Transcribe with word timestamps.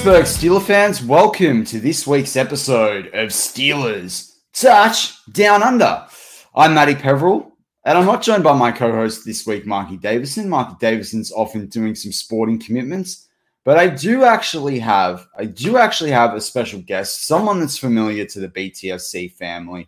Pittsburgh 0.00 0.24
Steeler 0.24 0.62
fans, 0.62 1.04
welcome 1.04 1.62
to 1.62 1.78
this 1.78 2.06
week's 2.06 2.34
episode 2.34 3.08
of 3.08 3.28
Steelers 3.28 4.38
Touch 4.54 5.22
Down 5.32 5.62
Under. 5.62 6.06
I'm 6.54 6.72
Matty 6.72 6.94
Peverell, 6.94 7.52
and 7.84 7.98
I'm 7.98 8.06
not 8.06 8.22
joined 8.22 8.42
by 8.42 8.56
my 8.56 8.72
co-host 8.72 9.26
this 9.26 9.46
week, 9.46 9.66
Marky 9.66 9.98
Davison. 9.98 10.48
Marky 10.48 10.74
Davison's 10.80 11.30
often 11.30 11.66
doing 11.66 11.94
some 11.94 12.12
sporting 12.12 12.58
commitments, 12.58 13.28
but 13.62 13.76
I 13.76 13.88
do 13.88 14.24
actually 14.24 14.78
have 14.78 15.26
I 15.36 15.44
do 15.44 15.76
actually 15.76 16.12
have 16.12 16.32
a 16.32 16.40
special 16.40 16.80
guest, 16.80 17.26
someone 17.26 17.60
that's 17.60 17.76
familiar 17.76 18.24
to 18.24 18.40
the 18.40 18.48
BTSC 18.48 19.34
family, 19.34 19.86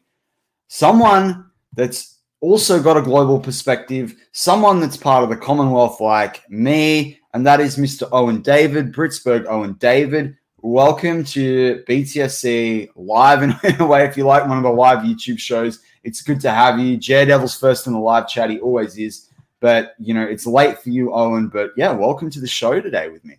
someone 0.68 1.46
that's 1.72 2.18
also 2.42 2.82
got 2.82 2.98
a 2.98 3.02
global 3.02 3.40
perspective, 3.40 4.14
someone 4.32 4.78
that's 4.78 4.98
part 4.98 5.24
of 5.24 5.30
the 5.30 5.36
Commonwealth 5.38 6.02
like 6.02 6.42
me, 6.50 7.18
and 7.34 7.46
that 7.46 7.60
is 7.60 7.76
Mr. 7.76 8.08
Owen 8.12 8.42
David, 8.42 8.92
Britsburg 8.92 9.46
Owen 9.46 9.74
David. 9.74 10.36
Welcome 10.58 11.24
to 11.24 11.82
BTSC 11.88 12.90
live 12.94 13.42
And 13.42 13.58
in 13.64 13.80
a 13.80 13.86
way, 13.86 14.04
if 14.04 14.16
you 14.16 14.24
like 14.24 14.46
one 14.46 14.58
of 14.58 14.62
the 14.62 14.70
live 14.70 14.98
YouTube 14.98 15.38
shows. 15.38 15.80
It's 16.04 16.20
good 16.20 16.40
to 16.40 16.50
have 16.50 16.78
you. 16.78 16.96
Daredevil's 16.96 17.58
first 17.58 17.86
in 17.86 17.94
the 17.94 17.98
live 17.98 18.28
chat. 18.28 18.50
He 18.50 18.60
always 18.60 18.98
is. 18.98 19.30
But, 19.60 19.94
you 19.98 20.12
know, 20.12 20.22
it's 20.22 20.46
late 20.46 20.78
for 20.78 20.90
you, 20.90 21.12
Owen. 21.14 21.48
But 21.48 21.70
yeah, 21.76 21.92
welcome 21.92 22.28
to 22.30 22.40
the 22.40 22.46
show 22.46 22.80
today 22.80 23.08
with 23.08 23.24
me. 23.24 23.36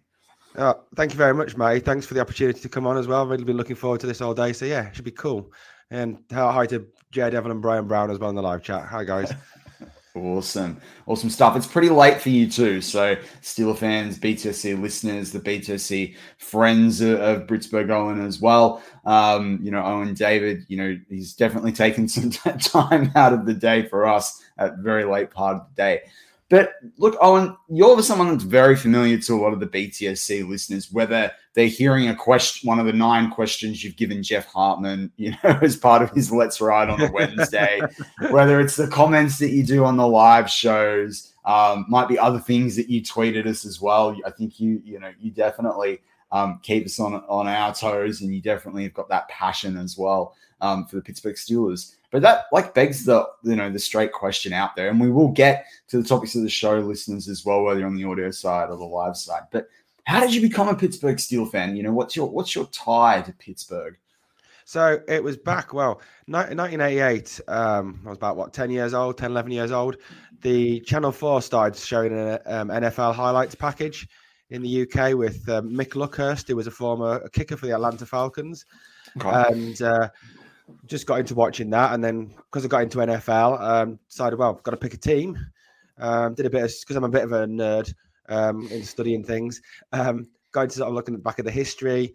Uh, 0.56 0.76
thank 0.96 1.12
you 1.12 1.18
very 1.18 1.34
much, 1.34 1.56
mate. 1.56 1.86
Thanks 1.86 2.06
for 2.06 2.14
the 2.14 2.22
opportunity 2.22 2.60
to 2.62 2.70
come 2.70 2.88
on 2.88 2.98
as 2.98 3.08
well. 3.08 3.22
I've 3.22 3.30
really 3.30 3.44
been 3.44 3.58
looking 3.58 3.76
forward 3.76 4.00
to 4.02 4.08
this 4.08 4.22
all 4.22 4.34
day. 4.34 4.54
So, 4.54 4.66
yeah, 4.66 4.88
it 4.88 4.96
should 4.96 5.06
be 5.06 5.12
cool. 5.12 5.52
And 5.92 6.18
hi 6.32 6.66
to 6.68 6.88
Daredevil 7.12 7.52
and 7.52 7.62
Brian 7.62 7.88
Brown 7.88 8.10
as 8.10 8.18
well 8.18 8.30
in 8.30 8.36
the 8.36 8.42
live 8.42 8.64
chat. 8.64 8.88
Hi, 8.88 9.04
guys. 9.04 9.32
Awesome. 10.16 10.80
Awesome 11.08 11.32
stuff. 11.32 11.56
It's 11.56 11.66
pretty 11.66 11.90
late 11.90 12.22
for 12.22 12.30
you 12.30 12.48
too. 12.48 12.82
So, 12.82 13.16
Steeler 13.42 13.76
fans, 13.76 14.20
BTSC 14.20 14.80
listeners, 14.80 15.32
the 15.32 15.40
BTSC 15.40 16.16
friends 16.38 17.02
of, 17.02 17.48
Britsburg 17.48 17.90
Owen 17.90 18.24
as 18.24 18.40
well. 18.40 18.84
Um, 19.06 19.60
you 19.64 19.72
know, 19.72 19.84
Owen 19.84 20.14
David, 20.14 20.66
you 20.68 20.78
know, 20.78 21.00
he's 21.10 21.34
definitely 21.34 21.72
taken 21.72 22.08
some 22.08 22.30
time 22.60 23.12
out 23.16 23.34
of 23.34 23.48
the 23.48 23.56
day 23.56 23.88
for 23.88 24.06
us 24.06 24.44
at 24.60 24.78
very 24.78 25.04
late 25.04 25.32
part 25.32 25.56
of 25.56 25.68
the 25.70 25.76
day. 25.76 26.02
But 26.54 26.76
look, 27.00 27.18
Owen, 27.20 27.58
you're 27.68 28.04
someone 28.04 28.30
that's 28.30 28.44
very 28.44 28.76
familiar 28.76 29.18
to 29.18 29.34
a 29.34 29.42
lot 29.42 29.54
of 29.54 29.60
the 29.60 29.66
BTSC 29.66 30.48
listeners, 30.48 30.92
whether 30.92 31.32
they're 31.56 31.66
hearing 31.66 32.10
a 32.10 32.16
question, 32.16 32.68
one 32.68 32.78
of 32.78 32.86
the 32.86 32.94
nine 32.94 33.32
questions 33.32 33.84
you've 33.84 33.96
given 33.96 34.22
Jeff 34.22 34.46
Hartman, 34.46 35.12
you 35.18 35.32
know, 35.32 35.38
as 35.64 35.76
part 35.76 36.04
of 36.04 36.12
his 36.12 36.32
Let's 36.32 36.62
Ride 36.62 36.90
on 36.90 37.02
a 37.02 37.12
Wednesday, 37.12 37.82
whether 38.30 38.60
it's 38.60 38.76
the 38.76 38.88
comments 38.88 39.40
that 39.40 39.50
you 39.50 39.64
do 39.64 39.84
on 39.84 39.98
the 39.98 40.08
live 40.08 40.48
shows, 40.48 41.34
um, 41.44 41.88
might 41.90 42.08
be 42.08 42.20
other 42.20 42.40
things 42.40 42.76
that 42.76 42.88
you 42.88 43.02
tweeted 43.02 43.48
us 43.48 43.66
as 43.66 43.82
well. 43.82 44.16
I 44.24 44.30
think 44.30 44.60
you, 44.60 44.80
you 44.86 45.00
know, 45.00 45.12
you 45.20 45.32
definitely 45.32 46.02
um, 46.32 46.60
keep 46.62 46.86
us 46.86 47.00
on 47.00 47.16
on 47.28 47.48
our 47.48 47.74
toes, 47.74 48.22
and 48.22 48.32
you 48.32 48.42
definitely 48.42 48.84
have 48.84 48.94
got 48.94 49.10
that 49.10 49.28
passion 49.28 49.76
as 49.76 49.98
well 49.98 50.36
um, 50.62 50.86
for 50.86 50.98
the 50.98 51.02
Pittsburgh 51.02 51.36
Steelers. 51.36 51.96
But 52.14 52.22
that 52.22 52.46
like 52.52 52.76
begs 52.76 53.06
the 53.06 53.28
you 53.44 53.56
know 53.56 53.72
the 53.72 53.80
straight 53.80 54.12
question 54.12 54.54
out 54.54 54.76
there, 54.76 54.90
and 54.90 55.02
we 55.02 55.10
will 55.10 55.30
get 55.30 55.66
to 55.88 56.00
the 56.00 56.08
topics 56.08 56.36
of 56.36 56.44
the 56.44 56.50
show, 56.50 56.78
listeners 56.78 57.28
as 57.28 57.44
well, 57.44 57.64
whether 57.64 57.80
you're 57.80 57.90
on 57.90 57.96
the 57.96 58.04
audio 58.04 58.30
side 58.30 58.70
or 58.70 58.78
the 58.78 58.84
live 58.84 59.18
side. 59.18 59.42
But 59.52 59.68
how 60.04 60.20
did 60.20 60.32
you 60.32 60.40
become 60.40 60.68
a 60.68 60.76
Pittsburgh 60.76 61.20
Steel 61.20 61.48
fan? 61.48 61.76
You 61.76 61.82
know, 61.82 61.92
what's 61.92 62.16
your 62.16 62.30
what's 62.30 62.54
your 62.54 62.68
tie 62.68 63.24
to 63.24 63.34
Pittsburgh? 63.34 63.98
So 64.64 65.00
it 65.08 65.24
was 65.24 65.38
back, 65.38 65.74
well, 65.74 66.02
1988. 66.28 67.42
Um, 67.48 68.00
I 68.06 68.10
was 68.10 68.18
about, 68.18 68.38
what, 68.38 68.54
10 68.54 68.72
years 68.72 68.94
old, 68.94 69.18
10, 69.18 69.32
11 69.32 69.52
years 69.52 69.72
old. 69.72 69.98
The 70.42 70.80
Channel 70.82 71.12
4 71.12 71.42
started 71.42 71.78
showing 71.78 72.18
an 72.18 72.40
um, 72.46 72.70
NFL 72.70 73.14
highlights 73.14 73.56
package 73.56 74.08
in 74.52 74.62
the 74.62 74.84
UK 74.84 75.16
with 75.16 75.50
uh, 75.50 75.62
Mick 75.64 75.96
Luckhurst, 75.96 76.48
who 76.48 76.56
was 76.56 76.68
a 76.68 76.72
former 76.72 77.28
kicker 77.34 77.58
for 77.58 77.66
the 77.66 77.74
Atlanta 77.74 78.06
Falcons. 78.06 78.66
Okay. 79.18 79.52
And 79.52 79.82
uh, 79.82 80.08
just 80.86 81.06
got 81.06 81.20
into 81.20 81.36
watching 81.36 81.70
that, 81.72 81.94
and 81.94 82.04
then 82.04 82.28
because 82.28 82.66
I 82.66 82.68
got 82.68 82.84
into 82.84 83.00
NFL, 83.00 83.62
um, 83.62 84.00
decided 84.10 84.40
well, 84.40 84.56
I've 84.56 84.64
got 84.64 84.72
to 84.72 84.78
pick 84.78 84.94
a 84.94 84.98
team. 84.98 85.38
Um, 85.98 86.34
did 86.34 86.46
a 86.46 86.50
bit 86.50 86.72
because 86.82 86.96
I'm 86.96 87.04
a 87.04 87.10
bit 87.10 87.24
of 87.24 87.32
a 87.32 87.46
nerd 87.46 87.94
um, 88.30 88.68
in 88.70 88.84
studying 88.84 89.24
things. 89.24 89.62
Um, 89.92 90.28
got 90.52 90.64
into 90.64 90.76
sort 90.76 90.90
of 90.90 90.96
looking 90.96 91.14
at 91.14 91.20
the 91.20 91.24
back 91.24 91.40
of 91.40 91.46
the 91.46 91.52
history. 91.52 92.14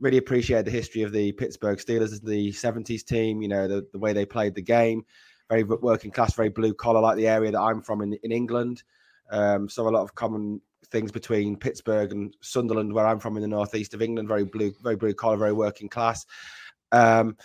Really 0.00 0.18
appreciate 0.18 0.64
the 0.64 0.70
history 0.70 1.02
of 1.02 1.12
the 1.12 1.32
Pittsburgh 1.32 1.78
Steelers, 1.78 2.22
the 2.22 2.50
'70s 2.52 3.04
team. 3.04 3.42
You 3.42 3.48
know 3.48 3.68
the, 3.68 3.86
the 3.92 3.98
way 3.98 4.12
they 4.12 4.26
played 4.26 4.54
the 4.54 4.62
game, 4.62 5.04
very 5.48 5.62
working 5.62 6.10
class, 6.10 6.34
very 6.34 6.48
blue 6.48 6.74
collar, 6.74 7.00
like 7.00 7.16
the 7.16 7.28
area 7.28 7.50
that 7.50 7.60
I'm 7.60 7.82
from 7.82 8.02
in 8.02 8.14
in 8.22 8.32
England. 8.32 8.82
Um, 9.30 9.68
so 9.68 9.86
a 9.86 9.90
lot 9.90 10.02
of 10.02 10.14
common 10.14 10.60
things 10.90 11.12
between 11.12 11.56
Pittsburgh 11.56 12.10
and 12.12 12.34
Sunderland, 12.40 12.92
where 12.92 13.06
I'm 13.06 13.20
from 13.20 13.36
in 13.36 13.42
the 13.42 13.48
northeast 13.48 13.94
of 13.94 14.02
England. 14.02 14.28
Very 14.28 14.44
blue, 14.44 14.72
very 14.82 14.96
blue 14.96 15.14
collar, 15.14 15.36
very 15.36 15.52
working 15.52 15.88
class. 15.88 16.26
Um, 16.92 17.36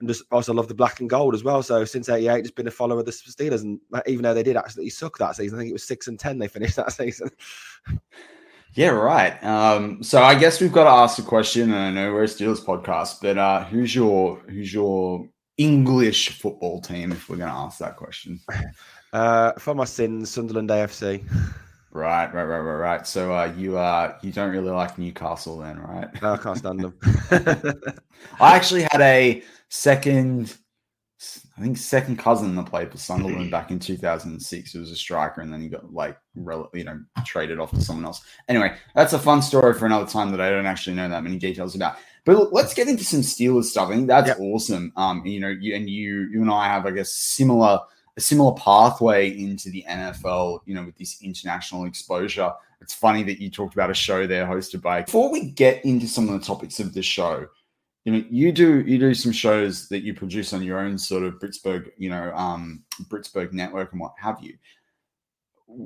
and 0.00 0.08
just 0.08 0.24
also 0.30 0.52
love 0.52 0.68
the 0.68 0.74
black 0.74 1.00
and 1.00 1.08
gold 1.08 1.34
as 1.34 1.44
well. 1.44 1.62
So 1.62 1.84
since 1.84 2.08
'88, 2.08 2.42
just 2.42 2.54
been 2.54 2.66
a 2.66 2.70
follower 2.70 3.00
of 3.00 3.06
the 3.06 3.12
Steelers, 3.12 3.62
and 3.62 3.78
even 4.06 4.22
though 4.22 4.34
they 4.34 4.42
did 4.42 4.56
absolutely 4.56 4.90
suck 4.90 5.18
that 5.18 5.36
season, 5.36 5.58
I 5.58 5.60
think 5.60 5.70
it 5.70 5.74
was 5.74 5.84
six 5.84 6.08
and 6.08 6.18
ten 6.18 6.38
they 6.38 6.48
finished 6.48 6.76
that 6.76 6.92
season. 6.92 7.30
Yeah, 8.74 8.90
right. 8.90 9.42
Um, 9.44 10.02
so 10.02 10.22
I 10.22 10.34
guess 10.36 10.60
we've 10.60 10.72
got 10.72 10.84
to 10.84 10.90
ask 10.90 11.18
a 11.18 11.22
question, 11.22 11.72
and 11.72 11.74
I 11.74 11.90
know 11.90 12.12
we're 12.12 12.24
a 12.24 12.26
Steelers 12.26 12.64
podcast, 12.64 13.20
but 13.20 13.36
uh, 13.36 13.64
who's 13.64 13.94
your 13.94 14.38
who's 14.48 14.72
your 14.72 15.28
English 15.58 16.30
football 16.30 16.80
team? 16.80 17.12
If 17.12 17.28
we're 17.28 17.36
going 17.36 17.50
to 17.50 17.54
ask 17.54 17.78
that 17.78 17.96
question, 17.96 18.40
uh, 19.12 19.52
for 19.52 19.74
my 19.74 19.84
sins, 19.84 20.30
Sunderland 20.30 20.70
AFC. 20.70 21.24
Right, 21.92 22.32
right, 22.32 22.44
right, 22.44 22.58
right, 22.58 22.76
right. 22.76 23.06
So 23.06 23.34
uh, 23.34 23.52
you 23.56 23.76
uh, 23.76 24.16
you 24.22 24.30
don't 24.30 24.52
really 24.52 24.70
like 24.70 24.96
Newcastle 24.96 25.58
then, 25.58 25.80
right? 25.80 26.22
No, 26.22 26.34
I 26.34 26.36
can't 26.36 26.58
stand 26.58 26.80
them. 26.80 26.96
I 28.40 28.54
actually 28.54 28.82
had 28.82 29.00
a 29.00 29.42
second, 29.70 30.56
I 31.58 31.62
think 31.62 31.76
second 31.78 32.18
cousin 32.18 32.54
that 32.54 32.66
played 32.66 32.92
for 32.92 32.96
Sunderland 32.96 33.50
back 33.50 33.72
in 33.72 33.80
2006. 33.80 34.72
He 34.72 34.78
was 34.78 34.92
a 34.92 34.96
striker, 34.96 35.40
and 35.40 35.52
then 35.52 35.60
he 35.60 35.68
got 35.68 35.92
like 35.92 36.16
you 36.36 36.84
know 36.84 37.00
traded 37.26 37.58
off 37.58 37.72
to 37.72 37.80
someone 37.80 38.04
else. 38.04 38.22
Anyway, 38.48 38.76
that's 38.94 39.12
a 39.12 39.18
fun 39.18 39.42
story 39.42 39.74
for 39.74 39.86
another 39.86 40.06
time 40.06 40.30
that 40.30 40.40
I 40.40 40.50
don't 40.50 40.66
actually 40.66 40.94
know 40.94 41.08
that 41.08 41.24
many 41.24 41.38
details 41.38 41.74
about. 41.74 41.96
But 42.24 42.52
let's 42.52 42.72
get 42.72 42.86
into 42.86 43.02
some 43.02 43.22
Steelers 43.22 43.64
stuff. 43.64 43.88
I 43.88 43.96
think 43.96 44.06
that's 44.06 44.28
yep. 44.28 44.38
awesome. 44.38 44.92
Um, 44.94 45.26
you 45.26 45.40
know, 45.40 45.48
you 45.48 45.74
and 45.74 45.90
you, 45.90 46.28
you 46.30 46.42
and 46.42 46.50
I 46.50 46.68
have, 46.68 46.86
I 46.86 46.92
guess, 46.92 47.12
similar 47.12 47.80
a 48.20 48.22
similar 48.22 48.52
pathway 48.52 49.36
into 49.36 49.70
the 49.70 49.84
NFL. 49.88 50.60
You 50.66 50.74
know, 50.74 50.84
with 50.84 50.96
this 50.96 51.22
international 51.22 51.86
exposure. 51.86 52.52
It's 52.82 52.94
funny 52.94 53.22
that 53.24 53.40
you 53.40 53.50
talked 53.50 53.74
about 53.74 53.90
a 53.90 53.94
show 53.94 54.26
there 54.26 54.46
hosted 54.46 54.80
by. 54.80 55.02
Before 55.02 55.30
we 55.30 55.50
get 55.50 55.84
into 55.84 56.06
some 56.06 56.28
of 56.30 56.38
the 56.38 56.46
topics 56.46 56.80
of 56.80 56.94
the 56.94 57.02
show, 57.02 57.46
you 58.04 58.12
know, 58.12 58.24
you 58.30 58.52
do 58.52 58.80
you 58.80 58.98
do 58.98 59.12
some 59.12 59.32
shows 59.32 59.88
that 59.88 60.02
you 60.02 60.14
produce 60.14 60.52
on 60.52 60.62
your 60.62 60.78
own 60.78 60.96
sort 60.96 61.22
of 61.22 61.38
Britsburg, 61.38 61.90
you 61.98 62.08
know, 62.08 62.32
um, 62.34 62.84
Britsburg 63.08 63.52
network 63.52 63.92
and 63.92 64.00
what 64.00 64.14
have 64.18 64.38
you. 64.42 64.54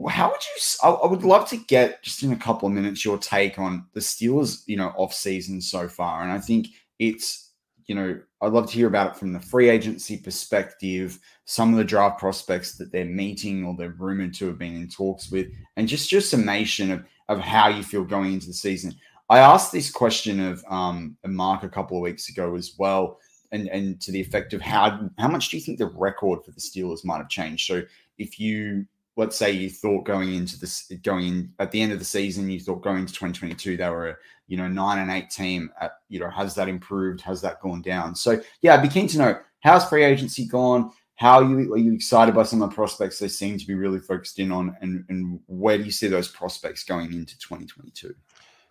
How 0.08 0.30
would 0.30 0.40
you? 0.40 0.62
I, 0.82 0.90
I 0.90 1.06
would 1.06 1.24
love 1.24 1.48
to 1.50 1.56
get 1.56 2.02
just 2.02 2.22
in 2.22 2.32
a 2.32 2.36
couple 2.36 2.68
of 2.68 2.74
minutes 2.74 3.04
your 3.04 3.18
take 3.18 3.58
on 3.58 3.86
the 3.92 4.00
Steelers, 4.00 4.62
you 4.66 4.76
know, 4.76 4.92
off 4.96 5.12
season 5.12 5.60
so 5.60 5.88
far, 5.88 6.22
and 6.22 6.32
I 6.32 6.38
think 6.38 6.68
it's 6.98 7.43
you 7.86 7.94
know 7.94 8.18
I'd 8.40 8.52
love 8.52 8.68
to 8.68 8.74
hear 8.74 8.86
about 8.86 9.12
it 9.12 9.18
from 9.18 9.32
the 9.32 9.40
free 9.40 9.68
agency 9.68 10.16
perspective, 10.16 11.18
some 11.44 11.72
of 11.72 11.78
the 11.78 11.84
draft 11.84 12.18
prospects 12.18 12.76
that 12.76 12.92
they're 12.92 13.04
meeting 13.04 13.64
or 13.64 13.74
they're 13.76 13.94
rumored 13.98 14.34
to 14.34 14.46
have 14.46 14.58
been 14.58 14.76
in 14.76 14.88
talks 14.88 15.30
with, 15.30 15.48
and 15.76 15.88
just 15.88 16.12
your 16.12 16.20
summation 16.20 16.90
of 16.90 17.04
of 17.28 17.40
how 17.40 17.68
you 17.68 17.82
feel 17.82 18.04
going 18.04 18.32
into 18.32 18.46
the 18.46 18.52
season. 18.52 18.94
I 19.30 19.38
asked 19.38 19.72
this 19.72 19.90
question 19.90 20.38
of 20.40 20.62
um, 20.68 21.16
Mark 21.26 21.62
a 21.62 21.68
couple 21.68 21.96
of 21.96 22.02
weeks 22.02 22.28
ago 22.28 22.54
as 22.56 22.74
well, 22.78 23.18
and, 23.52 23.68
and 23.68 24.00
to 24.02 24.12
the 24.12 24.20
effect 24.20 24.52
of 24.52 24.60
how 24.60 25.08
how 25.18 25.28
much 25.28 25.48
do 25.48 25.56
you 25.56 25.62
think 25.62 25.78
the 25.78 25.86
record 25.86 26.44
for 26.44 26.50
the 26.50 26.60
Steelers 26.60 27.04
might 27.04 27.18
have 27.18 27.28
changed? 27.28 27.66
So 27.66 27.82
if 28.18 28.38
you 28.38 28.86
let's 29.16 29.36
say 29.36 29.52
you 29.52 29.70
thought 29.70 30.04
going 30.04 30.34
into 30.34 30.58
this 30.58 30.90
going 31.02 31.26
in 31.26 31.52
at 31.58 31.70
the 31.70 31.80
end 31.80 31.92
of 31.92 31.98
the 31.98 32.04
season, 32.04 32.50
you 32.50 32.60
thought 32.60 32.82
going 32.82 32.98
into 32.98 33.12
2022 33.12 33.76
they 33.76 33.88
were 33.88 34.08
a 34.08 34.16
you 34.46 34.56
know 34.56 34.68
nine 34.68 34.98
and 34.98 35.10
eight 35.10 35.30
team. 35.30 35.70
At, 35.80 35.92
you 36.08 36.20
know, 36.20 36.30
has 36.30 36.54
that 36.54 36.68
improved? 36.68 37.20
Has 37.22 37.40
that 37.42 37.60
gone 37.60 37.82
down? 37.82 38.14
So 38.14 38.40
yeah, 38.62 38.74
I'd 38.74 38.82
be 38.82 38.88
keen 38.88 39.08
to 39.08 39.18
know 39.18 39.38
how's 39.60 39.88
free 39.88 40.04
agency 40.04 40.46
gone. 40.46 40.92
How 41.16 41.40
are 41.40 41.48
you 41.48 41.74
are 41.74 41.78
you 41.78 41.92
excited 41.92 42.34
by 42.34 42.42
some 42.42 42.60
of 42.60 42.70
the 42.70 42.74
prospects 42.74 43.18
they 43.18 43.28
seem 43.28 43.56
to 43.58 43.66
be 43.66 43.74
really 43.74 44.00
focused 44.00 44.38
in 44.40 44.50
on, 44.50 44.76
and, 44.80 45.04
and 45.08 45.38
where 45.46 45.78
do 45.78 45.84
you 45.84 45.92
see 45.92 46.08
those 46.08 46.28
prospects 46.28 46.82
going 46.84 47.12
into 47.12 47.38
2022? 47.38 48.14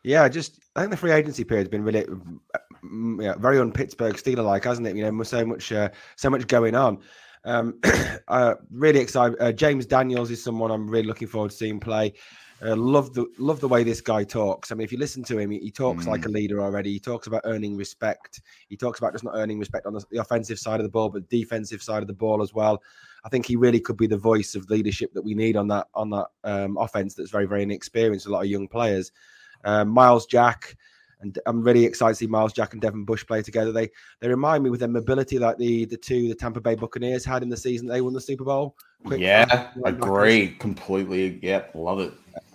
Yeah, 0.03 0.27
just 0.27 0.59
I 0.75 0.81
think 0.81 0.91
the 0.91 0.97
free 0.97 1.11
agency 1.11 1.45
period's 1.45 1.69
been 1.69 1.83
really, 1.83 2.03
mm, 2.83 3.23
yeah, 3.23 3.35
very 3.35 3.59
un 3.59 3.71
Pittsburgh 3.71 4.15
Steeler 4.15 4.43
like, 4.43 4.65
hasn't 4.65 4.85
it? 4.87 4.97
You 4.97 5.09
know, 5.09 5.23
so 5.23 5.45
much, 5.45 5.71
uh, 5.71 5.89
so 6.17 6.29
much 6.29 6.45
going 6.47 6.75
on. 6.75 6.99
Um, 7.45 7.79
uh, 8.27 8.55
really 8.71 8.99
excited. 8.99 9.37
Uh, 9.39 9.51
James 9.51 9.85
Daniels 9.85 10.31
is 10.31 10.43
someone 10.43 10.71
I'm 10.71 10.89
really 10.89 11.07
looking 11.07 11.27
forward 11.27 11.51
to 11.51 11.57
seeing 11.57 11.79
play. 11.79 12.13
Uh, 12.63 12.77
love 12.77 13.13
the 13.13 13.25
love 13.37 13.59
the 13.59 13.67
way 13.67 13.83
this 13.83 13.99
guy 13.99 14.23
talks. 14.23 14.71
I 14.71 14.75
mean, 14.75 14.85
if 14.85 14.91
you 14.91 14.97
listen 14.97 15.21
to 15.25 15.37
him, 15.37 15.51
he, 15.51 15.59
he 15.59 15.71
talks 15.71 16.05
mm. 16.05 16.07
like 16.07 16.25
a 16.25 16.29
mm. 16.29 16.35
leader 16.35 16.61
already. 16.61 16.93
He 16.93 16.99
talks 16.99 17.27
about 17.27 17.41
earning 17.43 17.75
respect. 17.75 18.41
He 18.69 18.77
talks 18.77 18.99
about 18.99 19.11
just 19.11 19.25
not 19.25 19.35
earning 19.35 19.59
respect 19.59 19.85
on 19.85 19.93
the, 19.93 20.05
the, 20.11 20.19
offensive 20.19 20.57
side 20.57 20.79
of 20.79 20.85
the 20.85 20.89
ball, 20.89 21.09
but 21.09 21.27
defensive 21.27 21.83
side 21.83 22.01
of 22.01 22.07
the 22.07 22.13
ball 22.13 22.41
as 22.41 22.53
well. 22.53 22.81
I 23.25 23.29
think 23.29 23.45
he 23.45 23.57
really 23.57 23.81
could 23.81 23.97
be 23.97 24.07
the 24.07 24.17
voice 24.17 24.55
of 24.55 24.69
leadership 24.69 25.13
that 25.13 25.23
we 25.23 25.33
need 25.33 25.57
on 25.57 25.67
that 25.69 25.87
on 25.93 26.09
that 26.11 26.27
um, 26.45 26.77
offense. 26.77 27.15
That's 27.15 27.31
very 27.31 27.47
very 27.47 27.63
inexperienced. 27.63 28.27
A 28.27 28.29
lot 28.29 28.43
of 28.43 28.49
young 28.49 28.69
players. 28.69 29.11
Um, 29.65 29.89
Myles 29.89 30.25
Jack, 30.25 30.77
and 31.23 31.39
I'm 31.45 31.61
really 31.61 31.85
excited 31.85 32.13
to 32.13 32.17
see 32.17 32.27
Myles 32.27 32.53
Jack 32.53 32.73
and 32.73 32.81
Devin 32.81 33.05
Bush 33.05 33.25
play 33.25 33.41
together. 33.41 33.71
They 33.71 33.89
they 34.19 34.27
remind 34.27 34.63
me 34.63 34.69
with 34.69 34.79
their 34.79 34.89
mobility 34.89 35.39
like 35.39 35.57
the 35.57 35.85
the 35.85 35.97
two 35.97 36.27
the 36.27 36.35
Tampa 36.35 36.61
Bay 36.61 36.75
Buccaneers 36.75 37.25
had 37.25 37.43
in 37.43 37.49
the 37.49 37.57
season 37.57 37.87
they 37.87 38.01
won 38.01 38.13
the 38.13 38.21
Super 38.21 38.43
Bowl. 38.43 38.75
Quick 39.05 39.21
yeah, 39.21 39.71
agree 39.85 40.49
completely. 40.59 41.39
Yep, 41.41 41.71
love 41.75 41.99
it. 41.99 42.13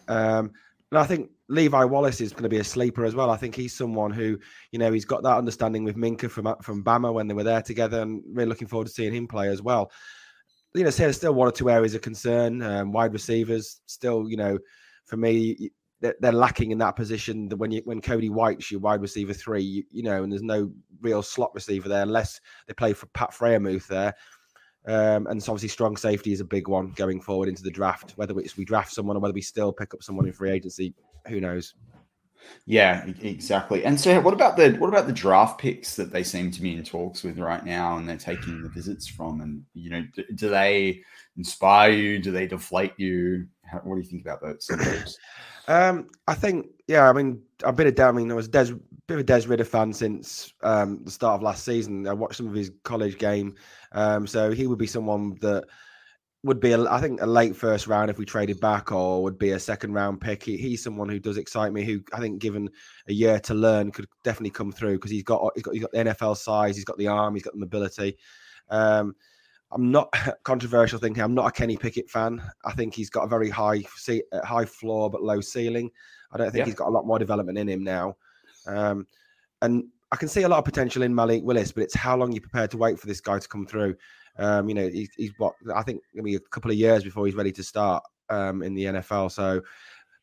Um, 0.08 0.52
and 0.90 0.98
I 0.98 1.04
think 1.04 1.30
Levi 1.48 1.84
Wallace 1.84 2.20
is 2.20 2.32
going 2.32 2.44
to 2.44 2.48
be 2.48 2.58
a 2.58 2.64
sleeper 2.64 3.04
as 3.04 3.14
well. 3.14 3.30
I 3.30 3.36
think 3.36 3.54
he's 3.54 3.74
someone 3.74 4.10
who, 4.10 4.38
you 4.72 4.78
know, 4.78 4.92
he's 4.92 5.04
got 5.04 5.22
that 5.22 5.36
understanding 5.36 5.84
with 5.84 5.96
Minkah 5.96 6.30
from 6.30 6.54
from 6.62 6.84
Bama 6.84 7.12
when 7.12 7.26
they 7.26 7.34
were 7.34 7.44
there 7.44 7.62
together, 7.62 8.02
and 8.02 8.22
really 8.32 8.48
looking 8.48 8.68
forward 8.68 8.86
to 8.86 8.92
seeing 8.92 9.14
him 9.14 9.26
play 9.26 9.48
as 9.48 9.62
well. 9.62 9.90
You 10.74 10.84
know, 10.84 10.90
so 10.90 11.04
there's 11.04 11.16
still 11.16 11.34
one 11.34 11.48
or 11.48 11.52
two 11.52 11.70
areas 11.70 11.94
of 11.94 12.02
concern. 12.02 12.62
Um, 12.62 12.92
wide 12.92 13.12
receivers 13.12 13.80
still, 13.86 14.28
you 14.28 14.36
know, 14.36 14.58
for 15.06 15.16
me, 15.16 15.70
they're, 16.00 16.14
they're, 16.20 16.32
lacking 16.32 16.70
in 16.70 16.78
that 16.78 16.96
position. 16.96 17.48
That 17.48 17.56
when 17.56 17.70
you 17.70 17.82
when 17.84 18.00
Cody 18.00 18.28
White's 18.28 18.70
your 18.70 18.80
wide 18.80 19.00
receiver 19.00 19.32
three, 19.32 19.62
you, 19.62 19.84
you, 19.90 20.02
know, 20.02 20.22
and 20.22 20.32
there's 20.32 20.42
no 20.42 20.70
real 21.00 21.22
slot 21.22 21.50
receiver 21.54 21.88
there 21.88 22.02
unless 22.02 22.40
they 22.66 22.74
play 22.74 22.92
for 22.92 23.06
Pat 23.06 23.30
Freiermuth 23.32 23.86
there. 23.86 24.14
Um, 24.86 25.26
and 25.26 25.42
so 25.42 25.52
obviously 25.52 25.68
strong 25.68 25.96
safety 25.96 26.32
is 26.32 26.40
a 26.40 26.44
big 26.44 26.68
one 26.68 26.92
going 26.92 27.20
forward 27.20 27.48
into 27.48 27.62
the 27.62 27.70
draft. 27.70 28.12
Whether 28.16 28.38
it's 28.38 28.56
we 28.56 28.64
draft 28.64 28.92
someone 28.92 29.16
or 29.16 29.20
whether 29.20 29.34
we 29.34 29.42
still 29.42 29.72
pick 29.72 29.92
up 29.92 30.02
someone 30.02 30.26
in 30.26 30.32
free 30.32 30.50
agency, 30.50 30.94
who 31.26 31.40
knows? 31.40 31.74
Yeah, 32.66 33.04
exactly. 33.20 33.84
And 33.84 34.00
so, 34.00 34.20
what 34.20 34.34
about 34.34 34.56
the 34.56 34.72
what 34.72 34.88
about 34.88 35.06
the 35.06 35.12
draft 35.12 35.60
picks 35.60 35.96
that 35.96 36.12
they 36.12 36.22
seem 36.22 36.50
to 36.52 36.62
be 36.62 36.74
in 36.74 36.84
talks 36.84 37.22
with 37.22 37.38
right 37.38 37.64
now, 37.64 37.96
and 37.96 38.08
they're 38.08 38.16
taking 38.16 38.62
the 38.62 38.68
visits 38.68 39.06
from? 39.06 39.40
And 39.40 39.64
you 39.74 39.90
know, 39.90 40.04
do, 40.14 40.24
do 40.34 40.48
they 40.48 41.02
inspire 41.36 41.90
you? 41.90 42.18
Do 42.18 42.30
they 42.30 42.46
deflate 42.46 42.94
you? 42.96 43.46
How, 43.64 43.78
what 43.78 43.96
do 43.96 44.00
you 44.00 44.06
think 44.06 44.22
about 44.22 44.40
those? 44.40 45.18
um, 45.68 46.08
I 46.26 46.34
think, 46.34 46.66
yeah. 46.88 47.08
I 47.08 47.12
mean, 47.12 47.42
I've 47.64 47.76
been 47.76 47.94
I 48.00 48.12
mean, 48.12 48.30
I 48.32 48.34
was 48.34 48.46
a 48.46 48.50
Des, 48.50 48.72
bit 49.06 49.14
of 49.14 49.20
a 49.20 49.24
Des 49.24 49.46
Ridder 49.46 49.64
fan 49.64 49.92
since 49.92 50.52
um, 50.62 51.04
the 51.04 51.10
start 51.10 51.34
of 51.34 51.42
last 51.42 51.64
season. 51.64 52.08
I 52.08 52.14
watched 52.14 52.36
some 52.38 52.48
of 52.48 52.54
his 52.54 52.72
college 52.84 53.18
game, 53.18 53.54
um, 53.92 54.26
so 54.26 54.50
he 54.50 54.66
would 54.66 54.78
be 54.78 54.86
someone 54.86 55.36
that 55.42 55.64
would 56.42 56.58
be, 56.58 56.72
a, 56.72 56.90
I 56.90 57.00
think, 57.02 57.20
a 57.20 57.26
late 57.26 57.54
first 57.54 57.86
round 57.86 58.10
if 58.10 58.16
we 58.16 58.24
traded 58.24 58.60
back, 58.60 58.92
or 58.92 59.22
would 59.22 59.38
be 59.38 59.50
a 59.50 59.60
second 59.60 59.92
round 59.92 60.22
pick. 60.22 60.42
He, 60.42 60.56
he's 60.56 60.82
someone 60.82 61.10
who 61.10 61.18
does 61.18 61.36
excite 61.36 61.74
me. 61.74 61.84
Who 61.84 62.00
I 62.14 62.20
think, 62.20 62.40
given 62.40 62.70
a 63.06 63.12
year 63.12 63.38
to 63.40 63.54
learn, 63.54 63.92
could 63.92 64.06
definitely 64.24 64.50
come 64.50 64.72
through 64.72 64.94
because 64.94 65.10
he's 65.10 65.22
got 65.22 65.52
he's 65.54 65.62
got 65.62 65.74
he's 65.74 65.82
got 65.82 65.92
the 65.92 65.98
NFL 65.98 66.38
size, 66.38 66.76
he's 66.76 66.86
got 66.86 66.96
the 66.96 67.08
arm, 67.08 67.34
he's 67.34 67.44
got 67.44 67.52
the 67.52 67.60
mobility. 67.60 68.16
Um, 68.70 69.14
I'm 69.70 69.90
not 69.90 70.12
controversial 70.44 70.98
thinking. 70.98 71.22
I'm 71.22 71.34
not 71.34 71.46
a 71.46 71.52
Kenny 71.52 71.76
Pickett 71.76 72.08
fan. 72.10 72.42
I 72.64 72.72
think 72.72 72.94
he's 72.94 73.10
got 73.10 73.24
a 73.24 73.28
very 73.28 73.50
high 73.50 73.84
high 74.44 74.64
floor 74.64 75.10
but 75.10 75.22
low 75.22 75.40
ceiling. 75.40 75.90
I 76.32 76.38
don't 76.38 76.50
think 76.50 76.60
yeah. 76.60 76.66
he's 76.66 76.74
got 76.74 76.88
a 76.88 76.90
lot 76.90 77.06
more 77.06 77.18
development 77.18 77.58
in 77.58 77.68
him 77.68 77.82
now. 77.82 78.16
Um, 78.66 79.06
and 79.62 79.84
I 80.12 80.16
can 80.16 80.28
see 80.28 80.42
a 80.42 80.48
lot 80.48 80.58
of 80.58 80.64
potential 80.64 81.02
in 81.02 81.14
Malik 81.14 81.42
Willis, 81.42 81.72
but 81.72 81.82
it's 81.82 81.94
how 81.94 82.16
long 82.16 82.32
you're 82.32 82.40
prepared 82.40 82.70
to 82.72 82.76
wait 82.78 82.98
for 82.98 83.06
this 83.06 83.20
guy 83.20 83.38
to 83.38 83.48
come 83.48 83.66
through. 83.66 83.96
Um, 84.38 84.68
you 84.68 84.74
know, 84.74 84.88
he's, 84.88 85.10
he's 85.16 85.32
what 85.38 85.54
I 85.74 85.82
think 85.82 86.02
going 86.14 86.18
to 86.18 86.22
be 86.22 86.34
a 86.36 86.40
couple 86.40 86.70
of 86.70 86.76
years 86.76 87.02
before 87.02 87.26
he's 87.26 87.34
ready 87.34 87.52
to 87.52 87.62
start 87.62 88.02
um, 88.30 88.62
in 88.62 88.74
the 88.74 88.84
NFL. 88.84 89.32
So, 89.32 89.60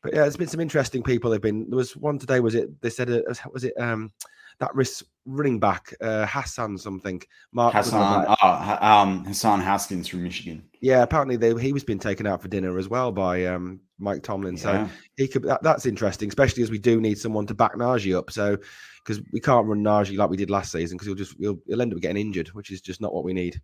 but 0.02 0.14
yeah, 0.14 0.22
there's 0.22 0.36
been 0.36 0.48
some 0.48 0.60
interesting 0.60 1.02
people. 1.02 1.30
They've 1.30 1.40
been 1.40 1.68
there 1.68 1.76
was 1.76 1.96
one 1.96 2.18
today. 2.18 2.40
Was 2.40 2.54
it 2.54 2.80
they 2.80 2.90
said 2.90 3.10
uh, 3.10 3.20
was 3.52 3.64
it 3.64 3.74
um, 3.78 4.12
that 4.60 4.74
risk 4.74 5.04
running 5.26 5.58
back 5.58 5.92
uh, 6.00 6.26
Hassan 6.26 6.78
something. 6.78 7.20
Mark 7.52 7.74
Hassan, 7.74 8.26
oh, 8.42 8.78
um, 8.80 9.24
Hassan 9.24 9.60
Haskins 9.60 10.08
from 10.08 10.22
Michigan. 10.22 10.64
Yeah, 10.80 11.02
apparently 11.02 11.36
they, 11.36 11.54
he 11.60 11.72
was 11.72 11.84
being 11.84 11.98
taken 11.98 12.26
out 12.26 12.40
for 12.40 12.48
dinner 12.48 12.78
as 12.78 12.88
well 12.88 13.12
by 13.12 13.46
um, 13.46 13.80
Mike 13.98 14.22
Tomlin. 14.22 14.56
So 14.56 14.88
he 15.16 15.28
could 15.28 15.42
that, 15.44 15.62
that's 15.62 15.86
interesting, 15.86 16.28
especially 16.28 16.62
as 16.62 16.70
we 16.70 16.78
do 16.78 17.00
need 17.00 17.18
someone 17.18 17.46
to 17.46 17.54
back 17.54 17.74
Najee 17.74 18.16
up. 18.16 18.30
So 18.30 18.56
because 19.04 19.22
we 19.32 19.40
can't 19.40 19.66
run 19.66 19.84
Najee 19.84 20.16
like 20.16 20.30
we 20.30 20.36
did 20.36 20.50
last 20.50 20.72
season 20.72 20.96
because 20.96 21.06
he'll 21.06 21.16
just 21.16 21.36
he'll, 21.38 21.58
he'll 21.66 21.82
end 21.82 21.92
up 21.92 22.00
getting 22.00 22.24
injured, 22.24 22.48
which 22.48 22.70
is 22.70 22.80
just 22.80 23.00
not 23.00 23.14
what 23.14 23.24
we 23.24 23.32
need. 23.32 23.60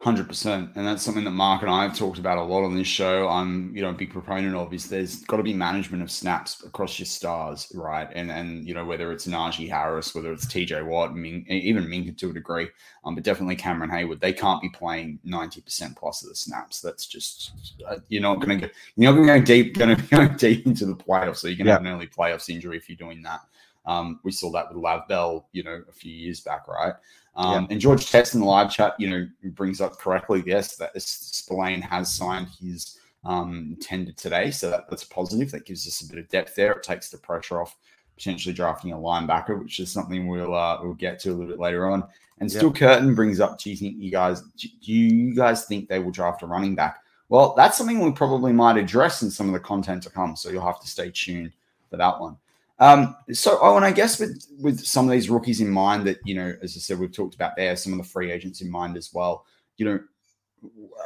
Hundred 0.00 0.28
percent, 0.28 0.70
and 0.76 0.86
that's 0.86 1.02
something 1.02 1.24
that 1.24 1.32
Mark 1.32 1.62
and 1.62 1.70
I 1.70 1.82
have 1.82 1.98
talked 1.98 2.20
about 2.20 2.38
a 2.38 2.42
lot 2.44 2.62
on 2.62 2.76
this 2.76 2.86
show. 2.86 3.28
I'm, 3.28 3.74
you 3.74 3.82
know, 3.82 3.88
a 3.88 3.92
big 3.92 4.12
proponent 4.12 4.54
of 4.54 4.72
is 4.72 4.88
there's 4.88 5.24
got 5.24 5.38
to 5.38 5.42
be 5.42 5.52
management 5.52 6.04
of 6.04 6.10
snaps 6.12 6.62
across 6.62 7.00
your 7.00 7.06
stars, 7.06 7.72
right? 7.74 8.08
And 8.14 8.30
and 8.30 8.64
you 8.64 8.74
know 8.74 8.84
whether 8.84 9.10
it's 9.10 9.26
Najee 9.26 9.68
Harris, 9.68 10.14
whether 10.14 10.32
it's 10.32 10.46
T.J. 10.46 10.82
Watt, 10.82 11.16
Ming, 11.16 11.44
even 11.48 11.86
Minkah 11.86 12.16
to 12.16 12.30
a 12.30 12.32
degree, 12.32 12.68
um, 13.04 13.16
but 13.16 13.24
definitely 13.24 13.56
Cameron 13.56 13.90
Heyward. 13.90 14.20
They 14.20 14.32
can't 14.32 14.62
be 14.62 14.68
playing 14.68 15.18
ninety 15.24 15.60
percent 15.62 15.96
plus 15.96 16.22
of 16.22 16.28
the 16.28 16.36
snaps. 16.36 16.80
That's 16.80 17.04
just 17.04 17.50
uh, 17.84 17.96
you're 18.06 18.22
not 18.22 18.36
going 18.36 18.60
to 18.60 18.66
get 18.68 18.76
you're 18.94 19.12
not 19.12 19.16
going 19.16 19.26
to 19.26 19.40
go 19.40 19.44
deep, 19.44 19.76
going 19.76 19.96
to 19.96 20.02
go 20.04 20.28
deep 20.28 20.64
into 20.64 20.86
the 20.86 20.94
playoffs. 20.94 21.38
So 21.38 21.48
you're 21.48 21.56
can 21.56 21.66
yeah. 21.66 21.72
have 21.72 21.82
an 21.82 21.88
early 21.88 22.06
playoffs 22.06 22.48
injury 22.48 22.76
if 22.76 22.88
you're 22.88 22.96
doing 22.96 23.20
that. 23.22 23.40
Um, 23.84 24.20
we 24.22 24.32
saw 24.32 24.52
that 24.52 24.68
with 24.68 24.76
Lav 24.76 25.08
Bell, 25.08 25.48
you 25.52 25.64
know, 25.64 25.82
a 25.88 25.92
few 25.92 26.14
years 26.14 26.40
back, 26.40 26.68
right? 26.68 26.92
Um, 27.38 27.52
yeah. 27.52 27.66
And 27.70 27.80
George 27.80 28.10
Test 28.10 28.34
in 28.34 28.40
the 28.40 28.46
live 28.46 28.70
chat, 28.70 28.94
you 28.98 29.08
know, 29.08 29.26
brings 29.52 29.80
up 29.80 29.96
correctly, 29.96 30.42
yes, 30.44 30.76
that 30.76 31.00
Spillane 31.00 31.80
has 31.80 32.12
signed 32.12 32.48
his 32.60 32.98
um, 33.24 33.76
tender 33.80 34.12
today. 34.12 34.50
So 34.50 34.68
that, 34.70 34.90
that's 34.90 35.04
positive. 35.04 35.52
That 35.52 35.64
gives 35.64 35.86
us 35.86 36.00
a 36.02 36.08
bit 36.08 36.18
of 36.18 36.28
depth 36.28 36.56
there. 36.56 36.72
It 36.72 36.82
takes 36.82 37.10
the 37.10 37.18
pressure 37.18 37.62
off 37.62 37.76
potentially 38.16 38.52
drafting 38.52 38.92
a 38.92 38.96
linebacker, 38.96 39.58
which 39.58 39.78
is 39.78 39.90
something 39.90 40.26
we'll 40.26 40.54
uh, 40.54 40.78
we'll 40.82 40.94
get 40.94 41.20
to 41.20 41.30
a 41.30 41.32
little 41.32 41.46
bit 41.46 41.60
later 41.60 41.88
on. 41.88 42.04
And 42.40 42.50
still, 42.50 42.72
Curtin 42.72 43.14
brings 43.14 43.38
up: 43.38 43.58
Do 43.58 43.70
you 43.70 43.76
think 43.76 43.96
you 43.98 44.10
guys 44.10 44.42
do 44.42 44.68
you 44.80 45.34
guys 45.34 45.64
think 45.64 45.88
they 45.88 46.00
will 46.00 46.10
draft 46.10 46.42
a 46.42 46.46
running 46.46 46.74
back? 46.74 47.02
Well, 47.28 47.54
that's 47.56 47.76
something 47.76 48.00
we 48.00 48.10
probably 48.10 48.52
might 48.52 48.76
address 48.76 49.22
in 49.22 49.30
some 49.30 49.46
of 49.46 49.52
the 49.52 49.60
content 49.60 50.02
to 50.04 50.10
come. 50.10 50.34
So 50.34 50.50
you'll 50.50 50.66
have 50.66 50.80
to 50.80 50.88
stay 50.88 51.10
tuned 51.14 51.52
for 51.90 51.98
that 51.98 52.18
one. 52.18 52.36
Um, 52.80 53.16
so, 53.32 53.58
oh, 53.60 53.76
and 53.76 53.84
I 53.84 53.90
guess 53.90 54.20
with 54.20 54.46
with 54.60 54.80
some 54.80 55.06
of 55.06 55.10
these 55.10 55.30
rookies 55.30 55.60
in 55.60 55.70
mind, 55.70 56.06
that 56.06 56.18
you 56.24 56.34
know, 56.34 56.54
as 56.62 56.76
I 56.76 56.80
said, 56.80 56.98
we've 56.98 57.12
talked 57.12 57.34
about 57.34 57.56
there, 57.56 57.74
some 57.76 57.92
of 57.92 57.98
the 57.98 58.04
free 58.04 58.30
agents 58.30 58.60
in 58.60 58.70
mind 58.70 58.96
as 58.96 59.12
well. 59.12 59.44
You 59.76 59.86
know, 59.86 60.00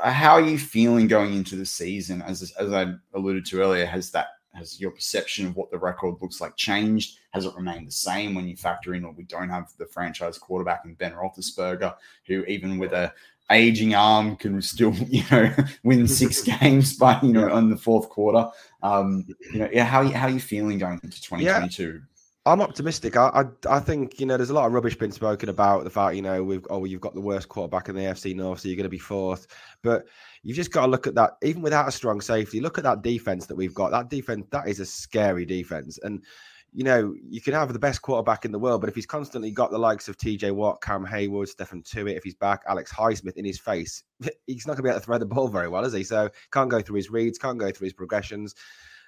how 0.03 0.33
are 0.33 0.43
you 0.43 0.59
feeling 0.59 1.09
going 1.09 1.35
into 1.35 1.57
the 1.57 1.67
season? 1.67 2.23
As 2.23 2.53
as 2.59 2.73
I 2.73 2.95
alluded 3.15 3.47
to 3.47 3.61
earlier, 3.61 3.87
has 3.87 4.11
that 4.11 4.29
has 4.55 4.79
your 4.79 4.91
perception 4.91 5.47
of 5.47 5.57
what 5.57 5.71
the 5.71 5.79
record 5.79 6.17
looks 6.21 6.41
like 6.41 6.57
changed? 6.57 7.19
Has 7.31 7.47
it 7.47 7.55
remained 7.57 7.87
the 7.87 7.93
same 7.93 8.35
when 8.35 8.47
you 8.47 8.57
factor 8.57 8.95
in, 8.95 9.05
or 9.05 9.13
we 9.13 9.25
don't 9.25 9.49
have 9.49 9.73
the 9.79 9.87
franchise 9.87 10.37
quarterback 10.37 10.85
in 10.85 10.95
Ben 10.95 11.13
Roethlisberger, 11.13 11.95
who 12.27 12.45
even 12.45 12.79
with 12.79 12.93
a 12.93 13.13
aging 13.51 13.95
arm 13.95 14.37
can 14.37 14.61
still 14.63 14.95
you 15.09 15.25
know 15.31 15.55
win 15.83 16.07
six 16.09 16.43
games 16.61 16.97
by 16.97 17.19
you 17.23 17.33
know 17.33 17.57
in 17.57 17.71
the 17.71 17.77
fourth 17.77 18.09
quarter. 18.09 18.49
Um, 18.83 19.27
you 19.53 19.61
know, 19.61 19.69
yeah, 19.73 19.85
how 19.85 20.07
how 20.09 20.27
are 20.27 20.31
you 20.31 20.41
feeling 20.41 20.79
going 20.79 21.01
into 21.03 21.21
2022? 21.21 21.93
Yeah. 21.93 21.99
I'm 22.45 22.61
optimistic. 22.61 23.17
I, 23.17 23.29
I, 23.29 23.77
I 23.77 23.79
think 23.79 24.19
you 24.19 24.27
know 24.27 24.37
there's 24.37 24.51
a 24.51 24.55
lot 24.55 24.67
of 24.67 24.73
rubbish 24.73 24.97
been 24.97 25.13
spoken 25.13 25.49
about 25.49 25.85
the 25.85 25.91
fact 25.91 26.17
you 26.17 26.23
know 26.23 26.43
we've 26.43 26.67
oh 26.71 26.85
you've 26.85 27.01
got 27.01 27.15
the 27.15 27.21
worst 27.21 27.49
quarterback 27.49 27.89
in 27.89 27.95
the 27.95 28.03
AFC 28.03 28.35
North, 28.35 28.61
so 28.61 28.69
you're 28.69 28.77
going 28.77 28.83
to 28.85 28.91
be 28.91 28.99
fourth. 28.99 29.47
But 29.83 30.07
you've 30.43 30.57
just 30.57 30.73
got 30.73 30.87
to 30.87 30.91
look 30.91 31.07
at 31.07 31.15
that. 31.15 31.37
Even 31.43 31.63
without 31.63 31.87
a 31.87 31.93
strong 31.93 32.21
safety, 32.21 32.61
look 32.61 32.79
at 32.79 32.85
that 32.85 33.03
defense 33.03 33.47
that 33.47 33.55
we've 33.55 33.75
got. 33.75 33.93
That 33.93 34.11
defense 34.11 34.47
that 34.51 34.67
is 34.67 34.81
a 34.81 34.87
scary 34.87 35.47
defense, 35.47 36.01
and 36.03 36.25
you 36.75 36.85
know, 36.85 37.15
you 37.29 37.41
can 37.41 37.53
have 37.53 37.73
the 37.73 37.79
best 37.79 38.01
quarterback 38.01 38.45
in 38.47 38.53
the 38.53 38.59
world, 38.59 38.81
but 38.81 38.89
if 38.89 38.95
he's 38.95 39.07
constantly 39.07 39.51
got 39.51 39.71
the 39.71 39.79
likes 39.79 40.09
of 40.09 40.17
TJ 40.17 40.53
Watt, 40.53 40.81
Cam 40.81 41.05
Heyward, 41.05 41.55
Stephon 41.55 41.85
Tuitt, 41.85 42.17
if 42.17 42.25
he's 42.25 42.35
back, 42.35 42.63
Alex 42.67 42.91
Highsmith 42.91 43.37
in 43.37 43.45
his 43.45 43.59
face, 43.59 44.03
he's 44.47 44.67
not 44.67 44.73
going 44.73 44.79
to 44.79 44.83
be 44.85 44.89
able 44.89 45.01
to 45.01 45.05
throw 45.05 45.19
the 45.19 45.27
ball 45.27 45.49
very 45.49 45.69
well, 45.69 45.85
is 45.85 45.93
he? 45.93 46.03
So 46.03 46.31
can't 46.51 46.71
go 46.71 46.81
through 46.81 46.97
his 46.97 47.11
reads, 47.11 47.39
can't 47.39 47.59
go 47.59 47.71
through 47.71 47.87
his 47.87 47.93
progressions. 47.93 48.55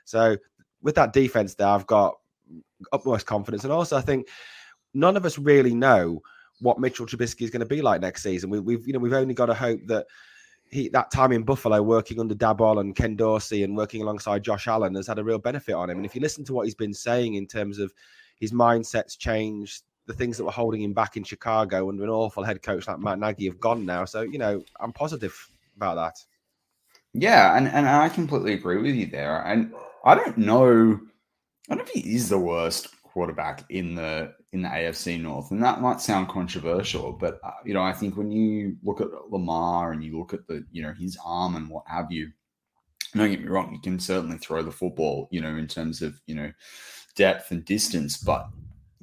So 0.04 0.37
with 0.83 0.94
that 0.97 1.14
defense 1.14 1.54
there, 1.54 1.68
I've 1.68 1.87
got 1.87 2.16
utmost 2.92 3.25
confidence. 3.25 3.64
And 3.64 3.73
also, 3.73 3.97
I 3.97 4.02
think 4.02 4.28
none 4.92 5.16
of 5.16 5.25
us 5.25 5.38
really 5.38 5.75
know 5.75 6.21
what 6.61 6.78
Mitchell 6.78 7.06
Trubisky 7.06 7.42
is 7.42 7.50
going 7.50 7.61
to 7.61 7.66
be 7.66 7.80
like 7.80 8.02
next 8.02 8.23
season. 8.23 8.50
We, 8.50 8.75
have 8.75 8.87
you 8.87 8.92
know, 8.92 8.99
we've 8.99 9.12
only 9.14 9.35
got 9.35 9.47
to 9.47 9.54
hope 9.54 9.80
that 9.87 10.06
he 10.71 10.88
that 10.88 11.11
time 11.11 11.33
in 11.33 11.42
Buffalo 11.42 11.83
working 11.83 12.21
under 12.21 12.35
Daboll 12.35 12.80
and 12.80 12.97
Ken 12.97 13.16
Dorsey 13.16 13.62
and 13.62 13.76
working 13.76 14.02
alongside 14.02 14.42
Josh 14.42 14.66
Allen 14.66 14.94
has 14.94 15.06
had 15.06 15.18
a 15.18 15.25
real 15.25 15.38
benefit 15.38 15.75
on 15.75 15.90
him. 15.90 15.99
And 15.99 16.06
if 16.06 16.14
you 16.14 16.21
listen 16.21 16.44
to 16.47 16.52
what 16.52 16.64
he's 16.64 16.75
been 16.75 16.94
saying 16.94 17.35
in 17.35 17.47
terms 17.47 17.78
of 17.78 17.92
his 18.40 18.52
mindset's 18.52 19.16
changed, 19.16 19.83
the 20.06 20.12
things 20.12 20.37
that 20.37 20.44
were 20.44 20.50
holding 20.50 20.83
him 20.83 20.92
back 20.92 21.16
in 21.16 21.25
Chicago 21.25 21.88
under 21.88 22.04
an 22.04 22.11
awful 22.11 22.42
head 22.42 22.62
coach 22.62 22.87
like 22.87 22.99
Matt 22.99 23.18
Nagy 23.18 23.47
have 23.47 23.61
gone 23.61 23.87
now. 23.87 24.04
So, 24.04 24.23
you 24.23 24.38
know, 24.38 24.62
I'm 24.80 24.92
positive 24.92 25.35
about 25.76 25.94
that. 25.94 26.18
Yeah, 27.14 27.56
and, 27.56 27.68
and 27.68 27.88
I 27.88 28.09
completely 28.09 28.54
agree 28.54 28.83
with 28.83 28.94
you 28.94 29.06
there. 29.06 29.42
And 29.47 29.73
I 30.04 30.14
don't 30.14 30.37
know, 30.37 31.00
I 31.71 31.75
don't 31.75 31.78
know 31.78 31.85
if 31.85 31.90
he 31.90 32.14
is 32.14 32.28
the 32.28 32.38
worst 32.38 32.94
quarterback 33.14 33.64
in 33.71 33.94
the 33.94 34.35
in 34.52 34.61
the 34.61 34.68
AFC 34.68 35.21
North, 35.21 35.52
and 35.52 35.62
that 35.62 35.80
might 35.80 36.00
sound 36.00 36.28
controversial, 36.28 37.12
but 37.12 37.38
uh, 37.44 37.52
you 37.64 37.73
know, 37.73 37.83
I 37.83 37.92
think 37.92 38.16
when 38.16 38.33
you 38.33 38.76
look 38.83 39.00
at 39.00 39.09
Lamar 39.30 39.92
and 39.92 40.02
you 40.02 40.18
look 40.18 40.35
at 40.35 40.47
the 40.49 40.66
you 40.73 40.83
know 40.83 40.92
his 40.92 41.16
arm 41.25 41.54
and 41.54 41.68
what 41.71 41.85
have 41.87 42.11
you, 42.11 42.33
don't 43.14 43.30
get 43.30 43.40
me 43.40 43.47
wrong, 43.47 43.73
you 43.73 43.80
can 43.80 44.00
certainly 44.00 44.37
throw 44.37 44.64
the 44.64 44.73
football, 44.73 45.28
you 45.30 45.40
know, 45.40 45.56
in 45.56 45.68
terms 45.68 46.02
of 46.02 46.21
you 46.26 46.35
know 46.35 46.52
depth 47.14 47.52
and 47.52 47.64
distance, 47.64 48.16
but 48.16 48.49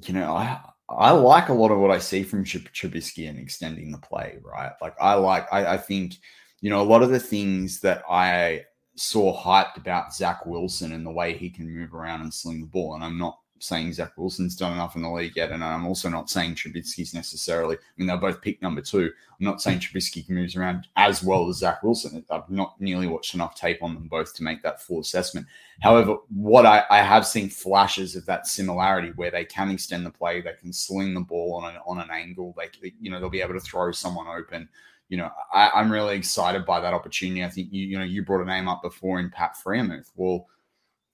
you 0.06 0.12
know, 0.12 0.36
I 0.36 0.60
I 0.90 1.12
like 1.12 1.48
a 1.48 1.54
lot 1.54 1.70
of 1.70 1.78
what 1.78 1.90
I 1.90 1.98
see 1.98 2.22
from 2.22 2.44
Trubisky 2.44 3.30
and 3.30 3.38
extending 3.38 3.92
the 3.92 3.98
play, 3.98 4.38
right? 4.42 4.72
Like 4.82 4.94
I 5.00 5.14
like 5.14 5.50
I, 5.50 5.74
I 5.74 5.76
think 5.78 6.16
you 6.60 6.68
know 6.68 6.82
a 6.82 6.90
lot 6.92 7.02
of 7.02 7.08
the 7.08 7.18
things 7.18 7.80
that 7.80 8.02
I 8.10 8.64
saw 8.94 9.34
hyped 9.34 9.78
about 9.78 10.14
Zach 10.14 10.44
Wilson 10.44 10.92
and 10.92 11.06
the 11.06 11.10
way 11.10 11.34
he 11.34 11.48
can 11.48 11.74
move 11.74 11.94
around 11.94 12.20
and 12.20 12.34
sling 12.34 12.60
the 12.60 12.66
ball, 12.66 12.94
and 12.94 13.02
I'm 13.02 13.16
not 13.16 13.38
saying 13.62 13.92
Zach 13.92 14.16
Wilson's 14.16 14.56
done 14.56 14.72
enough 14.72 14.96
in 14.96 15.02
the 15.02 15.10
league 15.10 15.36
yet, 15.36 15.52
and 15.52 15.62
I'm 15.62 15.86
also 15.86 16.08
not 16.08 16.28
saying 16.28 16.56
Trubisky's 16.56 17.14
necessarily. 17.14 17.76
I 17.76 17.80
mean, 17.96 18.08
they're 18.08 18.16
both 18.16 18.42
pick 18.42 18.60
number 18.60 18.80
two. 18.80 19.04
I'm 19.06 19.46
not 19.46 19.62
saying 19.62 19.78
Trubisky 19.78 20.28
moves 20.28 20.56
around 20.56 20.88
as 20.96 21.22
well 21.22 21.48
as 21.48 21.58
Zach 21.58 21.82
Wilson. 21.82 22.24
I've 22.30 22.50
not 22.50 22.80
nearly 22.80 23.06
watched 23.06 23.34
enough 23.34 23.54
tape 23.54 23.82
on 23.82 23.94
them 23.94 24.08
both 24.08 24.34
to 24.34 24.42
make 24.42 24.62
that 24.62 24.82
full 24.82 25.00
assessment. 25.00 25.46
However, 25.80 26.16
what 26.34 26.66
I, 26.66 26.84
I 26.90 26.98
have 26.98 27.26
seen 27.26 27.48
flashes 27.48 28.16
of 28.16 28.26
that 28.26 28.46
similarity 28.46 29.12
where 29.14 29.30
they 29.30 29.44
can 29.44 29.70
extend 29.70 30.04
the 30.04 30.10
play, 30.10 30.40
they 30.40 30.54
can 30.60 30.72
sling 30.72 31.14
the 31.14 31.20
ball 31.20 31.54
on 31.54 31.72
an 31.72 31.80
on 31.86 32.00
an 32.00 32.10
angle, 32.10 32.54
they 32.56 32.92
you 33.00 33.10
know 33.10 33.20
they'll 33.20 33.30
be 33.30 33.42
able 33.42 33.54
to 33.54 33.60
throw 33.60 33.92
someone 33.92 34.26
open 34.26 34.68
you 35.12 35.18
know, 35.18 35.30
I, 35.52 35.78
am 35.78 35.92
really 35.92 36.16
excited 36.16 36.64
by 36.64 36.80
that 36.80 36.94
opportunity. 36.94 37.44
I 37.44 37.50
think 37.50 37.68
you, 37.70 37.86
you 37.86 37.98
know, 37.98 38.04
you 38.04 38.24
brought 38.24 38.40
a 38.40 38.46
name 38.46 38.66
up 38.66 38.80
before 38.80 39.20
in 39.20 39.28
Pat 39.28 39.54
Freiermuth. 39.62 40.10
Well, 40.16 40.46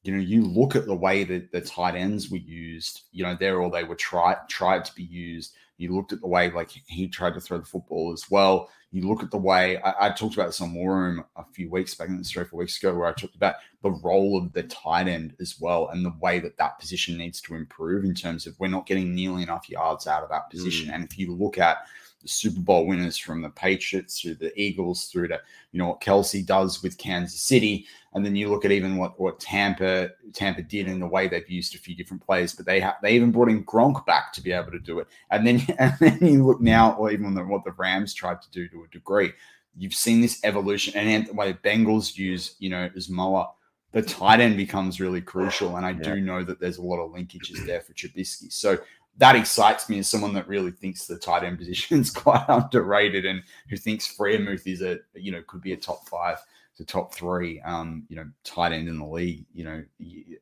you 0.08 0.16
know, 0.16 0.22
you 0.22 0.42
look 0.42 0.74
at 0.74 0.86
the 0.86 0.94
way 0.94 1.22
that 1.22 1.52
the 1.52 1.60
tight 1.60 1.94
ends 1.94 2.30
were 2.30 2.38
used, 2.38 3.02
you 3.12 3.24
know, 3.24 3.36
there 3.38 3.60
or 3.60 3.70
they 3.70 3.84
were 3.84 3.94
tried 3.94 4.38
tried 4.48 4.82
to 4.86 4.94
be 4.94 5.02
used. 5.02 5.54
You 5.76 5.94
looked 5.94 6.14
at 6.14 6.22
the 6.22 6.26
way 6.26 6.50
like 6.50 6.70
he 6.70 7.08
tried 7.08 7.34
to 7.34 7.40
throw 7.40 7.58
the 7.58 7.66
football 7.66 8.10
as 8.14 8.30
well. 8.30 8.70
You 8.90 9.06
look 9.06 9.22
at 9.22 9.30
the 9.30 9.36
way 9.36 9.76
I, 9.82 10.06
I 10.06 10.10
talked 10.10 10.32
about 10.32 10.46
this 10.46 10.62
on 10.62 10.72
War 10.72 10.96
Room 10.96 11.24
a 11.36 11.44
few 11.52 11.70
weeks 11.70 11.94
back, 11.94 12.08
three 12.24 12.42
or 12.42 12.46
four 12.46 12.60
weeks 12.60 12.78
ago, 12.78 12.94
where 12.94 13.06
I 13.06 13.12
talked 13.12 13.34
about 13.34 13.56
the 13.82 13.90
role 13.90 14.38
of 14.38 14.50
the 14.54 14.62
tight 14.62 15.08
end 15.08 15.36
as 15.40 15.60
well 15.60 15.88
and 15.88 16.02
the 16.02 16.14
way 16.22 16.38
that 16.38 16.56
that 16.56 16.78
position 16.78 17.18
needs 17.18 17.42
to 17.42 17.54
improve 17.54 18.02
in 18.04 18.14
terms 18.14 18.46
of 18.46 18.58
we're 18.58 18.68
not 18.68 18.86
getting 18.86 19.14
nearly 19.14 19.42
enough 19.42 19.68
yards 19.68 20.06
out 20.06 20.22
of 20.22 20.30
that 20.30 20.48
position. 20.48 20.88
Mm. 20.88 20.94
And 20.94 21.04
if 21.04 21.18
you 21.18 21.34
look 21.34 21.58
at 21.58 21.86
the 22.22 22.28
Super 22.28 22.60
Bowl 22.60 22.86
winners 22.86 23.16
from 23.16 23.42
the 23.42 23.50
Patriots 23.50 24.20
through 24.20 24.34
the 24.36 24.58
Eagles 24.60 25.06
through 25.06 25.28
to 25.28 25.40
you 25.72 25.78
know 25.78 25.88
what 25.88 26.00
Kelce 26.00 26.44
does 26.44 26.82
with 26.82 26.98
Kansas 26.98 27.40
City, 27.40 27.86
and 28.14 28.24
then 28.24 28.34
you 28.34 28.48
look 28.48 28.64
at 28.64 28.72
even 28.72 28.96
what 28.96 29.18
what 29.20 29.38
Tampa 29.40 30.10
Tampa 30.32 30.62
did 30.62 30.88
in 30.88 30.98
the 30.98 31.06
way 31.06 31.28
they've 31.28 31.48
used 31.48 31.74
a 31.74 31.78
few 31.78 31.94
different 31.94 32.24
players, 32.24 32.54
but 32.54 32.66
they 32.66 32.80
have 32.80 32.96
they 33.02 33.12
even 33.12 33.30
brought 33.30 33.48
in 33.48 33.64
Gronk 33.64 34.04
back 34.06 34.32
to 34.32 34.40
be 34.40 34.52
able 34.52 34.72
to 34.72 34.80
do 34.80 34.98
it, 34.98 35.06
and 35.30 35.46
then 35.46 35.62
and 35.78 35.94
then 36.00 36.18
you 36.20 36.44
look 36.44 36.60
now, 36.60 36.94
or 36.94 37.10
even 37.10 37.34
the, 37.34 37.44
what 37.44 37.64
the 37.64 37.72
Rams 37.72 38.14
tried 38.14 38.42
to 38.42 38.50
do 38.50 38.68
to 38.68 38.84
a 38.84 38.88
degree. 38.88 39.32
You've 39.76 39.94
seen 39.94 40.20
this 40.20 40.40
evolution, 40.44 40.94
and 40.96 41.26
the 41.26 41.34
way 41.34 41.52
Bengals 41.52 42.16
use 42.16 42.56
you 42.58 42.70
know 42.70 42.88
Uzomah 42.96 43.48
the 43.92 44.02
tight 44.02 44.40
end 44.40 44.56
becomes 44.56 45.00
really 45.00 45.20
crucial. 45.20 45.76
And 45.76 45.86
I 45.86 45.90
yeah. 45.90 46.14
do 46.14 46.20
know 46.20 46.44
that 46.44 46.60
there's 46.60 46.78
a 46.78 46.82
lot 46.82 47.02
of 47.02 47.10
linkages 47.10 47.64
there 47.64 47.80
for 47.80 47.94
Trubisky. 47.94 48.52
So 48.52 48.78
that 49.18 49.36
excites 49.36 49.88
me 49.88 49.98
as 49.98 50.08
someone 50.08 50.32
that 50.32 50.48
really 50.48 50.70
thinks 50.70 51.06
the 51.06 51.18
tight 51.18 51.44
end 51.44 51.58
position 51.58 52.00
is 52.00 52.10
quite 52.10 52.44
underrated 52.48 53.26
and 53.26 53.42
who 53.68 53.76
thinks 53.76 54.16
Freiermuth 54.16 54.66
is 54.66 54.82
a 54.82 54.98
you 55.14 55.32
know 55.32 55.42
could 55.46 55.60
be 55.60 55.72
a 55.72 55.76
top 55.76 56.08
five 56.08 56.38
to 56.76 56.84
top 56.84 57.12
three 57.12 57.60
um, 57.62 58.04
you 58.08 58.16
know 58.16 58.26
tight 58.44 58.72
end 58.72 58.88
in 58.88 58.98
the 58.98 59.06
league 59.06 59.44
you 59.52 59.64
know 59.64 59.84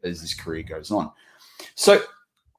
as 0.05 0.21
his 0.21 0.35
career 0.35 0.63
goes 0.63 0.91
on. 0.91 1.11
So 1.75 2.03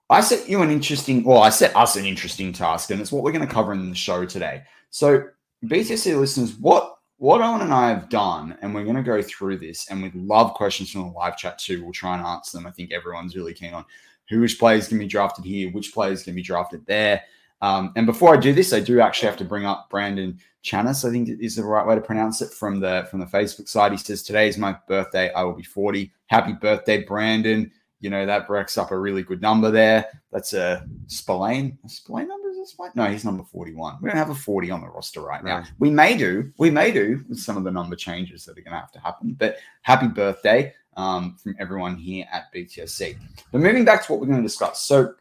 I 0.10 0.22
set 0.22 0.50
you 0.50 0.62
an 0.62 0.72
interesting 0.72 1.24
well 1.24 1.42
I 1.42 1.50
set 1.50 1.76
us 1.76 1.96
an 1.96 2.06
interesting 2.06 2.52
task 2.52 2.92
and 2.92 3.00
it's 3.00 3.12
what 3.12 3.24
we're 3.24 3.32
going 3.32 3.48
to 3.48 3.54
cover 3.54 3.74
in 3.74 3.90
the 3.90 3.96
show 3.96 4.26
today. 4.26 4.64
So 4.90 5.24
BTC 5.66 6.20
listeners, 6.20 6.56
what 6.56 6.96
what 7.20 7.42
Owen 7.42 7.62
and 7.62 7.74
I 7.74 7.90
have 7.90 8.10
done, 8.10 8.56
and 8.62 8.76
we're 8.76 8.84
going 8.84 8.96
to 8.96 9.02
go 9.02 9.24
through 9.24 9.58
this, 9.58 9.90
and 9.90 10.04
we'd 10.04 10.14
love 10.14 10.54
questions 10.54 10.92
from 10.92 11.02
the 11.02 11.18
live 11.18 11.36
chat 11.36 11.58
too. 11.58 11.84
We'll 11.84 11.92
try 11.92 12.16
and 12.16 12.24
answer 12.24 12.58
them. 12.58 12.68
I 12.68 12.72
think 12.72 12.92
everyone's 12.92 13.36
really 13.36 13.56
keen 13.56 13.74
on 13.74 13.86
who 14.30 14.42
which 14.42 14.60
players 14.60 14.88
can 14.88 15.00
be 15.00 15.08
drafted 15.08 15.46
here, 15.46 15.72
which 15.72 15.94
players 15.94 16.24
can 16.24 16.36
be 16.36 16.42
drafted 16.42 16.86
there. 16.86 17.22
Um, 17.62 17.92
and 17.96 18.06
before 18.06 18.36
I 18.36 18.38
do 18.38 18.54
this, 18.54 18.74
I 18.74 18.80
do 18.80 19.00
actually 19.00 19.30
have 19.30 19.38
to 19.38 19.46
bring 19.46 19.66
up 19.66 19.90
Brandon 19.90 20.38
Chanis. 20.64 21.08
I 21.08 21.12
think 21.12 21.30
is 21.42 21.56
the 21.56 21.64
right 21.64 21.86
way 21.88 21.96
to 21.96 22.02
pronounce 22.02 22.42
it 22.42 22.52
from 22.52 22.80
the 22.80 23.08
from 23.10 23.20
the 23.20 23.26
Facebook 23.26 23.68
side. 23.68 23.92
He 23.92 23.98
says 23.98 24.22
today 24.24 24.48
is 24.48 24.58
my 24.58 24.78
birthday. 24.88 25.32
I 25.34 25.44
will 25.44 25.54
be 25.54 25.64
forty. 25.64 26.12
Happy 26.28 26.54
birthday, 26.54 27.04
Brandon! 27.04 27.72
You 28.00 28.12
know 28.12 28.26
that 28.28 28.48
breaks 28.48 28.78
up 28.78 28.92
a 28.92 29.00
really 29.00 29.24
good 29.24 29.42
number 29.42 29.72
there. 29.72 30.06
That's 30.32 30.54
a 30.54 30.88
Spillane. 31.08 31.80
A 31.84 31.90
Spillane 31.90 32.28
number 32.28 32.50
is? 32.50 32.76
No, 32.96 33.06
he's 33.06 33.24
number 33.24 33.44
forty-one. 33.44 33.98
We 34.02 34.10
don't 34.10 34.18
have 34.18 34.30
a 34.30 34.36
forty 34.36 34.70
on 34.70 34.82
the 34.82 34.90
roster 34.90 35.22
right 35.22 35.44
now. 35.44 35.60
Right. 35.60 35.72
We 35.80 35.90
may 35.90 36.18
do. 36.18 36.52
We 36.58 36.70
may 36.70 36.92
do 36.92 37.24
with 37.30 37.40
some 37.40 37.56
of 37.56 37.64
the 37.64 37.72
number 37.72 37.96
changes 37.96 38.44
that 38.46 38.58
are 38.58 38.62
going 38.62 38.74
to 38.74 38.80
have 38.80 38.92
to 38.92 39.00
happen. 39.00 39.36
But 39.40 39.58
happy 39.84 40.08
birthday! 40.08 40.74
Um, 40.98 41.38
from 41.42 41.56
everyone 41.60 41.96
here 41.96 42.26
at 42.32 42.54
BTSC. 42.54 43.18
But 43.52 43.62
moving 43.62 43.86
back 43.86 44.06
to 44.06 44.12
what 44.12 44.20
we're 44.20 44.28
going 44.28 44.42
to 44.42 44.48
discuss. 44.48 44.82
So 44.82 45.14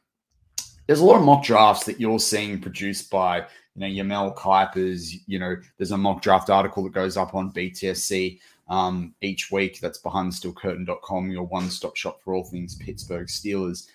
there's 0.87 1.01
a 1.01 1.05
lot 1.05 1.17
of 1.17 1.23
mock 1.23 1.45
drafts 1.45 1.85
that 1.85 2.01
you're 2.01 2.19
seeing 2.19 2.61
produced 2.61 3.11
by, 3.11 3.47
you 3.75 3.81
know, 3.81 3.87
Yamel 3.87 4.37
Kuipers. 4.37 5.15
You 5.27 5.39
know, 5.39 5.57
there's 5.77 5.93
a 5.93 5.99
mock 5.99 6.23
draft 6.23 6.51
article 6.51 6.83
that 6.85 6.93
goes 6.93 7.17
up 7.17 7.35
on 7.35 7.53
BTSC 7.53 8.41
um, 8.69 9.15
each 9.21 9.53
week. 9.53 9.81
That's 9.81 10.01
behindthesteelcurtain.com, 10.01 11.31
your 11.31 11.45
one-stop 11.45 11.97
shop 11.97 12.21
for 12.23 12.35
all 12.35 12.45
things 12.45 12.75
Pittsburgh 12.77 13.27
Steelers 13.29 13.89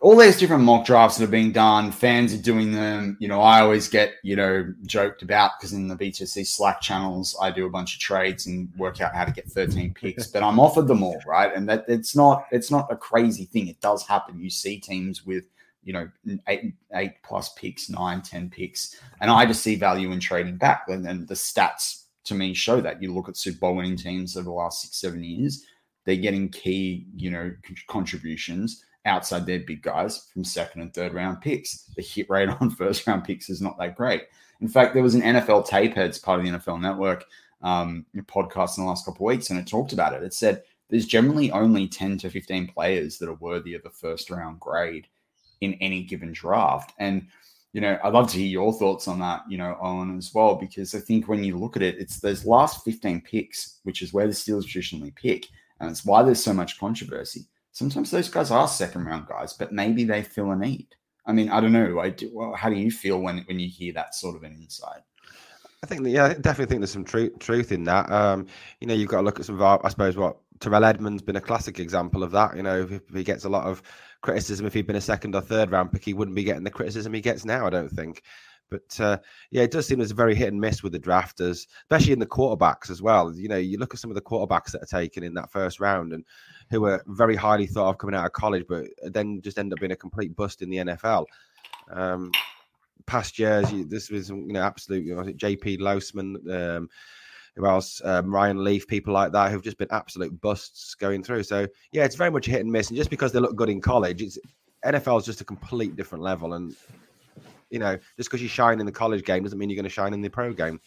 all 0.00 0.16
these 0.16 0.38
different 0.38 0.62
mock 0.62 0.86
drafts 0.86 1.18
that 1.18 1.24
are 1.24 1.30
being 1.30 1.50
done, 1.50 1.90
fans 1.90 2.32
are 2.32 2.40
doing 2.40 2.70
them. 2.70 3.16
You 3.18 3.26
know, 3.26 3.40
I 3.40 3.60
always 3.60 3.88
get, 3.88 4.14
you 4.22 4.36
know, 4.36 4.72
joked 4.86 5.22
about 5.22 5.52
because 5.58 5.72
in 5.72 5.88
the 5.88 5.96
BTSC 5.96 6.46
Slack 6.46 6.80
channels, 6.80 7.36
I 7.40 7.50
do 7.50 7.66
a 7.66 7.70
bunch 7.70 7.94
of 7.94 8.00
trades 8.00 8.46
and 8.46 8.68
work 8.76 9.00
out 9.00 9.14
how 9.14 9.24
to 9.24 9.32
get 9.32 9.50
13 9.50 9.94
picks, 9.94 10.28
but 10.28 10.44
I'm 10.44 10.60
offered 10.60 10.86
them 10.86 11.02
all, 11.02 11.20
right? 11.26 11.52
And 11.52 11.68
that 11.68 11.84
it's 11.88 12.14
not 12.14 12.46
it's 12.52 12.70
not 12.70 12.86
a 12.92 12.96
crazy 12.96 13.44
thing. 13.46 13.66
It 13.66 13.80
does 13.80 14.06
happen. 14.06 14.38
You 14.38 14.50
see 14.50 14.78
teams 14.78 15.26
with, 15.26 15.44
you 15.82 15.92
know, 15.92 16.08
eight 16.46 16.74
eight 16.94 17.14
plus 17.24 17.52
picks, 17.54 17.90
nine, 17.90 18.22
ten 18.22 18.50
picks. 18.50 19.00
And 19.20 19.32
I 19.32 19.46
just 19.46 19.62
see 19.64 19.74
value 19.74 20.12
in 20.12 20.20
trading 20.20 20.58
back. 20.58 20.84
And 20.86 21.04
then 21.04 21.26
the 21.26 21.34
stats 21.34 22.04
to 22.24 22.34
me 22.34 22.54
show 22.54 22.80
that. 22.80 23.02
You 23.02 23.12
look 23.12 23.28
at 23.28 23.36
Super 23.36 23.58
Bowl 23.58 23.74
winning 23.74 23.96
teams 23.96 24.36
over 24.36 24.44
the 24.44 24.52
last 24.52 24.82
six, 24.82 24.96
seven 24.96 25.24
years, 25.24 25.64
they're 26.04 26.14
getting 26.14 26.50
key, 26.50 27.08
you 27.16 27.32
know, 27.32 27.52
contributions 27.88 28.84
outside 29.08 29.46
their 29.46 29.60
big 29.60 29.82
guys 29.82 30.28
from 30.32 30.44
second 30.44 30.82
and 30.82 30.94
third 30.94 31.14
round 31.14 31.40
picks. 31.40 31.84
The 31.96 32.02
hit 32.02 32.30
rate 32.30 32.48
on 32.60 32.70
first 32.70 33.06
round 33.06 33.24
picks 33.24 33.50
is 33.50 33.60
not 33.60 33.78
that 33.78 33.96
great. 33.96 34.22
In 34.60 34.68
fact, 34.68 34.94
there 34.94 35.02
was 35.02 35.14
an 35.14 35.22
NFL 35.22 35.66
tape 35.66 35.94
heads 35.94 36.18
part 36.18 36.40
of 36.40 36.44
the 36.44 36.52
NFL 36.52 36.80
network 36.80 37.24
um, 37.62 38.06
podcast 38.16 38.76
in 38.76 38.84
the 38.84 38.88
last 38.88 39.04
couple 39.04 39.26
of 39.26 39.32
weeks, 39.32 39.50
and 39.50 39.58
it 39.58 39.66
talked 39.66 39.92
about 39.92 40.14
it. 40.14 40.22
It 40.22 40.34
said 40.34 40.62
there's 40.90 41.06
generally 41.06 41.50
only 41.52 41.86
10 41.86 42.18
to 42.18 42.30
15 42.30 42.68
players 42.68 43.18
that 43.18 43.28
are 43.28 43.34
worthy 43.34 43.74
of 43.74 43.82
the 43.82 43.90
first 43.90 44.30
round 44.30 44.58
grade 44.60 45.06
in 45.60 45.74
any 45.74 46.02
given 46.02 46.32
draft. 46.32 46.92
And, 46.98 47.26
you 47.72 47.80
know, 47.80 47.98
I'd 48.02 48.12
love 48.12 48.30
to 48.30 48.38
hear 48.38 48.46
your 48.46 48.72
thoughts 48.72 49.06
on 49.06 49.20
that, 49.20 49.42
you 49.48 49.58
know, 49.58 49.76
Owen, 49.80 50.16
as 50.16 50.32
well, 50.32 50.54
because 50.54 50.94
I 50.94 51.00
think 51.00 51.28
when 51.28 51.44
you 51.44 51.56
look 51.56 51.76
at 51.76 51.82
it, 51.82 51.98
it's 51.98 52.20
those 52.20 52.46
last 52.46 52.84
15 52.84 53.20
picks, 53.20 53.78
which 53.82 54.02
is 54.02 54.12
where 54.12 54.26
the 54.26 54.32
Steelers 54.32 54.66
traditionally 54.66 55.12
pick. 55.12 55.46
And 55.80 55.90
it's 55.90 56.04
why 56.04 56.22
there's 56.22 56.42
so 56.42 56.54
much 56.54 56.78
controversy 56.78 57.46
sometimes 57.78 58.10
those 58.10 58.28
guys 58.28 58.50
are 58.50 58.66
second 58.66 59.04
round 59.04 59.28
guys, 59.28 59.52
but 59.52 59.72
maybe 59.72 60.02
they 60.02 60.22
fill 60.22 60.50
a 60.50 60.56
need. 60.56 60.88
I 61.24 61.32
mean, 61.32 61.48
I 61.48 61.60
don't 61.60 61.72
know. 61.72 62.00
I 62.00 62.10
do, 62.10 62.28
well, 62.34 62.54
how 62.54 62.68
do 62.68 62.74
you 62.74 62.90
feel 62.90 63.20
when 63.20 63.38
when 63.46 63.60
you 63.60 63.68
hear 63.68 63.92
that 63.92 64.14
sort 64.14 64.34
of 64.34 64.42
an 64.42 64.54
insight? 64.54 65.02
I 65.84 65.86
think, 65.86 66.04
yeah, 66.08 66.24
I 66.24 66.34
definitely 66.34 66.66
think 66.66 66.80
there's 66.80 66.90
some 66.90 67.04
truth 67.04 67.38
truth 67.38 67.70
in 67.70 67.84
that. 67.84 68.10
Um, 68.10 68.46
you 68.80 68.88
know, 68.88 68.94
you've 68.94 69.08
got 69.08 69.18
to 69.18 69.22
look 69.22 69.38
at 69.38 69.46
some 69.46 69.54
of 69.54 69.62
our, 69.62 69.80
I 69.84 69.90
suppose, 69.90 70.16
what 70.16 70.38
Terrell 70.58 70.84
Edmunds 70.84 71.22
been 71.22 71.36
a 71.36 71.40
classic 71.40 71.78
example 71.78 72.24
of 72.24 72.32
that. 72.32 72.56
You 72.56 72.64
know, 72.64 72.88
if 72.90 73.14
he 73.14 73.22
gets 73.22 73.44
a 73.44 73.48
lot 73.48 73.64
of 73.64 73.80
criticism, 74.22 74.66
if 74.66 74.74
he'd 74.74 74.88
been 74.88 74.96
a 74.96 75.00
second 75.00 75.36
or 75.36 75.40
third 75.40 75.70
round 75.70 75.92
pick, 75.92 76.04
he 76.04 76.14
wouldn't 76.14 76.34
be 76.34 76.42
getting 76.42 76.64
the 76.64 76.70
criticism 76.70 77.14
he 77.14 77.20
gets 77.20 77.44
now. 77.44 77.64
I 77.64 77.70
don't 77.70 77.90
think. 77.90 78.22
But 78.70 79.00
uh, 79.00 79.18
yeah, 79.50 79.62
it 79.62 79.70
does 79.70 79.86
seem 79.86 79.98
there's 79.98 80.10
a 80.10 80.14
very 80.14 80.34
hit 80.34 80.52
and 80.52 80.60
miss 80.60 80.82
with 80.82 80.92
the 80.92 80.98
drafters, 80.98 81.66
especially 81.82 82.12
in 82.12 82.18
the 82.18 82.26
quarterbacks 82.26 82.90
as 82.90 83.00
well. 83.00 83.32
You 83.34 83.48
know, 83.48 83.56
you 83.56 83.78
look 83.78 83.94
at 83.94 84.00
some 84.00 84.10
of 84.10 84.14
the 84.14 84.20
quarterbacks 84.20 84.72
that 84.72 84.82
are 84.82 85.00
taken 85.00 85.22
in 85.22 85.34
that 85.34 85.50
first 85.52 85.80
round 85.80 86.12
and 86.12 86.24
who 86.70 86.80
were 86.82 87.02
very 87.06 87.36
highly 87.36 87.66
thought 87.66 87.90
of 87.90 87.98
coming 87.98 88.14
out 88.14 88.26
of 88.26 88.32
college, 88.32 88.64
but 88.68 88.86
then 89.02 89.40
just 89.40 89.58
end 89.58 89.72
up 89.72 89.80
being 89.80 89.92
a 89.92 89.96
complete 89.96 90.34
bust 90.36 90.62
in 90.62 90.70
the 90.70 90.78
NFL. 90.78 91.26
Um, 91.90 92.30
past 93.06 93.38
years, 93.38 93.66
this 93.86 94.10
was 94.10 94.28
you 94.28 94.52
know 94.52 94.62
absolute. 94.62 95.04
You 95.04 95.16
know, 95.16 95.22
JP 95.22 95.78
Losman, 95.78 96.36
um, 96.76 96.88
who 97.56 97.66
else? 97.66 98.00
Um, 98.04 98.32
Ryan 98.32 98.62
Leaf, 98.62 98.86
people 98.86 99.12
like 99.14 99.32
that 99.32 99.50
who've 99.50 99.62
just 99.62 99.78
been 99.78 99.88
absolute 99.90 100.40
busts 100.40 100.94
going 100.94 101.22
through. 101.22 101.42
So 101.42 101.66
yeah, 101.92 102.04
it's 102.04 102.16
very 102.16 102.30
much 102.30 102.46
hit 102.46 102.60
and 102.60 102.70
miss. 102.70 102.88
And 102.88 102.96
just 102.96 103.10
because 103.10 103.32
they 103.32 103.40
look 103.40 103.56
good 103.56 103.70
in 103.70 103.80
college, 103.80 104.22
it's 104.22 104.38
NFL 104.84 105.20
is 105.20 105.26
just 105.26 105.40
a 105.40 105.44
complete 105.44 105.96
different 105.96 106.22
level. 106.22 106.54
And 106.54 106.76
you 107.70 107.78
know, 107.78 107.98
just 108.16 108.30
because 108.30 108.42
you 108.42 108.48
shine 108.48 108.80
in 108.80 108.86
the 108.86 108.92
college 108.92 109.24
game 109.24 109.42
doesn't 109.42 109.58
mean 109.58 109.70
you're 109.70 109.76
going 109.76 109.84
to 109.84 109.90
shine 109.90 110.14
in 110.14 110.20
the 110.20 110.28
pro 110.28 110.52
game. 110.52 110.80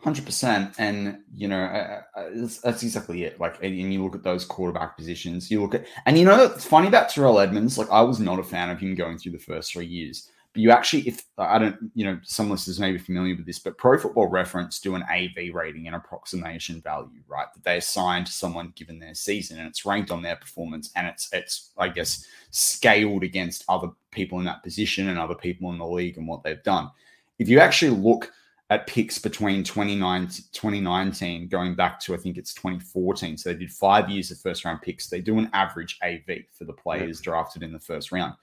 Hundred 0.00 0.26
percent, 0.26 0.74
and 0.78 1.18
you 1.34 1.48
know 1.48 1.60
uh, 1.60 2.02
uh 2.14 2.28
that's 2.62 2.84
exactly 2.84 3.24
it. 3.24 3.40
Like, 3.40 3.60
and 3.62 3.92
you 3.92 4.04
look 4.04 4.14
at 4.14 4.22
those 4.22 4.44
quarterback 4.44 4.96
positions. 4.96 5.50
You 5.50 5.60
look 5.60 5.74
at, 5.74 5.86
and 6.06 6.16
you 6.16 6.24
know, 6.24 6.44
it's 6.44 6.64
funny 6.64 6.86
about 6.86 7.08
Terrell 7.08 7.40
Edmunds. 7.40 7.76
Like, 7.76 7.90
I 7.90 8.02
was 8.02 8.20
not 8.20 8.38
a 8.38 8.44
fan 8.44 8.70
of 8.70 8.78
him 8.78 8.94
going 8.94 9.18
through 9.18 9.32
the 9.32 9.38
first 9.38 9.72
three 9.72 9.86
years. 9.86 10.30
But 10.52 10.62
you 10.62 10.70
actually, 10.70 11.08
if 11.08 11.24
I 11.36 11.58
don't, 11.58 11.90
you 11.94 12.04
know, 12.04 12.18
some 12.22 12.48
listeners 12.48 12.78
may 12.78 12.92
be 12.92 12.98
familiar 12.98 13.34
with 13.34 13.44
this, 13.44 13.58
but 13.58 13.76
Pro 13.76 13.98
Football 13.98 14.28
Reference 14.28 14.78
do 14.78 14.94
an 14.94 15.02
AV 15.02 15.52
rating, 15.52 15.88
an 15.88 15.94
approximation 15.94 16.80
value, 16.80 17.20
right? 17.26 17.46
That 17.52 17.64
they 17.64 17.76
assign 17.78 18.24
to 18.24 18.32
someone 18.32 18.72
given 18.76 19.00
their 19.00 19.14
season, 19.14 19.58
and 19.58 19.66
it's 19.66 19.84
ranked 19.84 20.12
on 20.12 20.22
their 20.22 20.36
performance, 20.36 20.92
and 20.94 21.08
it's 21.08 21.28
it's 21.32 21.70
I 21.76 21.88
guess 21.88 22.24
scaled 22.50 23.24
against 23.24 23.64
other 23.68 23.88
people 24.10 24.38
in 24.38 24.44
that 24.44 24.62
position 24.62 25.08
and 25.08 25.18
other 25.18 25.34
people 25.34 25.72
in 25.72 25.78
the 25.78 25.86
league 25.86 26.18
and 26.18 26.28
what 26.28 26.44
they've 26.44 26.62
done. 26.62 26.90
If 27.38 27.48
you 27.48 27.60
actually 27.60 27.96
look 27.96 28.32
at 28.70 28.86
picks 28.86 29.18
between 29.18 29.64
2019 29.64 31.48
going 31.48 31.74
back 31.74 31.98
to 32.00 32.14
I 32.14 32.18
think 32.18 32.36
it's 32.36 32.52
2014. 32.52 33.38
So 33.38 33.50
they 33.50 33.58
did 33.58 33.72
five 33.72 34.10
years 34.10 34.30
of 34.30 34.38
first 34.38 34.64
round 34.64 34.82
picks. 34.82 35.08
They 35.08 35.20
do 35.20 35.38
an 35.38 35.48
average 35.52 35.98
AV 36.02 36.44
for 36.52 36.64
the 36.64 36.74
players 36.74 37.20
yeah. 37.20 37.24
drafted 37.24 37.62
in 37.62 37.72
the 37.72 37.80
first 37.80 38.12
round. 38.12 38.34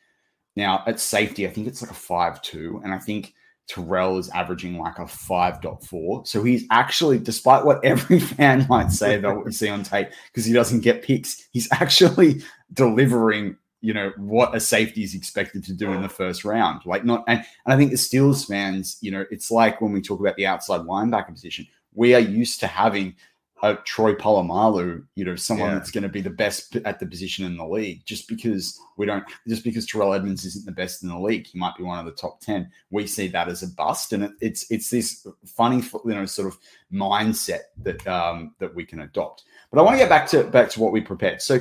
Now 0.56 0.84
at 0.88 1.00
safety, 1.00 1.48
I 1.48 1.52
think 1.52 1.68
it's 1.68 1.82
like 1.82 1.92
a 1.92 1.96
five 1.96 2.42
two, 2.42 2.82
and 2.84 2.94
I 2.94 2.98
think 2.98 3.34
Terrell 3.68 4.20
is 4.20 4.30
averaging 4.30 4.78
like 4.78 5.00
a 5.00 5.06
5.4. 5.06 6.28
So 6.28 6.44
he's 6.44 6.66
actually, 6.72 7.18
despite 7.18 7.66
what 7.66 7.84
every 7.84 8.20
fan 8.38 8.66
might 8.70 8.92
say 8.92 9.16
about 9.16 9.38
what 9.38 9.46
we 9.46 9.52
see 9.52 9.70
on 9.70 9.84
tape, 9.84 10.10
because 10.28 10.46
he 10.46 10.54
doesn't 10.54 10.82
get 10.82 11.02
picks, 11.02 11.48
he's 11.52 11.68
actually 11.72 12.44
delivering, 12.74 13.58
you 13.82 13.94
know, 13.94 14.12
what 14.18 14.56
a 14.56 14.60
safety 14.60 15.04
is 15.04 15.16
expected 15.16 15.64
to 15.66 15.74
do 15.74 15.92
in 15.92 16.02
the 16.02 16.10
first 16.10 16.44
round. 16.44 16.82
Like 16.86 17.06
not 17.06 17.24
and, 17.28 17.40
and 17.40 17.74
I 17.74 17.78
think 17.78 17.92
the 17.92 17.98
Steelers 17.98 18.48
fans, 18.48 18.98
you 19.02 19.12
know, 19.12 19.26
it's 19.30 19.52
like 19.52 19.82
when 19.82 19.92
we 19.92 20.02
talk 20.02 20.20
about 20.20 20.36
the 20.36 20.48
outside 20.48 20.82
linebacker 20.82 21.34
position, 21.34 21.68
we 21.94 22.16
are 22.16 22.20
used 22.20 22.60
to 22.62 22.68
having 22.68 23.16
a 23.64 23.76
Troy 23.78 24.14
Polamalu, 24.14 25.04
you 25.16 25.24
know, 25.26 25.36
someone 25.36 25.70
yeah. 25.70 25.76
that's 25.76 25.92
going 25.92 26.04
to 26.04 26.10
be 26.10 26.22
the 26.22 26.30
best 26.30 26.76
at 26.78 27.00
the 27.00 27.06
position 27.06 27.46
in 27.46 27.58
the 27.58 27.66
league. 27.66 28.06
Just 28.06 28.28
because 28.28 28.80
we 28.98 29.06
don't, 29.06 29.24
just 29.48 29.64
because 29.64 29.86
Terrell 29.86 30.14
Edmunds 30.14 30.46
isn't 30.46 30.66
the 30.66 30.72
best 30.72 31.04
in 31.04 31.10
the 31.10 31.18
league, 31.18 31.48
he 31.48 31.58
might 31.58 31.76
be 31.78 31.84
one 31.84 31.98
of 31.98 32.06
the 32.06 32.12
top 32.12 32.42
ten. 32.42 32.70
We 32.92 33.08
see 33.08 33.28
that 33.30 33.48
as 33.48 33.64
a 33.64 33.68
bust, 33.68 34.14
and 34.14 34.26
it, 34.26 34.32
it's 34.42 34.70
it's 34.70 34.90
this 34.90 35.26
funny, 35.46 35.78
you 35.78 36.14
know, 36.14 36.26
sort 36.26 36.48
of 36.50 36.58
mindset 36.94 37.62
that 37.84 38.06
um, 38.08 38.54
that 38.60 38.76
we 38.76 38.86
can 38.86 39.02
adopt. 39.02 39.44
But 39.72 39.80
I 39.80 39.84
want 39.84 39.96
to 39.96 40.00
get 40.00 40.10
back 40.10 40.28
to 40.30 40.44
back 40.44 40.70
to 40.72 40.80
what 40.80 40.92
we 40.92 41.02
prepared. 41.02 41.42
So, 41.42 41.60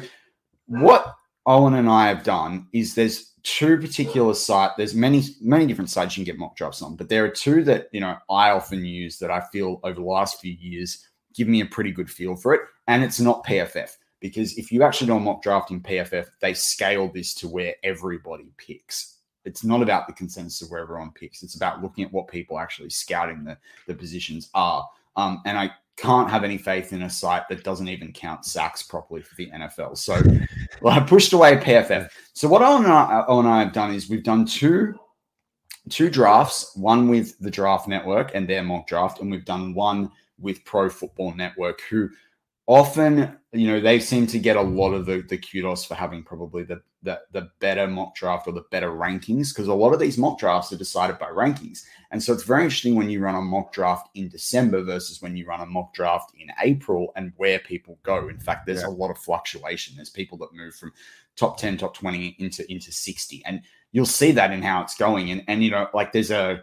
what 0.66 1.14
Owen 1.46 1.74
and 1.74 1.88
I 1.88 2.08
have 2.08 2.24
done 2.24 2.66
is 2.72 2.94
there's 2.94 3.32
two 3.42 3.78
particular 3.78 4.34
sites. 4.34 4.74
There's 4.76 4.94
many 4.94 5.22
many 5.40 5.66
different 5.66 5.90
sites 5.90 6.16
you 6.16 6.24
can 6.24 6.32
get 6.32 6.38
mock 6.38 6.56
drafts 6.56 6.82
on, 6.82 6.96
but 6.96 7.08
there 7.08 7.24
are 7.24 7.28
two 7.28 7.62
that 7.64 7.88
you 7.92 8.00
know 8.00 8.16
I 8.30 8.50
often 8.50 8.84
use 8.84 9.18
that 9.18 9.30
I 9.30 9.42
feel 9.52 9.80
over 9.84 9.94
the 9.94 10.06
last 10.06 10.40
few 10.40 10.52
years 10.52 11.06
give 11.34 11.48
me 11.48 11.60
a 11.60 11.66
pretty 11.66 11.90
good 11.90 12.10
feel 12.10 12.36
for 12.36 12.54
it. 12.54 12.62
And 12.86 13.02
it's 13.02 13.20
not 13.20 13.44
PFF 13.44 13.90
because 14.20 14.56
if 14.56 14.72
you 14.72 14.82
actually 14.82 15.08
do 15.08 15.16
a 15.16 15.20
mock 15.20 15.42
draft 15.42 15.70
in 15.70 15.80
PFF, 15.80 16.26
they 16.40 16.54
scale 16.54 17.10
this 17.12 17.34
to 17.34 17.48
where 17.48 17.74
everybody 17.82 18.46
picks. 18.56 19.18
It's 19.44 19.64
not 19.64 19.82
about 19.82 20.06
the 20.06 20.14
consensus 20.14 20.62
of 20.62 20.70
where 20.70 20.80
everyone 20.80 21.10
picks. 21.10 21.42
It's 21.42 21.56
about 21.56 21.82
looking 21.82 22.04
at 22.04 22.12
what 22.12 22.28
people 22.28 22.58
actually 22.58 22.90
scouting 22.90 23.44
the, 23.44 23.58
the 23.86 23.94
positions 23.94 24.48
are. 24.54 24.88
Um, 25.16 25.42
and 25.44 25.58
I 25.58 25.70
can't 25.96 26.30
have 26.30 26.44
any 26.44 26.58
faith 26.58 26.92
in 26.92 27.02
a 27.02 27.10
site 27.10 27.48
that 27.48 27.64
doesn't 27.64 27.88
even 27.88 28.12
count 28.12 28.44
sacks 28.44 28.82
properly 28.82 29.22
for 29.22 29.34
the 29.36 29.50
NFL. 29.50 29.96
So 29.96 30.20
well, 30.80 30.94
I 30.94 31.00
pushed 31.00 31.32
away 31.32 31.56
PFF. 31.56 32.10
So 32.32 32.48
what 32.48 32.62
Owen 32.62 32.84
and, 32.84 32.92
I, 32.92 33.24
Owen 33.28 33.46
and 33.46 33.54
I 33.54 33.60
have 33.60 33.72
done 33.72 33.94
is 33.94 34.08
we've 34.08 34.24
done 34.24 34.44
two 34.44 34.98
two 35.90 36.10
drafts, 36.10 36.74
one 36.76 37.08
with 37.08 37.38
the 37.38 37.50
Draft 37.50 37.88
Network 37.88 38.34
and 38.34 38.48
their 38.48 38.62
mock 38.62 38.86
draft, 38.86 39.20
and 39.20 39.30
we've 39.30 39.44
done 39.44 39.74
one 39.74 40.10
with 40.38 40.64
Pro 40.64 40.88
Football 40.88 41.34
Network, 41.34 41.80
who 41.82 42.08
often, 42.66 43.36
you 43.52 43.66
know, 43.66 43.80
they 43.80 44.00
seem 44.00 44.26
to 44.28 44.38
get 44.38 44.56
a 44.56 44.62
lot 44.62 44.92
of 44.92 45.06
the, 45.06 45.22
the 45.28 45.36
kudos 45.36 45.84
for 45.84 45.94
having 45.94 46.22
probably 46.22 46.62
the, 46.62 46.80
the, 47.02 47.20
the 47.32 47.50
better 47.60 47.86
mock 47.86 48.14
draft 48.14 48.48
or 48.48 48.52
the 48.52 48.64
better 48.70 48.90
rankings, 48.90 49.50
because 49.50 49.68
a 49.68 49.74
lot 49.74 49.92
of 49.92 50.00
these 50.00 50.16
mock 50.16 50.38
drafts 50.38 50.72
are 50.72 50.78
decided 50.78 51.18
by 51.18 51.26
rankings. 51.26 51.84
And 52.10 52.22
so 52.22 52.32
it's 52.32 52.44
very 52.44 52.62
interesting 52.62 52.94
when 52.94 53.10
you 53.10 53.20
run 53.20 53.34
a 53.34 53.42
mock 53.42 53.72
draft 53.72 54.08
in 54.14 54.28
December 54.28 54.82
versus 54.82 55.20
when 55.20 55.36
you 55.36 55.46
run 55.46 55.60
a 55.60 55.66
mock 55.66 55.92
draft 55.92 56.32
in 56.38 56.48
April 56.62 57.12
and 57.16 57.32
where 57.36 57.58
people 57.58 57.98
go. 58.02 58.28
In 58.28 58.38
fact, 58.38 58.66
there's 58.66 58.82
yeah. 58.82 58.88
a 58.88 58.90
lot 58.90 59.10
of 59.10 59.18
fluctuation. 59.18 59.96
There's 59.96 60.10
people 60.10 60.38
that 60.38 60.54
move 60.54 60.74
from 60.74 60.92
top 61.36 61.58
10, 61.58 61.78
top 61.78 61.94
20 61.94 62.36
into 62.38 62.70
into 62.70 62.92
60. 62.92 63.42
And 63.44 63.62
you'll 63.92 64.06
see 64.06 64.32
that 64.32 64.52
in 64.52 64.62
how 64.62 64.82
it's 64.82 64.96
going. 64.96 65.30
And 65.30 65.44
and 65.48 65.62
you 65.62 65.70
know, 65.70 65.88
like 65.92 66.12
there's 66.12 66.30
a 66.30 66.62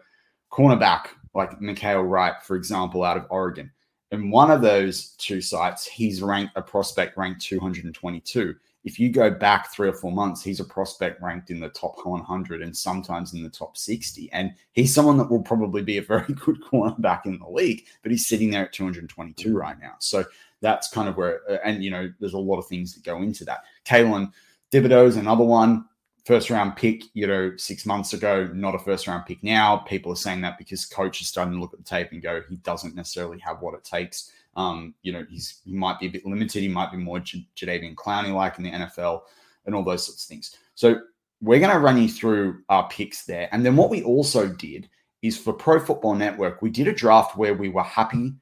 cornerback 0.51 1.07
like 1.33 1.59
Mykael 1.59 2.09
Wright, 2.09 2.41
for 2.43 2.55
example, 2.55 3.03
out 3.03 3.17
of 3.17 3.25
Oregon. 3.29 3.71
In 4.11 4.29
one 4.29 4.51
of 4.51 4.61
those 4.61 5.11
two 5.11 5.39
sites, 5.39 5.85
he's 5.85 6.21
ranked 6.21 6.57
a 6.57 6.61
prospect 6.61 7.17
ranked 7.17 7.41
222. 7.41 8.55
If 8.83 8.99
you 8.99 9.09
go 9.09 9.29
back 9.29 9.71
three 9.71 9.87
or 9.87 9.93
four 9.93 10.11
months, 10.11 10.43
he's 10.43 10.59
a 10.59 10.65
prospect 10.65 11.21
ranked 11.21 11.49
in 11.49 11.59
the 11.59 11.69
top 11.69 11.95
100 12.03 12.61
and 12.61 12.75
sometimes 12.75 13.33
in 13.33 13.43
the 13.43 13.49
top 13.49 13.77
60. 13.77 14.29
And 14.33 14.53
he's 14.73 14.93
someone 14.93 15.17
that 15.19 15.29
will 15.29 15.43
probably 15.43 15.81
be 15.81 15.97
a 15.97 16.01
very 16.01 16.33
good 16.45 16.61
cornerback 16.61 17.25
in 17.25 17.39
the 17.39 17.47
league, 17.47 17.85
but 18.01 18.11
he's 18.11 18.27
sitting 18.27 18.49
there 18.49 18.65
at 18.65 18.73
222 18.73 19.49
mm. 19.49 19.55
right 19.55 19.79
now. 19.79 19.93
So 19.99 20.25
that's 20.61 20.89
kind 20.89 21.07
of 21.07 21.15
where, 21.15 21.41
uh, 21.49 21.57
and 21.63 21.83
you 21.83 21.91
know, 21.91 22.11
there's 22.19 22.33
a 22.33 22.39
lot 22.39 22.57
of 22.57 22.67
things 22.67 22.93
that 22.93 23.03
go 23.03 23.17
into 23.21 23.45
that. 23.45 23.63
Kayvon 23.85 24.31
Thibodeaux 24.71 25.07
is 25.07 25.17
another 25.17 25.43
one 25.43 25.85
first 26.25 26.49
round 26.49 26.75
pick, 26.75 27.03
you 27.13 27.27
know, 27.27 27.53
six 27.57 27.85
months 27.85 28.13
ago, 28.13 28.49
not 28.53 28.75
a 28.75 28.79
first 28.79 29.07
round 29.07 29.25
pick 29.25 29.43
now. 29.43 29.77
People 29.77 30.11
are 30.11 30.17
saying 30.17 30.41
that 30.41 30.57
because 30.57 30.85
coach 30.85 31.21
is 31.21 31.27
starting 31.27 31.53
to 31.53 31.59
look 31.59 31.73
at 31.73 31.79
the 31.79 31.85
tape 31.85 32.11
and 32.11 32.21
go, 32.21 32.41
he 32.49 32.57
doesn't 32.57 32.95
necessarily 32.95 33.39
have 33.39 33.61
what 33.61 33.73
it 33.73 33.83
takes. 33.83 34.31
Um, 34.55 34.93
you 35.01 35.11
know, 35.11 35.25
he's 35.29 35.61
he 35.65 35.73
might 35.73 35.99
be 35.99 36.07
a 36.07 36.11
bit 36.11 36.25
limited. 36.25 36.61
He 36.61 36.67
might 36.67 36.91
be 36.91 36.97
more 36.97 37.19
J- 37.19 37.47
Jadeveon 37.55 37.95
Clowney 37.95 38.33
like 38.33 38.57
in 38.57 38.63
the 38.63 38.71
NFL 38.71 39.21
and 39.65 39.73
all 39.73 39.83
those 39.83 40.05
sorts 40.05 40.23
of 40.23 40.27
things. 40.27 40.55
So 40.75 41.01
we're 41.41 41.59
going 41.59 41.71
to 41.71 41.79
run 41.79 42.01
you 42.01 42.07
through 42.07 42.61
our 42.69 42.87
picks 42.89 43.25
there. 43.25 43.49
And 43.51 43.65
then 43.65 43.75
what 43.75 43.89
we 43.89 44.03
also 44.03 44.47
did 44.47 44.89
is 45.21 45.37
for 45.37 45.53
Pro 45.53 45.79
Football 45.79 46.15
Network, 46.15 46.61
we 46.61 46.69
did 46.69 46.87
a 46.87 46.93
draft 46.93 47.37
where 47.37 47.53
we 47.53 47.69
were 47.69 47.83
happy, 47.83 48.33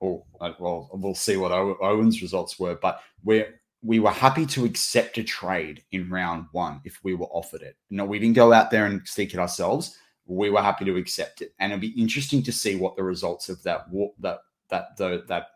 or 0.00 0.24
uh, 0.40 0.52
well, 0.58 0.90
we'll 0.92 1.14
see 1.14 1.36
what 1.36 1.52
Owen's 1.52 2.22
results 2.22 2.58
were, 2.58 2.76
but 2.76 3.00
we're 3.22 3.60
we 3.84 4.00
were 4.00 4.10
happy 4.10 4.46
to 4.46 4.64
accept 4.64 5.18
a 5.18 5.22
trade 5.22 5.82
in 5.92 6.08
round 6.10 6.46
one 6.52 6.80
if 6.84 6.98
we 7.04 7.14
were 7.14 7.26
offered 7.26 7.60
it. 7.60 7.76
No, 7.90 8.04
we 8.04 8.18
didn't 8.18 8.34
go 8.34 8.52
out 8.52 8.70
there 8.70 8.86
and 8.86 9.06
seek 9.06 9.34
it 9.34 9.40
ourselves. 9.40 9.98
We 10.26 10.48
were 10.48 10.62
happy 10.62 10.86
to 10.86 10.96
accept 10.96 11.42
it, 11.42 11.52
and 11.58 11.70
it'll 11.70 11.80
be 11.80 12.00
interesting 12.00 12.42
to 12.44 12.52
see 12.52 12.76
what 12.76 12.96
the 12.96 13.02
results 13.02 13.50
of 13.50 13.62
that 13.64 13.86
that 14.20 14.40
that 14.70 14.96
the, 14.96 15.24
that 15.28 15.48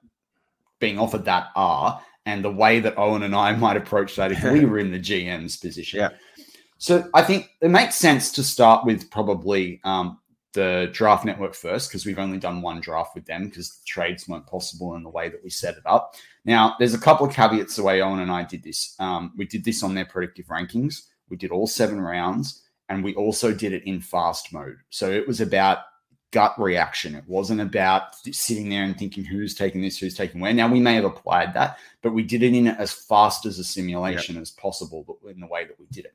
being 0.78 0.98
offered 0.98 1.24
that 1.24 1.48
are, 1.56 2.02
and 2.26 2.44
the 2.44 2.52
way 2.52 2.78
that 2.80 2.98
Owen 2.98 3.22
and 3.22 3.34
I 3.34 3.52
might 3.56 3.78
approach 3.78 4.16
that 4.16 4.30
if 4.30 4.42
we 4.44 4.66
were 4.66 4.78
in 4.78 4.92
the 4.92 5.00
GM's 5.00 5.56
position. 5.56 6.00
Yeah. 6.00 6.10
So 6.76 7.08
I 7.14 7.22
think 7.22 7.50
it 7.60 7.70
makes 7.70 7.96
sense 7.96 8.30
to 8.32 8.44
start 8.44 8.84
with 8.84 9.10
probably 9.10 9.80
um, 9.84 10.18
the 10.58 10.90
draft 10.92 11.24
network 11.24 11.54
first 11.54 11.88
because 11.88 12.04
we've 12.04 12.18
only 12.18 12.36
done 12.36 12.62
one 12.62 12.80
draft 12.80 13.14
with 13.14 13.24
them 13.26 13.46
because 13.46 13.80
trades 13.86 14.26
weren't 14.26 14.48
possible 14.48 14.96
in 14.96 15.04
the 15.04 15.08
way 15.08 15.28
that 15.28 15.42
we 15.44 15.50
set 15.50 15.76
it 15.76 15.86
up. 15.86 16.16
Now, 16.44 16.74
there's 16.80 16.94
a 16.94 16.98
couple 16.98 17.24
of 17.24 17.32
caveats 17.32 17.76
the 17.76 17.84
way 17.84 18.02
Owen 18.02 18.18
and 18.18 18.30
I 18.30 18.42
did 18.42 18.64
this. 18.64 18.96
Um, 18.98 19.32
we 19.36 19.46
did 19.46 19.64
this 19.64 19.84
on 19.84 19.94
their 19.94 20.04
predictive 20.04 20.46
rankings. 20.46 21.02
We 21.28 21.36
did 21.36 21.52
all 21.52 21.68
seven 21.68 22.00
rounds, 22.00 22.64
and 22.88 23.04
we 23.04 23.14
also 23.14 23.54
did 23.54 23.72
it 23.72 23.84
in 23.84 24.00
fast 24.00 24.52
mode. 24.52 24.78
So 24.90 25.08
it 25.08 25.28
was 25.28 25.40
about 25.40 25.78
gut 26.32 26.58
reaction. 26.58 27.14
It 27.14 27.24
wasn't 27.28 27.60
about 27.60 28.16
sitting 28.32 28.68
there 28.68 28.82
and 28.82 28.98
thinking 28.98 29.24
who's 29.24 29.54
taking 29.54 29.80
this, 29.80 29.96
who's 29.96 30.16
taking 30.16 30.40
where. 30.40 30.52
Now 30.52 30.68
we 30.68 30.80
may 30.80 30.94
have 30.94 31.04
applied 31.04 31.54
that, 31.54 31.78
but 32.02 32.14
we 32.14 32.24
did 32.24 32.42
it 32.42 32.52
in 32.52 32.66
as 32.66 32.90
fast 32.90 33.46
as 33.46 33.60
a 33.60 33.64
simulation 33.64 34.34
yep. 34.34 34.42
as 34.42 34.50
possible 34.50 35.18
in 35.30 35.38
the 35.38 35.46
way 35.46 35.66
that 35.66 35.78
we 35.78 35.86
did 35.92 36.06
it. 36.06 36.14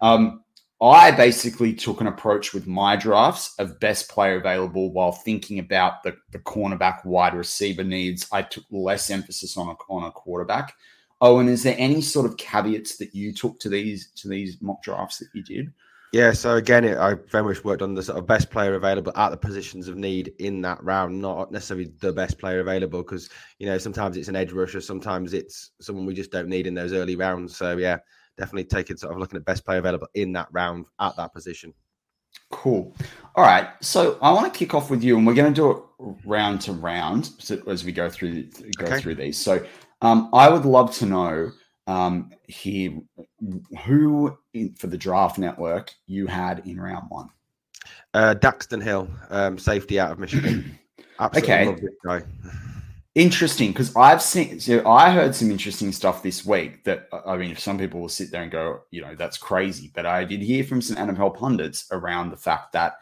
Um, 0.00 0.44
I 0.82 1.10
basically 1.10 1.74
took 1.74 2.00
an 2.00 2.06
approach 2.06 2.54
with 2.54 2.66
my 2.66 2.96
drafts 2.96 3.54
of 3.58 3.78
best 3.80 4.08
player 4.08 4.36
available 4.36 4.92
while 4.92 5.12
thinking 5.12 5.58
about 5.58 6.02
the, 6.02 6.16
the 6.32 6.38
cornerback 6.38 7.04
wide 7.04 7.34
receiver 7.34 7.84
needs. 7.84 8.26
I 8.32 8.42
took 8.42 8.64
less 8.70 9.10
emphasis 9.10 9.58
on 9.58 9.68
a, 9.68 9.92
on 9.92 10.04
a 10.04 10.10
quarterback. 10.10 10.74
Oh, 11.20 11.38
and 11.38 11.50
is 11.50 11.62
there 11.62 11.76
any 11.76 12.00
sort 12.00 12.24
of 12.24 12.38
caveats 12.38 12.96
that 12.96 13.14
you 13.14 13.34
took 13.34 13.60
to 13.60 13.68
these 13.68 14.10
to 14.16 14.28
these 14.28 14.56
mock 14.62 14.82
drafts 14.82 15.18
that 15.18 15.28
you 15.34 15.42
did? 15.42 15.70
Yeah, 16.12 16.32
so 16.32 16.56
again, 16.56 16.84
it, 16.84 16.98
I 16.98 17.14
very 17.30 17.44
much 17.44 17.62
worked 17.62 17.82
on 17.82 17.94
the 17.94 18.02
sort 18.02 18.18
of 18.18 18.26
best 18.26 18.50
player 18.50 18.74
available 18.74 19.12
at 19.14 19.28
the 19.28 19.36
positions 19.36 19.86
of 19.86 19.96
need 19.96 20.32
in 20.40 20.60
that 20.62 20.82
round, 20.82 21.20
not 21.20 21.52
necessarily 21.52 21.92
the 22.00 22.12
best 22.12 22.38
player 22.38 22.60
available, 22.60 23.02
because 23.02 23.28
you 23.58 23.66
know 23.66 23.78
sometimes 23.78 24.16
it's 24.16 24.28
an 24.28 24.34
edge 24.34 24.50
rusher, 24.50 24.80
sometimes 24.80 25.34
it's 25.34 25.70
someone 25.80 26.06
we 26.06 26.14
just 26.14 26.32
don't 26.32 26.48
need 26.48 26.66
in 26.66 26.74
those 26.74 26.92
early 26.92 27.16
rounds. 27.16 27.54
So 27.54 27.76
yeah, 27.76 27.98
definitely 28.40 28.64
taking 28.64 28.96
sort 28.96 29.12
of 29.12 29.18
looking 29.18 29.36
at 29.36 29.44
best 29.44 29.64
player 29.64 29.78
available 29.78 30.08
in 30.14 30.32
that 30.32 30.48
round 30.50 30.86
at 30.98 31.14
that 31.16 31.32
position. 31.32 31.72
Cool. 32.50 32.94
All 33.36 33.44
right. 33.44 33.68
So 33.80 34.18
I 34.22 34.32
want 34.32 34.52
to 34.52 34.58
kick 34.58 34.74
off 34.74 34.90
with 34.90 35.04
you, 35.04 35.16
and 35.16 35.26
we're 35.26 35.34
going 35.34 35.52
to 35.52 35.60
do 35.60 35.70
it 35.70 36.16
round 36.24 36.60
to 36.62 36.72
round 36.72 37.30
as 37.66 37.84
we 37.84 37.92
go 37.92 38.08
through 38.08 38.44
go 38.78 38.86
okay. 38.86 39.00
through 39.00 39.16
these. 39.16 39.38
So 39.38 39.64
um, 40.00 40.30
I 40.32 40.48
would 40.48 40.64
love 40.64 40.92
to 40.96 41.06
know 41.06 41.52
um, 41.86 42.30
here 42.48 42.98
who 43.84 44.36
in, 44.54 44.74
for 44.74 44.86
the 44.86 44.96
draft 44.96 45.38
network 45.38 45.92
you 46.06 46.26
had 46.26 46.66
in 46.66 46.80
round 46.80 47.06
one. 47.08 47.28
Uh, 48.14 48.34
Daxton 48.34 48.82
Hill, 48.82 49.08
um, 49.28 49.58
safety 49.58 50.00
out 50.00 50.12
of 50.12 50.18
Michigan. 50.18 50.78
Absolutely 51.20 51.88
okay. 52.06 52.24
Interesting, 53.20 53.72
because 53.72 53.94
I've 53.96 54.22
seen. 54.22 54.60
So 54.60 54.82
I 54.88 55.10
heard 55.10 55.34
some 55.34 55.50
interesting 55.50 55.92
stuff 55.92 56.22
this 56.22 56.46
week. 56.46 56.84
That 56.84 57.06
I 57.26 57.36
mean, 57.36 57.54
some 57.54 57.76
people 57.76 58.00
will 58.00 58.08
sit 58.08 58.30
there 58.30 58.40
and 58.40 58.50
go, 58.50 58.80
you 58.90 59.02
know, 59.02 59.14
that's 59.14 59.36
crazy. 59.36 59.90
But 59.94 60.06
I 60.06 60.24
did 60.24 60.40
hear 60.40 60.64
from 60.64 60.80
some 60.80 60.96
NFL 60.96 61.36
pundits 61.36 61.86
around 61.92 62.30
the 62.30 62.38
fact 62.38 62.72
that, 62.72 62.94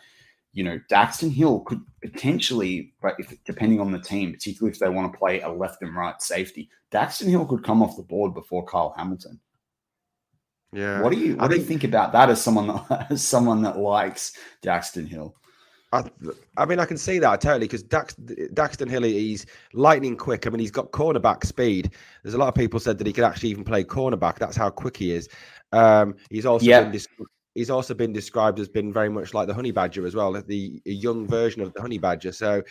you 0.53 0.65
know, 0.65 0.81
Daxton 0.91 1.33
Hill 1.33 1.61
could 1.61 1.83
potentially, 2.03 2.95
but 3.01 3.15
if, 3.21 3.33
depending 3.45 3.81
on 3.81 3.93
the 3.93 4.01
team, 4.01 4.33
particularly 4.33 4.73
if 4.73 4.81
they 4.81 4.89
want 4.89 5.13
to 5.13 5.17
play 5.17 5.41
a 5.41 5.49
left 5.49 5.83
and 5.83 5.95
right 5.95 6.21
safety, 6.21 6.69
Daxton 6.91 7.29
Hill 7.29 7.47
could 7.47 7.63
come 7.63 7.81
off 7.81 7.97
the 7.97 8.03
board 8.03 8.35
before 8.35 8.67
Kyle 8.67 8.93
Hamilton. 8.97 9.39
Yeah. 10.73 11.01
What 11.01 11.13
do 11.13 11.19
you 11.21 11.37
What 11.37 11.45
I 11.45 11.47
do 11.47 11.55
think, 11.55 11.63
you 11.63 11.69
think 11.69 11.85
about 11.85 12.11
that 12.11 12.29
as 12.29 12.43
someone 12.43 12.67
that, 12.67 13.07
as 13.11 13.25
someone 13.25 13.63
that 13.63 13.79
likes 13.79 14.33
Daxton 14.65 15.07
Hill? 15.07 15.37
I, 15.92 16.05
I 16.57 16.66
mean, 16.66 16.81
I 16.81 16.85
can 16.85 16.98
see 16.98 17.18
that 17.18 17.40
totally 17.40 17.66
because 17.66 17.83
Dax, 17.83 18.14
Daxton 18.14 18.90
Hill, 18.90 19.05
he's 19.05 19.46
lightning 19.72 20.16
quick. 20.16 20.46
I 20.46 20.51
mean, 20.51 20.61
he's 20.61 20.70
got 20.70 20.90
cornerback 20.90 21.46
speed. 21.46 21.92
There's 22.22 22.35
a 22.35 22.38
lot 22.38 22.48
of 22.48 22.55
people 22.55 22.79
said 22.79 22.98
that 22.98 23.07
he 23.07 23.12
could 23.12 23.24
actually 23.24 23.48
even 23.51 23.64
play 23.64 23.85
cornerback. 23.85 24.38
That's 24.38 24.57
how 24.57 24.68
quick 24.68 24.96
he 24.96 25.12
is. 25.12 25.29
Um, 25.72 26.16
he's 26.31 26.46
also 26.46 26.66
been 26.66 27.01
he's 27.55 27.70
also 27.70 27.94
been 27.94 28.12
described 28.12 28.61
as 28.61 28.68
being 28.68 28.92
very 28.92 29.09
much 29.09 29.35
like 29.35 29.48
the 29.48 29.55
honey 29.55 29.72
badger 29.72 30.07
as 30.07 30.14
well, 30.14 30.33
the 30.33 30.81
young 30.85 31.27
version 31.27 31.62
of 31.62 31.72
the 31.72 31.81
honey 31.81 31.98
badger. 31.98 32.33
So 32.33 32.62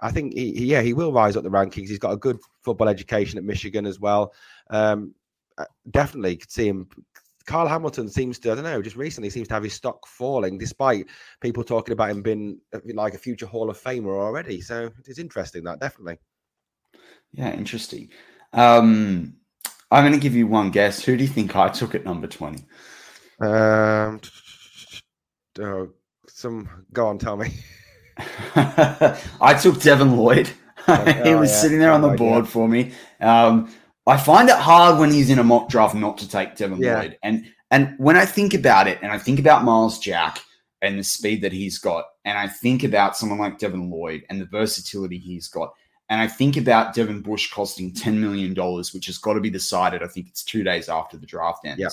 I 0.00 0.10
think 0.10 0.34
he, 0.34 0.52
he, 0.52 0.64
yeah, 0.66 0.82
he 0.82 0.94
will 0.94 1.12
rise 1.12 1.36
up 1.36 1.44
the 1.44 1.50
rankings. 1.50 1.88
He's 1.88 1.98
got 1.98 2.12
a 2.12 2.16
good 2.16 2.38
football 2.62 2.88
education 2.88 3.38
at 3.38 3.44
Michigan 3.44 3.86
as 3.86 4.00
well. 4.00 4.32
Um, 4.70 5.14
uh, 5.58 5.64
definitely 5.90 6.36
could 6.36 6.50
see 6.50 6.66
him 6.66 6.88
Kyle 7.46 7.68
Hamilton 7.68 8.08
seems 8.08 8.38
to, 8.40 8.52
I 8.52 8.54
don't 8.54 8.64
know, 8.64 8.82
just 8.82 8.96
recently 8.96 9.30
seems 9.30 9.48
to 9.48 9.54
have 9.54 9.62
his 9.62 9.74
stock 9.74 10.06
falling, 10.06 10.58
despite 10.58 11.06
people 11.40 11.64
talking 11.64 11.92
about 11.92 12.10
him 12.10 12.22
being 12.22 12.60
uh, 12.72 12.80
like 12.94 13.14
a 13.14 13.18
future 13.18 13.46
Hall 13.46 13.70
of 13.70 13.80
Famer 13.80 14.18
already. 14.18 14.60
So 14.60 14.90
it's 15.06 15.18
interesting 15.18 15.64
that 15.64 15.80
definitely. 15.80 16.18
Yeah, 17.32 17.52
interesting. 17.52 18.10
Um, 18.52 19.34
I'm 19.90 20.04
going 20.04 20.12
to 20.12 20.22
give 20.22 20.34
you 20.34 20.46
one 20.46 20.70
guess. 20.70 21.02
Who 21.04 21.16
do 21.16 21.22
you 21.22 21.28
think 21.28 21.56
I 21.56 21.68
took 21.68 21.94
at 21.94 22.04
number 22.04 22.26
20? 22.26 22.64
Um, 23.40 24.20
oh, 25.60 25.90
some 26.28 26.68
go 26.92 27.06
on, 27.06 27.18
tell 27.18 27.36
me. 27.36 27.54
I 28.54 29.58
took 29.60 29.80
Devin 29.80 30.16
Lloyd. 30.16 30.50
Oh, 30.88 31.04
he 31.24 31.34
was 31.34 31.50
yeah. 31.50 31.56
sitting 31.56 31.78
there 31.78 31.92
on 31.92 32.02
the 32.02 32.10
board 32.10 32.44
yeah. 32.44 32.50
for 32.50 32.68
me. 32.68 32.92
Um, 33.20 33.72
I 34.06 34.16
find 34.16 34.48
it 34.48 34.56
hard 34.56 34.98
when 34.98 35.12
he's 35.12 35.30
in 35.30 35.38
a 35.38 35.44
mock 35.44 35.68
draft 35.68 35.94
not 35.94 36.18
to 36.18 36.28
take 36.28 36.56
Devin 36.56 36.80
yeah. 36.80 36.98
Lloyd. 36.98 37.18
And 37.22 37.46
and 37.70 37.94
when 37.98 38.16
I 38.16 38.26
think 38.26 38.52
about 38.52 38.88
it, 38.88 38.98
and 39.02 39.10
I 39.10 39.18
think 39.18 39.38
about 39.38 39.64
Myles 39.64 39.98
Jack 39.98 40.42
and 40.82 40.98
the 40.98 41.04
speed 41.04 41.42
that 41.42 41.52
he's 41.52 41.78
got, 41.78 42.04
and 42.24 42.36
I 42.36 42.48
think 42.48 42.84
about 42.84 43.16
someone 43.16 43.38
like 43.38 43.58
Devin 43.58 43.90
Lloyd 43.90 44.24
and 44.28 44.40
the 44.40 44.46
versatility 44.46 45.18
he's 45.18 45.48
got, 45.48 45.72
and 46.08 46.20
I 46.20 46.28
think 46.28 46.58
about 46.58 46.94
Devin 46.94 47.22
Bush 47.22 47.50
costing 47.50 47.92
$10 47.92 48.18
million, 48.18 48.54
which 48.92 49.06
has 49.06 49.16
got 49.16 49.34
to 49.34 49.40
be 49.40 49.48
decided. 49.48 50.02
I 50.02 50.08
think 50.08 50.28
it's 50.28 50.44
two 50.44 50.62
days 50.62 50.90
after 50.90 51.16
the 51.16 51.24
draft 51.24 51.64
ends. 51.64 51.80
Yep. 51.80 51.92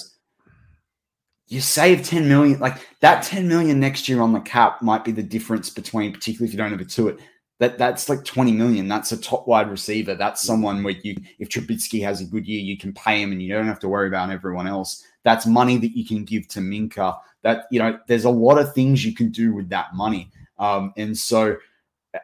You 1.48 1.62
save 1.62 2.06
10 2.06 2.28
million, 2.28 2.60
like 2.60 2.86
that 3.00 3.24
10 3.24 3.48
million 3.48 3.80
next 3.80 4.10
year 4.10 4.22
on 4.22 4.34
the 4.34 4.42
cap 4.42 4.82
might 4.82 5.06
be 5.06 5.14
the 5.14 5.24
difference 5.24 5.70
between, 5.70 6.12
particularly 6.12 6.50
if 6.50 6.54
you 6.54 6.58
don't 6.58 6.72
have 6.72 6.82
a 6.82 6.86
to 6.86 7.08
it, 7.08 7.20
that 7.60 7.78
that's 7.78 8.08
like 8.08 8.24
20 8.24 8.54
million. 8.54 8.88
That's 8.88 9.12
a 9.12 9.18
top 9.18 9.48
wide 9.48 9.70
receiver. 9.70 10.16
That's 10.16 10.42
someone 10.42 10.82
where 10.82 10.96
you, 11.04 11.16
if 11.40 11.50
Trubisky 11.50 12.02
has 12.04 12.22
a 12.22 12.26
good 12.26 12.48
year, 12.48 12.62
you 12.62 12.78
can 12.78 12.94
pay 12.94 13.22
him 13.22 13.32
and 13.32 13.44
you 13.44 13.54
don't 13.54 13.68
have 13.68 13.80
to 13.80 13.90
worry 13.90 14.08
about 14.08 14.32
everyone 14.32 14.66
else. 14.66 15.04
That's 15.24 15.46
money 15.46 15.78
that 15.78 15.96
you 15.96 16.06
can 16.06 16.24
give 16.24 16.48
to 16.50 16.62
Minkah. 16.62 17.20
That, 17.42 17.66
you 17.70 17.80
know, 17.80 18.00
there's 18.08 18.24
a 18.24 18.30
lot 18.30 18.60
of 18.60 18.74
things 18.74 19.06
you 19.06 19.14
can 19.14 19.30
do 19.30 19.54
with 19.54 19.70
that 19.70 19.94
money. 19.94 20.32
Um, 20.58 20.94
and 20.96 21.18
so 21.18 21.58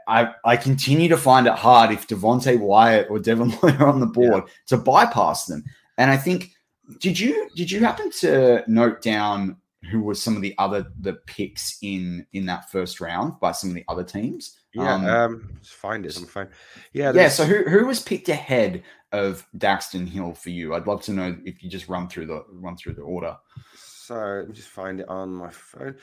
I, 0.08 0.34
I 0.46 0.56
continue 0.56 1.10
to 1.10 1.18
find 1.18 1.48
it 1.48 1.54
hard 1.54 1.92
if 1.92 2.08
Devonte 2.08 2.58
Wyatt 2.58 3.10
or 3.10 3.20
Devin 3.20 3.50
Lloyd 3.64 3.82
are 3.82 3.88
on 3.88 4.00
the 4.00 4.08
board 4.08 4.44
yeah. 4.46 4.54
to 4.68 4.78
bypass 4.78 5.46
them. 5.46 5.66
And 5.98 6.10
I 6.10 6.18
think, 6.18 6.52
did 7.00 7.20
you 7.20 7.50
did 7.56 7.72
you 7.72 7.80
happen 7.80 8.12
to 8.20 8.64
note 8.68 9.02
down 9.02 9.58
who 9.92 10.02
was 10.02 10.22
some 10.22 10.36
of 10.36 10.42
the 10.42 10.56
other 10.58 10.88
the 11.00 11.14
picks 11.26 11.78
in 11.82 12.26
in 12.34 12.46
that 12.48 12.72
first 12.72 13.02
round 13.02 13.40
by 13.40 13.52
some 13.52 13.70
of 13.70 13.76
the 13.76 13.86
other 13.88 14.04
teams? 14.04 14.60
Yeah, 14.74 14.94
um, 14.94 15.06
um 15.06 15.60
find 15.64 16.06
it. 16.06 16.18
I'm 16.18 16.26
fine. 16.26 16.50
Yeah, 16.94 17.12
yeah. 17.14 17.30
So 17.30 17.46
who 17.46 17.64
who 17.64 17.86
was 17.86 18.02
picked 18.02 18.30
ahead 18.30 18.84
of 19.12 19.46
Daxton 19.58 20.08
Hill 20.08 20.34
for 20.34 20.50
you? 20.50 20.74
I'd 20.74 20.88
love 20.88 21.02
to 21.04 21.12
know 21.12 21.38
if 21.46 21.64
you 21.64 21.70
just 21.70 21.88
run 21.88 22.08
through 22.08 22.28
the 22.28 22.44
run 22.52 22.76
through 22.78 22.94
the 22.94 23.02
order. 23.02 23.38
So 23.76 24.16
let 24.16 24.48
me 24.48 24.54
just 24.54 24.70
find 24.70 25.00
it 25.00 25.10
on 25.10 25.34
my 25.34 25.50
phone. 25.50 25.96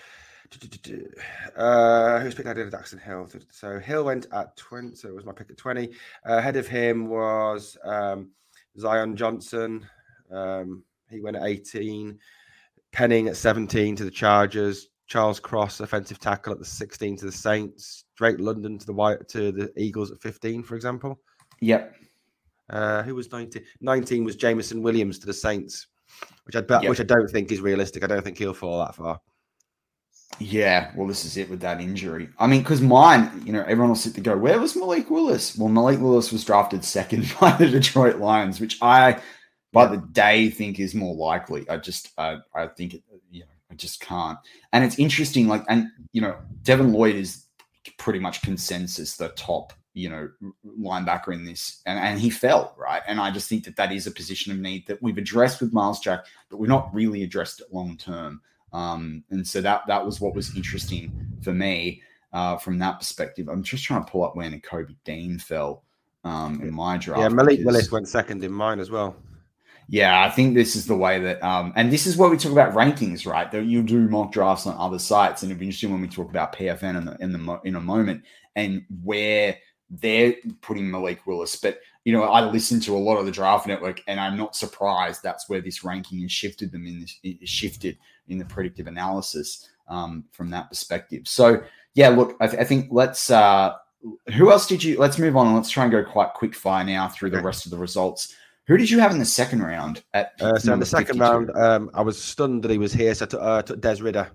Uh, 1.56 2.20
who's 2.20 2.34
picked 2.34 2.46
ahead 2.46 2.58
of 2.58 2.70
Daxton 2.70 3.00
Hill? 3.00 3.28
So 3.50 3.78
Hill 3.78 4.04
went 4.04 4.26
at 4.32 4.56
20. 4.56 4.96
So 4.96 5.08
it 5.08 5.14
was 5.14 5.24
my 5.24 5.32
pick 5.32 5.50
at 5.50 5.56
20. 5.56 5.88
Uh, 5.88 6.36
ahead 6.36 6.56
of 6.56 6.66
him 6.66 7.08
was 7.08 7.76
um, 7.84 8.30
Zion 8.78 9.16
Johnson. 9.16 9.86
Um, 10.30 10.84
he 11.08 11.20
went 11.20 11.36
at 11.36 11.46
18. 11.46 12.18
Penning 12.92 13.28
at 13.28 13.36
17 13.36 13.96
to 13.96 14.04
the 14.04 14.10
Chargers. 14.10 14.88
Charles 15.06 15.40
Cross, 15.40 15.80
offensive 15.80 16.18
tackle 16.18 16.52
at 16.52 16.58
the 16.58 16.64
16 16.64 17.18
to 17.18 17.26
the 17.26 17.32
Saints. 17.32 18.04
Drake 18.16 18.38
London 18.38 18.78
to 18.78 18.86
the 18.86 18.92
White 18.92 19.28
to 19.28 19.52
the 19.52 19.72
Eagles 19.76 20.10
at 20.10 20.20
15, 20.20 20.62
for 20.62 20.74
example. 20.74 21.20
Yep. 21.60 21.94
Uh, 22.70 23.02
who 23.02 23.14
was 23.14 23.30
19? 23.30 23.62
19 23.80 24.24
was 24.24 24.36
Jameson 24.36 24.82
Williams 24.82 25.18
to 25.18 25.26
the 25.26 25.34
Saints, 25.34 25.88
which 26.44 26.56
I 26.56 26.62
yep. 26.80 26.88
which 26.88 27.00
I 27.00 27.04
don't 27.04 27.28
think 27.28 27.52
is 27.52 27.60
realistic. 27.60 28.04
I 28.04 28.06
don't 28.06 28.22
think 28.22 28.38
he'll 28.38 28.54
fall 28.54 28.78
that 28.78 28.94
far. 28.94 29.20
Yeah, 30.38 30.90
well, 30.96 31.06
this 31.06 31.24
is 31.24 31.36
it 31.36 31.50
with 31.50 31.60
that 31.60 31.80
injury. 31.80 32.28
I 32.38 32.46
mean, 32.46 32.62
because 32.62 32.80
mine, 32.80 33.42
you 33.44 33.52
know, 33.52 33.62
everyone 33.62 33.88
will 33.88 33.96
sit 33.96 34.14
to 34.14 34.20
go, 34.20 34.36
where 34.36 34.58
was 34.58 34.74
Malik 34.74 35.10
Willis? 35.10 35.56
Well, 35.56 35.68
Malik 35.68 36.00
Willis 36.00 36.32
was 36.32 36.44
drafted 36.44 36.84
second 36.84 37.32
by 37.40 37.52
the 37.52 37.68
Detroit 37.68 38.16
Lions, 38.16 38.60
which 38.60 38.78
I, 38.80 39.20
by 39.72 39.86
the 39.86 39.98
day, 40.12 40.50
think 40.50 40.78
is 40.78 40.94
more 40.94 41.14
likely. 41.14 41.68
I 41.68 41.78
just, 41.78 42.10
I, 42.18 42.38
I 42.54 42.66
think, 42.66 42.94
it, 42.94 43.02
you 43.30 43.40
know, 43.40 43.46
I 43.70 43.74
just 43.74 44.00
can't. 44.00 44.38
And 44.72 44.84
it's 44.84 44.98
interesting, 44.98 45.48
like, 45.48 45.64
and, 45.68 45.88
you 46.12 46.20
know, 46.20 46.36
Devin 46.62 46.92
Lloyd 46.92 47.16
is 47.16 47.46
pretty 47.98 48.18
much 48.18 48.42
consensus 48.42 49.16
the 49.16 49.28
top 49.30 49.72
you 49.94 50.08
know 50.08 50.30
linebacker 50.80 51.34
in 51.34 51.44
this 51.44 51.82
and, 51.84 51.98
and 51.98 52.18
he 52.18 52.30
fell 52.30 52.74
right? 52.78 53.02
And 53.06 53.20
i 53.20 53.30
just 53.30 53.48
think 53.48 53.64
that 53.64 53.76
that 53.76 53.92
is 53.92 54.06
a 54.06 54.10
position 54.10 54.50
of 54.50 54.58
need 54.58 54.86
that 54.86 55.02
we've 55.02 55.18
addressed 55.18 55.60
with 55.60 55.72
Myles 55.72 56.00
Jack 56.00 56.24
but 56.48 56.58
we're 56.58 56.66
not 56.66 56.94
really 56.94 57.24
addressed 57.24 57.60
it 57.60 57.66
long 57.72 57.96
term. 57.96 58.40
Um, 58.72 59.22
and 59.30 59.46
so 59.46 59.60
that 59.60 59.82
that 59.88 60.04
was 60.04 60.20
what 60.20 60.34
was 60.34 60.56
interesting 60.56 61.12
for 61.42 61.52
me 61.52 62.00
uh, 62.32 62.56
from 62.56 62.78
that 62.78 62.98
perspective. 62.98 63.48
I'm 63.48 63.62
just 63.62 63.84
trying 63.84 64.02
to 64.02 64.10
pull 64.10 64.24
up 64.24 64.34
where 64.34 64.50
Kobe 64.60 64.94
Dean 65.04 65.38
fell 65.38 65.82
um, 66.24 66.62
in 66.62 66.72
my 66.72 66.96
draft 66.98 67.20
yeah 67.20 67.28
malik 67.28 67.58
because, 67.58 67.66
willis 67.66 67.92
went 67.92 68.08
second 68.08 68.44
in 68.44 68.52
mine 68.52 68.78
as 68.78 68.90
well 68.90 69.16
yeah, 69.88 70.24
I 70.24 70.30
think 70.30 70.54
this 70.54 70.76
is 70.76 70.86
the 70.86 70.96
way 70.96 71.20
that, 71.20 71.42
um, 71.42 71.72
and 71.76 71.92
this 71.92 72.06
is 72.06 72.16
where 72.16 72.30
we 72.30 72.36
talk 72.36 72.52
about 72.52 72.74
rankings, 72.74 73.26
right? 73.26 73.50
That 73.50 73.64
you 73.64 73.82
do 73.82 74.08
mock 74.08 74.32
drafts 74.32 74.66
on 74.66 74.76
other 74.78 74.98
sites, 74.98 75.42
and 75.42 75.50
it'll 75.50 75.60
be 75.60 75.66
interesting 75.66 75.90
when 75.90 76.00
we 76.00 76.08
talk 76.08 76.30
about 76.30 76.54
PFN 76.54 76.96
in 76.96 77.04
the 77.04 77.16
in 77.20 77.32
the 77.32 77.60
in 77.64 77.76
a 77.76 77.80
moment 77.80 78.22
and 78.56 78.84
where 79.02 79.56
they're 79.90 80.34
putting 80.60 80.90
Malik 80.90 81.26
Willis. 81.26 81.56
But 81.56 81.80
you 82.04 82.12
know, 82.12 82.24
I 82.24 82.44
listen 82.44 82.80
to 82.80 82.96
a 82.96 82.98
lot 82.98 83.18
of 83.18 83.26
the 83.26 83.32
Draft 83.32 83.66
Network, 83.66 84.02
and 84.06 84.18
I'm 84.18 84.36
not 84.36 84.56
surprised 84.56 85.22
that's 85.22 85.48
where 85.48 85.60
this 85.60 85.84
ranking 85.84 86.20
has 86.22 86.32
shifted 86.32 86.72
them 86.72 86.86
in 86.86 87.00
this 87.00 87.18
shifted 87.44 87.98
in 88.28 88.38
the 88.38 88.44
predictive 88.44 88.86
analysis 88.86 89.68
um, 89.88 90.24
from 90.32 90.50
that 90.50 90.68
perspective. 90.68 91.28
So 91.28 91.62
yeah, 91.94 92.08
look, 92.08 92.36
I, 92.40 92.46
th- 92.46 92.60
I 92.60 92.64
think 92.64 92.88
let's. 92.90 93.30
Uh, 93.30 93.74
who 94.34 94.50
else 94.50 94.66
did 94.66 94.82
you? 94.82 94.98
Let's 94.98 95.18
move 95.18 95.36
on 95.36 95.46
and 95.46 95.54
let's 95.54 95.70
try 95.70 95.84
and 95.84 95.92
go 95.92 96.02
quite 96.02 96.34
quick 96.34 96.56
fire 96.56 96.84
now 96.84 97.08
through 97.08 97.30
the 97.30 97.40
rest 97.40 97.66
of 97.66 97.70
the 97.70 97.78
results. 97.78 98.34
Who 98.66 98.76
did 98.76 98.90
you 98.90 99.00
have 99.00 99.10
in 99.10 99.18
the 99.18 99.24
second 99.24 99.62
round? 99.62 100.04
At 100.14 100.32
uh, 100.40 100.58
so 100.58 100.72
in 100.72 100.80
the 100.80 100.86
second 100.86 101.18
52? 101.18 101.20
round, 101.20 101.50
um, 101.56 101.90
I 101.94 102.02
was 102.02 102.22
stunned 102.22 102.62
that 102.62 102.70
he 102.70 102.78
was 102.78 102.92
here. 102.92 103.14
So 103.14 103.24
I 103.24 103.28
took, 103.28 103.42
uh, 103.42 103.62
took 103.62 103.80
Des 103.80 104.02
Ridder. 104.02 104.30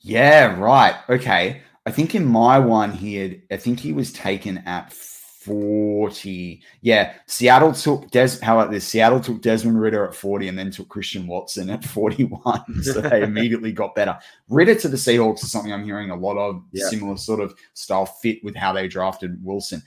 Yeah, 0.00 0.58
right. 0.58 0.96
Okay. 1.08 1.62
I 1.86 1.90
think 1.90 2.14
in 2.14 2.24
my 2.24 2.58
one 2.58 2.92
he 2.92 3.16
had, 3.16 3.42
I 3.50 3.56
think 3.56 3.80
he 3.80 3.92
was 3.92 4.12
taken 4.12 4.58
at 4.58 4.92
40. 4.92 6.62
Yeah, 6.82 7.14
Seattle 7.26 7.72
took 7.72 8.10
Des. 8.10 8.38
How 8.42 8.58
about 8.58 8.70
this? 8.70 8.86
Seattle 8.86 9.20
took 9.20 9.40
Desmond 9.40 9.80
Ridder 9.80 10.06
at 10.06 10.14
40 10.14 10.48
and 10.48 10.58
then 10.58 10.70
took 10.70 10.88
Christian 10.88 11.26
Watson 11.26 11.70
at 11.70 11.82
41. 11.82 12.82
so 12.82 13.00
they 13.00 13.22
immediately 13.22 13.72
got 13.72 13.94
better. 13.94 14.18
Ritter 14.50 14.74
to 14.74 14.88
the 14.88 14.98
Seahawks 14.98 15.42
is 15.42 15.50
something 15.50 15.72
I'm 15.72 15.84
hearing 15.84 16.10
a 16.10 16.16
lot 16.16 16.36
of 16.36 16.62
yeah. 16.72 16.86
similar 16.88 17.16
sort 17.16 17.40
of 17.40 17.54
style 17.72 18.04
fit 18.04 18.44
with 18.44 18.54
how 18.54 18.74
they 18.74 18.86
drafted 18.86 19.42
Wilson. 19.42 19.82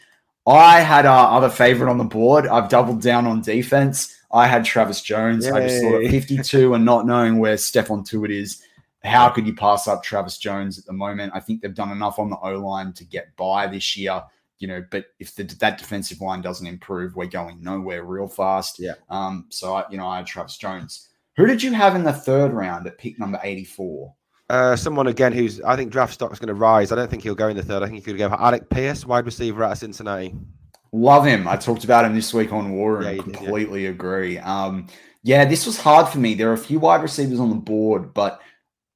I 0.46 0.82
had 0.82 1.06
our 1.06 1.38
other 1.38 1.50
favorite 1.50 1.90
on 1.90 1.98
the 1.98 2.04
board. 2.04 2.48
I've 2.48 2.70
doubled 2.70 3.02
down 3.02 3.26
on 3.26 3.42
defense. 3.42 4.16
I 4.32 4.48
had 4.48 4.66
Travis 4.66 5.02
Jones. 5.02 5.46
Yay. 5.46 5.52
I 5.52 5.68
just 5.68 5.82
thought 5.82 6.04
at 6.04 6.12
52 6.12 6.74
and 6.74 6.84
not 6.84 7.06
knowing 7.06 7.38
where 7.38 7.56
Stephon 7.56 8.06
Tuitt 8.06 8.32
is, 8.32 8.62
how 9.04 9.30
could 9.30 9.46
you 9.46 9.54
pass 9.54 9.88
up 9.88 10.04
Travis 10.04 10.38
Jones 10.38 10.80
at 10.80 10.86
the 10.86 10.94
moment? 10.94 11.34
I 11.36 11.40
think 11.40 11.62
they've 11.62 11.74
done 11.74 11.92
enough 11.92 12.20
on 12.20 12.30
the 12.30 12.38
O 12.38 12.60
line 12.60 12.94
to 12.94 13.04
get 13.04 13.36
by 13.36 13.68
this 13.68 13.96
year. 13.96 14.22
You 14.60 14.68
know, 14.68 14.86
but 14.92 15.08
if 15.20 15.36
the, 15.36 15.44
that 15.44 15.78
defensive 15.78 16.22
line 16.22 16.42
doesn't 16.42 16.66
improve, 16.66 17.16
we're 17.16 17.26
going 17.26 17.62
nowhere 17.62 18.04
real 18.04 18.28
fast. 18.28 18.80
Yeah. 18.80 18.94
Um. 19.10 19.48
So 19.50 19.76
I, 19.76 19.86
you 19.90 19.98
know, 19.98 20.08
I 20.08 20.18
had 20.18 20.26
Travis 20.26 20.58
Jones. 20.58 21.10
Who 21.36 21.46
did 21.46 21.62
you 21.62 21.74
have 21.74 21.96
in 21.96 22.04
the 22.04 22.14
third 22.14 22.54
round 22.54 22.88
at 22.88 22.98
pick 22.98 23.20
number 23.20 23.40
eighty-four? 23.44 24.14
Uh, 24.50 24.76
someone 24.76 25.08
again 25.08 25.32
who's 25.32 25.62
I 25.62 25.76
think 25.76 25.92
draft 25.92 26.14
stock 26.14 26.32
is 26.34 26.40
going 26.40 26.50
to 26.50 26.54
rise. 26.54 26.92
I 26.92 26.96
don't 26.96 27.10
think 27.10 27.24
he'll 27.24 27.36
go 27.36 27.48
in 27.48 27.58
the 27.58 27.64
third. 27.64 27.82
I 27.82 27.86
think 27.86 27.98
he 27.98 28.02
could 28.02 28.18
go 28.18 28.30
for 28.30 28.40
Alec 28.40 28.70
Pierce, 28.70 29.06
wide 29.06 29.26
receiver 29.26 29.64
out 29.64 29.72
of 29.72 29.78
Cincinnati. 29.78 30.36
Love 30.92 31.26
him. 31.26 31.48
I 31.48 31.56
talked 31.56 31.84
about 31.84 32.06
him 32.06 32.14
this 32.14 32.34
week 32.34 32.52
on 32.52 32.72
War 32.72 33.02
and 33.02 33.18
yeah, 33.18 33.24
completely 33.24 33.82
did, 33.82 33.86
yeah. 33.86 33.90
agree. 33.92 34.38
Um, 34.38 34.88
yeah, 35.24 35.46
this 35.46 35.66
was 35.66 35.80
hard 35.80 36.08
for 36.10 36.20
me. 36.20 36.34
There 36.34 36.50
are 36.50 36.54
a 36.54 36.58
few 36.58 36.80
wide 36.80 37.02
receivers 37.02 37.40
on 37.40 37.50
the 37.50 37.56
board, 37.56 38.14
but 38.14 38.42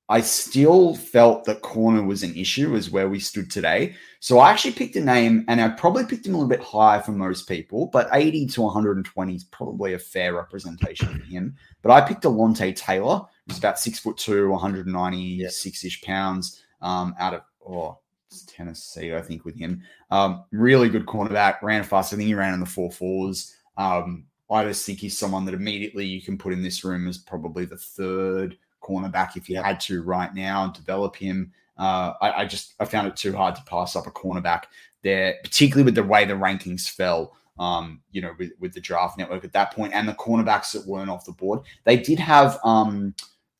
I 0.09 0.21
still 0.21 0.95
felt 0.95 1.45
that 1.45 1.61
corner 1.61 2.01
was 2.03 2.23
an 2.23 2.35
issue 2.35 2.75
as 2.75 2.89
where 2.89 3.09
we 3.09 3.19
stood 3.19 3.51
today. 3.51 3.95
So 4.19 4.39
I 4.39 4.51
actually 4.51 4.71
picked 4.71 4.95
a 4.95 5.01
name 5.01 5.43
and 5.47 5.59
I 5.59 5.69
probably 5.69 6.05
picked 6.05 6.25
him 6.25 6.33
a 6.33 6.37
little 6.37 6.49
bit 6.49 6.61
higher 6.61 7.01
for 7.01 7.11
most 7.11 7.47
people, 7.47 7.87
but 7.87 8.09
80 8.13 8.47
to 8.47 8.61
120 8.61 9.35
is 9.35 9.43
probably 9.45 9.93
a 9.93 9.99
fair 9.99 10.33
representation 10.33 11.09
of 11.09 11.23
him. 11.23 11.55
But 11.81 11.91
I 11.91 12.01
picked 12.01 12.23
Alontae 12.23 12.75
Taylor, 12.75 13.21
who's 13.47 13.57
about 13.57 13.79
six 13.79 13.99
foot 13.99 14.17
two, 14.17 14.49
196 14.49 15.83
ish 15.83 16.01
pounds 16.01 16.63
um, 16.81 17.15
out 17.19 17.33
of, 17.33 17.41
oh, 17.67 17.97
Tennessee, 18.45 19.15
I 19.15 19.21
think, 19.21 19.45
with 19.45 19.55
him. 19.55 19.81
Um, 20.11 20.43
really 20.51 20.89
good 20.89 21.05
cornerback, 21.05 21.61
ran 21.61 21.83
fast. 21.83 22.13
I 22.13 22.17
think 22.17 22.27
he 22.27 22.33
ran 22.33 22.53
in 22.53 22.59
the 22.59 22.65
four 22.65 22.91
fours. 22.91 23.55
Um, 23.77 24.25
I 24.49 24.63
just 24.63 24.85
think 24.85 24.99
he's 24.99 25.17
someone 25.17 25.45
that 25.45 25.53
immediately 25.53 26.05
you 26.05 26.21
can 26.21 26.37
put 26.37 26.53
in 26.53 26.61
this 26.61 26.83
room 26.83 27.07
as 27.07 27.17
probably 27.17 27.65
the 27.65 27.77
third 27.77 28.57
cornerback 28.81 29.35
if 29.35 29.49
you 29.49 29.61
had 29.61 29.79
to 29.81 30.03
right 30.03 30.33
now 30.33 30.63
and 30.63 30.73
develop 30.73 31.15
him. 31.15 31.51
Uh, 31.77 32.13
I, 32.21 32.31
I, 32.41 32.45
just 32.45 32.73
I 32.79 32.85
found 32.85 33.07
it 33.07 33.15
too 33.15 33.35
hard 33.35 33.55
to 33.55 33.63
pass 33.63 33.95
up 33.95 34.07
a 34.07 34.11
cornerback 34.11 34.63
there, 35.03 35.35
particularly 35.43 35.85
with 35.85 35.95
the 35.95 36.03
way 36.03 36.25
the 36.25 36.33
rankings 36.33 36.89
fell. 36.89 37.33
Um, 37.59 38.01
you 38.11 38.21
know, 38.21 38.33
with, 38.37 38.51
with 38.59 38.73
the 38.73 38.79
draft 38.79 39.17
network 39.17 39.43
at 39.43 39.51
that 39.53 39.73
point 39.73 39.91
and 39.91 40.07
the 40.07 40.13
cornerbacks 40.13 40.73
that 40.73 40.85
weren't 40.85 41.09
off 41.09 41.25
the 41.25 41.31
board. 41.31 41.61
They 41.85 41.97
did 41.97 42.19
have 42.19 42.59
um, 42.63 43.15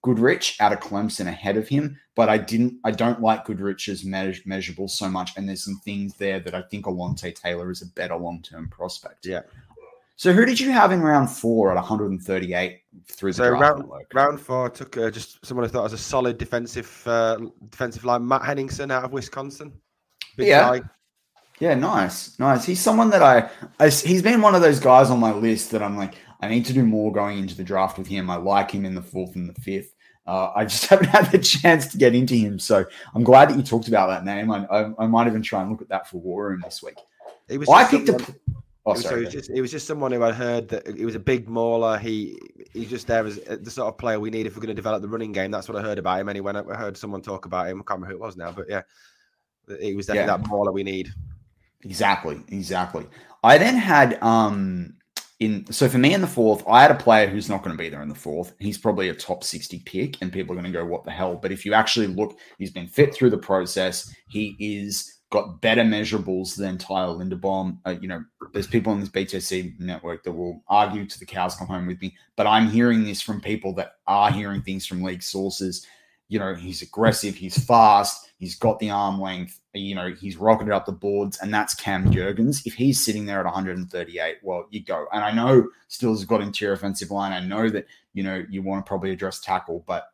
Goodrich 0.08 0.56
out 0.62 0.72
of 0.72 0.80
Clemson 0.80 1.28
ahead 1.28 1.58
of 1.58 1.68
him, 1.68 2.00
but 2.16 2.30
I 2.30 2.38
didn't. 2.38 2.80
I 2.86 2.92
don't 2.92 3.22
like 3.22 3.46
Goodrich's 3.46 4.06
measure, 4.06 4.42
measurables 4.44 4.92
so 4.92 5.10
much, 5.10 5.32
and 5.36 5.48
there's 5.48 5.66
some 5.66 5.82
things 5.84 6.16
there 6.16 6.40
that 6.40 6.56
I 6.56 6.62
think 6.62 6.86
Alontae 6.86 7.36
Taylor 7.36 7.70
is 7.72 7.82
a 7.82 7.88
better 7.88 8.16
long 8.16 8.42
term 8.42 8.70
prospect. 8.70 9.26
Yeah, 9.26 9.42
so 10.18 10.34
who 10.34 10.46
did 10.46 10.60
you 10.60 10.72
have 10.72 10.92
in 10.92 11.02
round 11.02 11.30
four 11.30 11.70
at 11.70 11.76
138 11.76 12.82
through 13.06 13.34
the 13.34 13.36
so 13.36 13.50
round, 13.50 13.84
round 14.16 14.42
four 14.42 14.70
took 14.70 14.98
uh, 14.98 15.12
just 15.12 15.46
someone 15.46 15.64
I 15.64 15.70
thought 15.70 15.84
was 15.84 15.94
a 15.94 15.98
solid 15.98 16.40
defensive 16.40 17.04
uh, 17.06 17.38
defensive 17.70 18.04
line, 18.04 18.28
Matt 18.28 18.44
Henningsen 18.44 18.90
out 18.90 19.04
of 19.04 19.12
Wisconsin. 19.12 19.74
Big 20.36 20.48
yeah. 20.48 20.80
Guy. 20.80 20.82
Yeah, 21.60 21.76
nice, 21.76 22.38
nice. 22.40 22.66
He's 22.66 22.80
someone 22.80 23.10
that 23.10 23.22
I, 23.22 23.50
I, 23.80 23.90
he's 23.90 24.22
been 24.22 24.42
one 24.42 24.56
of 24.56 24.62
those 24.62 24.80
guys 24.80 25.10
on 25.10 25.20
my 25.20 25.34
list 25.34 25.72
that 25.72 25.82
I'm 25.82 25.98
like, 25.98 26.16
I 26.40 26.48
need 26.48 26.66
to 26.66 26.74
do 26.74 26.84
more 26.84 27.12
going 27.12 27.40
into 27.40 27.56
the 27.56 27.64
draft 27.64 27.98
with 27.98 28.08
him. 28.08 28.30
I 28.30 28.36
like 28.36 28.72
him 28.72 28.86
in 28.86 28.96
the 28.96 29.02
fourth 29.02 29.36
and 29.36 29.50
the 29.50 29.60
fifth. 29.62 29.94
Uh, 30.28 30.52
I 30.56 30.66
just 30.66 30.86
haven't 30.88 31.08
had 31.08 31.32
the 31.32 31.40
chance 31.40 31.88
to 31.88 31.98
get 31.98 32.14
into 32.14 32.36
him, 32.36 32.60
so 32.60 32.86
I'm 33.16 33.24
glad 33.24 33.50
that 33.50 33.58
you 33.58 33.64
talked 33.64 33.88
about 33.88 34.08
that 34.08 34.26
name. 34.26 34.52
I, 34.52 34.66
I, 34.66 34.92
I 35.00 35.08
might 35.08 35.28
even 35.28 35.42
try 35.42 35.62
and 35.62 35.72
look 35.72 35.82
at 35.82 35.90
that 35.90 36.08
for 36.08 36.18
War 36.18 36.50
Room 36.50 36.62
this 36.64 36.84
week. 36.84 36.98
It 37.48 37.58
was 37.58 37.68
well, 37.68 37.78
I 37.78 37.90
picked 37.90 38.08
someone, 38.08 38.24
a. 38.24 38.52
Oh, 38.86 38.92
it, 38.92 38.96
was, 38.96 39.04
sorry, 39.04 39.22
it, 39.22 39.26
was 39.26 39.34
just, 39.34 39.50
it 39.50 39.62
was 39.62 39.72
just 39.72 39.88
someone 39.88 40.12
who 40.12 40.24
I 40.24 40.32
heard 40.32 40.70
that 40.70 40.88
he 40.96 41.06
was 41.06 41.16
a 41.16 41.20
big 41.20 41.48
mauler. 41.50 41.98
He 41.98 42.40
he's 42.74 42.90
just 42.90 43.08
there 43.08 43.26
as 43.26 43.38
the 43.38 43.72
sort 43.72 43.88
of 43.88 43.98
player 43.98 44.20
we 44.20 44.30
need 44.30 44.46
if 44.46 44.56
we're 44.56 44.62
going 44.62 44.70
to 44.70 44.74
develop 44.74 45.02
the 45.02 45.10
running 45.10 45.32
game. 45.32 45.52
That's 45.52 45.68
what 45.68 45.78
I 45.78 45.82
heard 45.82 45.98
about 45.98 46.20
him. 46.22 46.30
Anyway, 46.30 46.54
I 46.54 46.76
heard 46.76 46.98
someone 46.98 47.22
talk 47.22 47.46
about 47.46 47.68
him. 47.68 47.78
I 47.78 47.84
can't 47.84 48.02
remember 48.02 48.08
who 48.08 48.24
it 48.24 48.26
was 48.26 48.38
now, 48.38 48.52
but 48.52 48.66
yeah, 48.70 48.82
he 49.82 49.96
was 49.96 50.08
definitely 50.08 50.32
yeah. 50.32 50.38
that 50.38 50.48
mauler 50.48 50.72
we 50.72 50.84
need. 50.84 51.14
Exactly, 51.84 52.42
exactly. 52.50 53.06
I 53.44 53.58
then 53.58 53.76
had 53.76 54.22
um 54.22 54.97
in 55.40 55.72
so 55.72 55.88
for 55.88 56.00
me 56.00 56.14
in 56.14 56.22
the 56.22 56.28
fourth, 56.28 56.64
I 56.68 56.82
had 56.82 56.92
a 56.92 56.96
player 56.96 57.28
who's 57.28 57.50
not 57.50 57.64
going 57.64 57.76
to 57.76 57.82
be 57.82 57.90
there 57.90 58.02
in 58.02 58.10
the 58.10 58.16
fourth. 58.16 58.54
He's 58.60 58.78
probably 58.78 59.10
a 59.10 59.14
top 59.14 59.44
60 59.44 59.80
pick, 59.80 60.22
and 60.22 60.34
people 60.34 60.54
are 60.54 60.62
going 60.62 60.72
to 60.72 60.78
go, 60.78 60.86
What 60.86 61.04
the 61.04 61.12
hell? 61.12 61.36
But 61.36 61.52
if 61.52 61.66
you 61.66 61.74
actually 61.74 62.08
look, 62.08 62.38
he's 62.58 62.72
been 62.72 62.88
fit 62.88 63.14
through 63.14 63.30
the 63.30 63.38
process. 63.38 64.14
He 64.28 64.56
is 64.60 65.18
got 65.30 65.62
better 65.62 65.84
measurables 65.84 66.56
than 66.56 66.78
Tyler 66.78 67.24
Linderbaum. 67.24 67.78
Uh, 67.86 67.96
you 68.02 68.08
know, 68.08 68.24
there's 68.54 68.68
people 68.68 68.94
on 68.94 69.00
this 69.00 69.10
BTC 69.10 69.80
network 69.80 70.24
that 70.24 70.32
will 70.32 70.64
argue 70.70 71.06
to 71.06 71.20
the 71.20 71.26
cows 71.26 71.56
come 71.56 71.68
home 71.68 71.86
with 71.86 72.02
me, 72.02 72.16
but 72.36 72.48
I'm 72.48 72.70
hearing 72.70 73.04
this 73.04 73.22
from 73.22 73.42
people 73.42 73.74
that 73.76 73.94
are 74.08 74.32
hearing 74.32 74.62
things 74.62 74.86
from 74.86 75.04
league 75.04 75.24
sources. 75.24 75.86
You 76.30 76.40
know, 76.40 76.56
he's 76.56 76.82
aggressive, 76.82 77.36
he's 77.36 77.64
fast, 77.64 78.27
he's 78.38 78.56
got 78.56 78.80
the 78.80 78.90
arm 78.90 79.20
length, 79.20 79.60
you 79.74 79.96
know, 79.96 80.14
he's 80.14 80.38
rocketed 80.38 80.74
up 80.74 80.86
the 80.86 80.92
boards, 80.92 81.38
and 81.42 81.54
that's 81.54 81.74
Cam 81.74 82.12
Jurgens. 82.12 82.66
If 82.66 82.74
he's 82.74 83.04
sitting 83.04 83.26
there 83.26 83.40
at 83.40 83.46
138, 83.46 84.38
well, 84.44 84.68
you 84.70 84.84
go. 84.84 85.08
And 85.12 85.24
I 85.24 85.32
know 85.32 85.68
Stills 85.88 86.20
has 86.20 86.26
got 86.26 86.42
interior 86.42 86.74
offensive 86.74 87.12
line. 87.12 87.34
I 87.34 87.40
know 87.40 87.70
that, 87.70 87.86
you 88.14 88.24
know, 88.24 88.44
you 88.50 88.62
want 88.62 88.86
to 88.86 88.88
probably 88.88 89.12
address 89.12 89.40
tackle, 89.40 89.84
but 89.88 90.10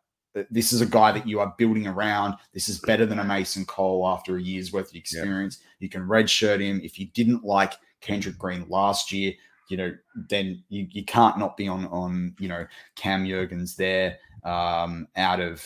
this 0.49 0.73
is 0.73 0.81
a 0.81 0.85
guy 0.85 1.11
that 1.11 1.27
you 1.27 1.39
are 1.39 1.53
building 1.57 1.87
around. 1.87 2.35
This 2.53 2.67
is 2.67 2.79
better 2.79 3.05
than 3.05 3.19
a 3.19 3.23
Mason 3.23 3.65
Cole 3.65 4.07
after 4.07 4.37
a 4.37 4.41
year's 4.41 4.73
worth 4.73 4.89
of 4.89 4.95
experience. 4.95 5.59
Yep. 5.59 5.69
You 5.79 5.89
can 5.89 6.01
redshirt 6.01 6.59
him. 6.61 6.81
If 6.83 6.99
you 6.99 7.07
didn't 7.07 7.43
like 7.43 7.73
Kendrick 8.01 8.37
Green 8.37 8.65
last 8.67 9.11
year, 9.11 9.33
you 9.69 9.77
know, 9.77 9.93
then 10.29 10.63
you, 10.69 10.87
you 10.89 11.05
can't 11.05 11.37
not 11.37 11.55
be 11.55 11.67
on 11.67 11.85
on 11.85 12.35
you 12.39 12.49
know 12.49 12.65
Cam 12.95 13.25
Jurgens 13.25 13.75
there 13.75 14.17
um, 14.43 15.07
out 15.15 15.39
of 15.39 15.65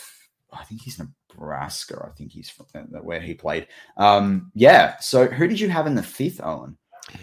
I 0.52 0.64
think 0.64 0.82
he's 0.82 1.00
Nebraska. 1.38 2.04
I 2.04 2.14
think 2.16 2.32
he's 2.32 2.50
from 2.50 2.66
uh, 2.74 2.98
where 2.98 3.20
he 3.20 3.34
played. 3.34 3.68
Um, 3.96 4.50
yeah. 4.54 4.98
So 4.98 5.26
who 5.26 5.46
did 5.46 5.60
you 5.60 5.68
have 5.68 5.86
in 5.86 5.94
the 5.94 6.02
fifth, 6.02 6.40
Owen? 6.42 6.76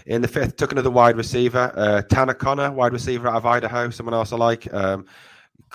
In 0.08 0.22
the 0.22 0.28
fifth, 0.28 0.56
took 0.56 0.72
another 0.72 0.90
wide 0.90 1.16
receiver, 1.16 1.72
uh, 1.76 2.02
Tanner 2.04 2.34
Conner, 2.34 2.72
wide 2.72 2.94
receiver 2.94 3.28
out 3.28 3.36
of 3.36 3.46
Idaho. 3.46 3.90
Someone 3.92 4.16
else 4.16 4.34
I 4.34 4.38
like. 4.38 4.72
Um, 4.74 5.06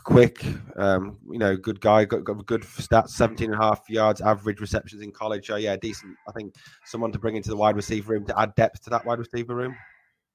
quick, 0.03 0.45
um, 0.77 1.19
you 1.31 1.39
know, 1.39 1.57
good 1.57 1.81
guy, 1.81 2.05
got, 2.05 2.25
got 2.25 2.45
good 2.47 2.63
stats, 2.63 3.11
17 3.11 3.53
and 3.53 3.61
a 3.61 3.63
half 3.63 3.89
yards 3.89 4.21
average 4.21 4.61
receptions 4.61 5.03
in 5.03 5.13
college. 5.13 5.47
So, 5.47 5.57
yeah, 5.57 5.77
decent. 5.77 6.17
I 6.29 6.33
think 6.33 6.55
someone 6.85 7.13
to 7.13 7.21
bring 7.21 7.37
into 7.37 7.51
the 7.51 7.57
wide 7.57 7.77
receiver 7.77 8.13
room 8.13 8.25
to 8.27 8.41
add 8.41 8.55
depth 8.57 8.83
to 8.85 8.91
that 8.91 9.05
wide 9.07 9.21
receiver 9.21 9.55
room. 9.55 9.77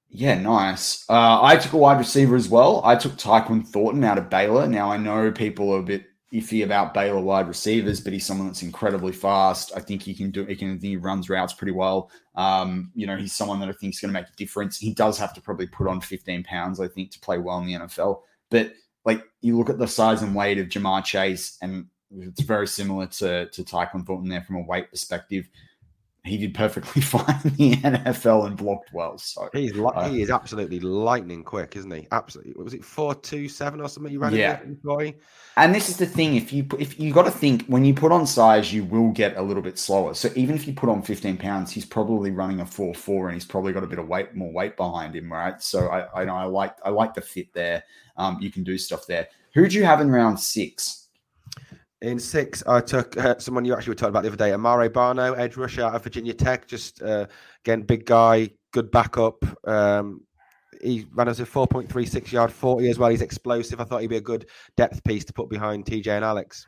Yeah, 0.08 0.40
nice. 0.40 1.04
Uh, 1.10 1.42
I 1.42 1.56
took 1.56 1.74
a 1.74 1.78
wide 1.78 1.98
receiver 1.98 2.36
as 2.36 2.48
well. 2.48 2.80
I 2.84 2.96
took 2.96 3.12
Tyquan 3.16 3.66
Thornton 3.66 4.04
out 4.04 4.18
of 4.18 4.30
Baylor. 4.30 4.66
Now, 4.66 4.90
I 4.90 4.96
know 4.96 5.30
people 5.32 5.74
are 5.74 5.80
a 5.80 5.82
bit 5.82 6.06
iffy 6.36 6.64
about 6.64 6.94
Baylor 6.94 7.20
wide 7.20 7.48
receivers, 7.48 8.00
but 8.00 8.12
he's 8.12 8.26
someone 8.26 8.46
that's 8.46 8.62
incredibly 8.62 9.12
fast. 9.12 9.72
I 9.74 9.80
think 9.80 10.02
he 10.02 10.14
can 10.14 10.30
do. 10.30 10.44
He 10.44 10.56
can. 10.56 10.78
He 10.78 10.96
runs 10.96 11.30
routes 11.30 11.52
pretty 11.52 11.72
well. 11.72 12.10
Um, 12.34 12.90
you 12.94 13.06
know, 13.06 13.16
he's 13.16 13.32
someone 13.32 13.60
that 13.60 13.68
I 13.68 13.72
think 13.72 13.94
is 13.94 14.00
going 14.00 14.12
to 14.12 14.20
make 14.20 14.28
a 14.28 14.36
difference. 14.36 14.78
He 14.78 14.92
does 14.92 15.18
have 15.18 15.32
to 15.34 15.40
probably 15.40 15.66
put 15.66 15.88
on 15.88 16.00
15 16.00 16.44
pounds, 16.44 16.80
I 16.80 16.88
think, 16.88 17.10
to 17.12 17.20
play 17.20 17.38
well 17.38 17.58
in 17.58 17.66
the 17.66 17.74
NFL. 17.74 18.20
But 18.50 18.72
like 19.04 19.22
you 19.40 19.56
look 19.56 19.70
at 19.70 19.78
the 19.78 19.88
size 19.88 20.22
and 20.22 20.34
weight 20.34 20.58
of 20.58 20.68
Ja'Marr 20.68 21.04
Chase, 21.04 21.56
and 21.62 21.86
it's 22.10 22.42
very 22.42 22.66
similar 22.66 23.06
to 23.06 23.48
to 23.48 23.64
Tyquan 23.64 24.06
Thornton 24.06 24.28
there 24.28 24.42
from 24.42 24.56
a 24.56 24.62
weight 24.62 24.90
perspective. 24.90 25.48
He 26.26 26.36
did 26.38 26.54
perfectly 26.54 27.02
fine 27.02 27.40
in 27.44 27.52
the 27.56 27.76
NFL 27.76 28.46
and 28.46 28.56
blocked 28.56 28.92
well. 28.92 29.16
So 29.18 29.48
he's 29.52 29.74
li- 29.74 29.90
uh, 29.94 30.08
he 30.08 30.22
is 30.22 30.30
absolutely 30.30 30.80
lightning 30.80 31.44
quick, 31.44 31.76
isn't 31.76 31.90
he? 31.90 32.06
Absolutely. 32.12 32.54
Was 32.62 32.74
it 32.74 32.84
four 32.84 33.14
two 33.14 33.48
seven 33.48 33.80
or 33.80 33.88
something? 33.88 34.12
You 34.12 34.18
ran 34.18 34.34
yeah. 34.34 34.60
And 35.56 35.74
this 35.74 35.88
is 35.88 35.96
the 35.96 36.06
thing: 36.06 36.36
if 36.36 36.52
you 36.52 36.66
if 36.78 36.98
you 36.98 37.12
got 37.12 37.24
to 37.24 37.30
think 37.30 37.64
when 37.66 37.84
you 37.84 37.94
put 37.94 38.12
on 38.12 38.26
size, 38.26 38.72
you 38.72 38.84
will 38.84 39.10
get 39.10 39.36
a 39.36 39.42
little 39.42 39.62
bit 39.62 39.78
slower. 39.78 40.14
So 40.14 40.30
even 40.34 40.54
if 40.54 40.66
you 40.66 40.74
put 40.74 40.88
on 40.88 41.02
fifteen 41.02 41.36
pounds, 41.36 41.70
he's 41.70 41.86
probably 41.86 42.30
running 42.30 42.60
a 42.60 42.66
four 42.66 42.94
four, 42.94 43.28
and 43.28 43.34
he's 43.34 43.46
probably 43.46 43.72
got 43.72 43.84
a 43.84 43.86
bit 43.86 43.98
of 43.98 44.08
weight, 44.08 44.34
more 44.34 44.52
weight 44.52 44.76
behind 44.76 45.14
him, 45.14 45.32
right? 45.32 45.62
So 45.62 45.88
I 45.88 46.22
I 46.22 46.24
know 46.24 46.34
I 46.34 46.44
like 46.44 46.76
I 46.84 46.90
like 46.90 47.14
the 47.14 47.22
fit 47.22 47.52
there 47.52 47.84
um, 48.16 48.38
you 48.40 48.50
can 48.50 48.64
do 48.64 48.78
stuff 48.78 49.06
there. 49.06 49.28
Who 49.54 49.68
do 49.68 49.76
you 49.76 49.84
have 49.84 50.00
in 50.00 50.10
round 50.10 50.38
six? 50.38 51.05
In 52.06 52.20
six, 52.20 52.62
I 52.68 52.80
took 52.80 53.16
uh, 53.16 53.36
someone 53.40 53.64
you 53.64 53.74
actually 53.74 53.90
were 53.90 53.94
talking 53.96 54.10
about 54.10 54.22
the 54.22 54.28
other 54.28 54.36
day, 54.36 54.52
Amare 54.52 54.88
Barno, 54.88 55.36
edge 55.36 55.56
rusher 55.56 55.82
out 55.82 55.96
of 55.96 56.04
Virginia 56.04 56.32
Tech. 56.32 56.68
Just 56.68 57.02
uh, 57.02 57.26
again, 57.64 57.82
big 57.82 58.06
guy, 58.06 58.48
good 58.70 58.92
backup. 58.92 59.42
Um, 59.68 60.20
he 60.80 61.08
ran 61.14 61.26
as 61.26 61.40
a 61.40 61.44
4.36 61.44 62.30
yard 62.30 62.52
40 62.52 62.88
as 62.90 62.98
well. 63.00 63.10
He's 63.10 63.22
explosive. 63.22 63.80
I 63.80 63.84
thought 63.84 64.02
he'd 64.02 64.06
be 64.06 64.18
a 64.18 64.20
good 64.20 64.48
depth 64.76 65.02
piece 65.02 65.24
to 65.24 65.32
put 65.32 65.50
behind 65.50 65.84
TJ 65.84 66.06
and 66.06 66.24
Alex. 66.24 66.64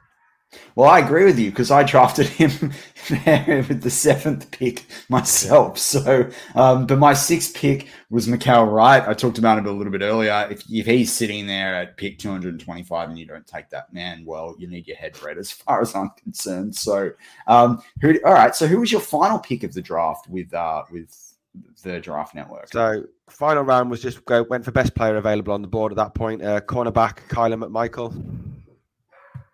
Well, 0.75 0.89
I 0.89 1.01
agree 1.01 1.25
with 1.25 1.39
you 1.39 1.51
because 1.51 1.71
I 1.71 1.83
drafted 1.83 2.27
him 2.27 2.73
with 3.11 3.83
the 3.83 3.91
seventh 3.91 4.51
pick 4.51 4.87
myself. 5.09 5.77
So, 5.79 6.31
um, 6.55 6.87
but 6.87 6.99
my 6.99 7.13
sixth 7.13 7.55
pick 7.55 7.89
was 8.11 8.27
Mykael 8.27 8.73
Wright. 8.73 9.07
I 9.07 9.13
talked 9.13 9.37
about 9.39 9.59
him 9.59 9.67
a 9.67 9.73
little 9.73 9.93
bit 9.93 10.01
earlier. 10.03 10.49
If, 10.51 10.63
if 10.71 10.87
he's 10.87 11.13
sitting 11.13 11.47
there 11.47 11.75
at 11.75 11.97
pick 11.99 12.19
225 12.19 13.11
and 13.11 13.19
you 13.19 13.27
don't 13.27 13.47
take 13.47 13.69
that 13.71 13.93
man, 13.93 14.25
well, 14.25 14.55
you 14.59 14.69
need 14.69 14.87
your 14.87 14.97
head 14.97 15.21
read 15.23 15.37
as 15.37 15.51
far 15.53 15.83
as 15.83 15.95
I'm 15.95 16.11
concerned. 16.11 16.75
So, 16.75 17.11
um, 17.47 17.83
who, 18.01 18.19
all 18.25 18.33
right. 18.33 18.55
So, 18.55 18.67
who 18.67 18.81
was 18.81 18.91
your 18.91 19.03
final 19.03 19.39
pick 19.39 19.65
of 19.65 19.75
the 19.75 19.83
draft 19.83 20.29
with 20.29 20.55
uh, 20.55 20.85
with 20.91 21.35
the 21.83 22.01
draft 22.01 22.35
network? 22.35 22.73
So, 22.73 23.05
final 23.29 23.65
round 23.65 23.91
was 23.91 24.01
just 24.01 24.25
go 24.25 24.45
went 24.45 24.65
for 24.65 24.71
best 24.71 24.95
player 24.95 25.17
available 25.17 25.53
on 25.53 25.61
the 25.61 25.69
board 25.69 25.93
at 25.93 25.97
that 25.97 26.15
point. 26.15 26.43
Uh, 26.43 26.61
cornerback 26.61 27.19
Kyler 27.29 27.63
McMichael. 27.63 28.15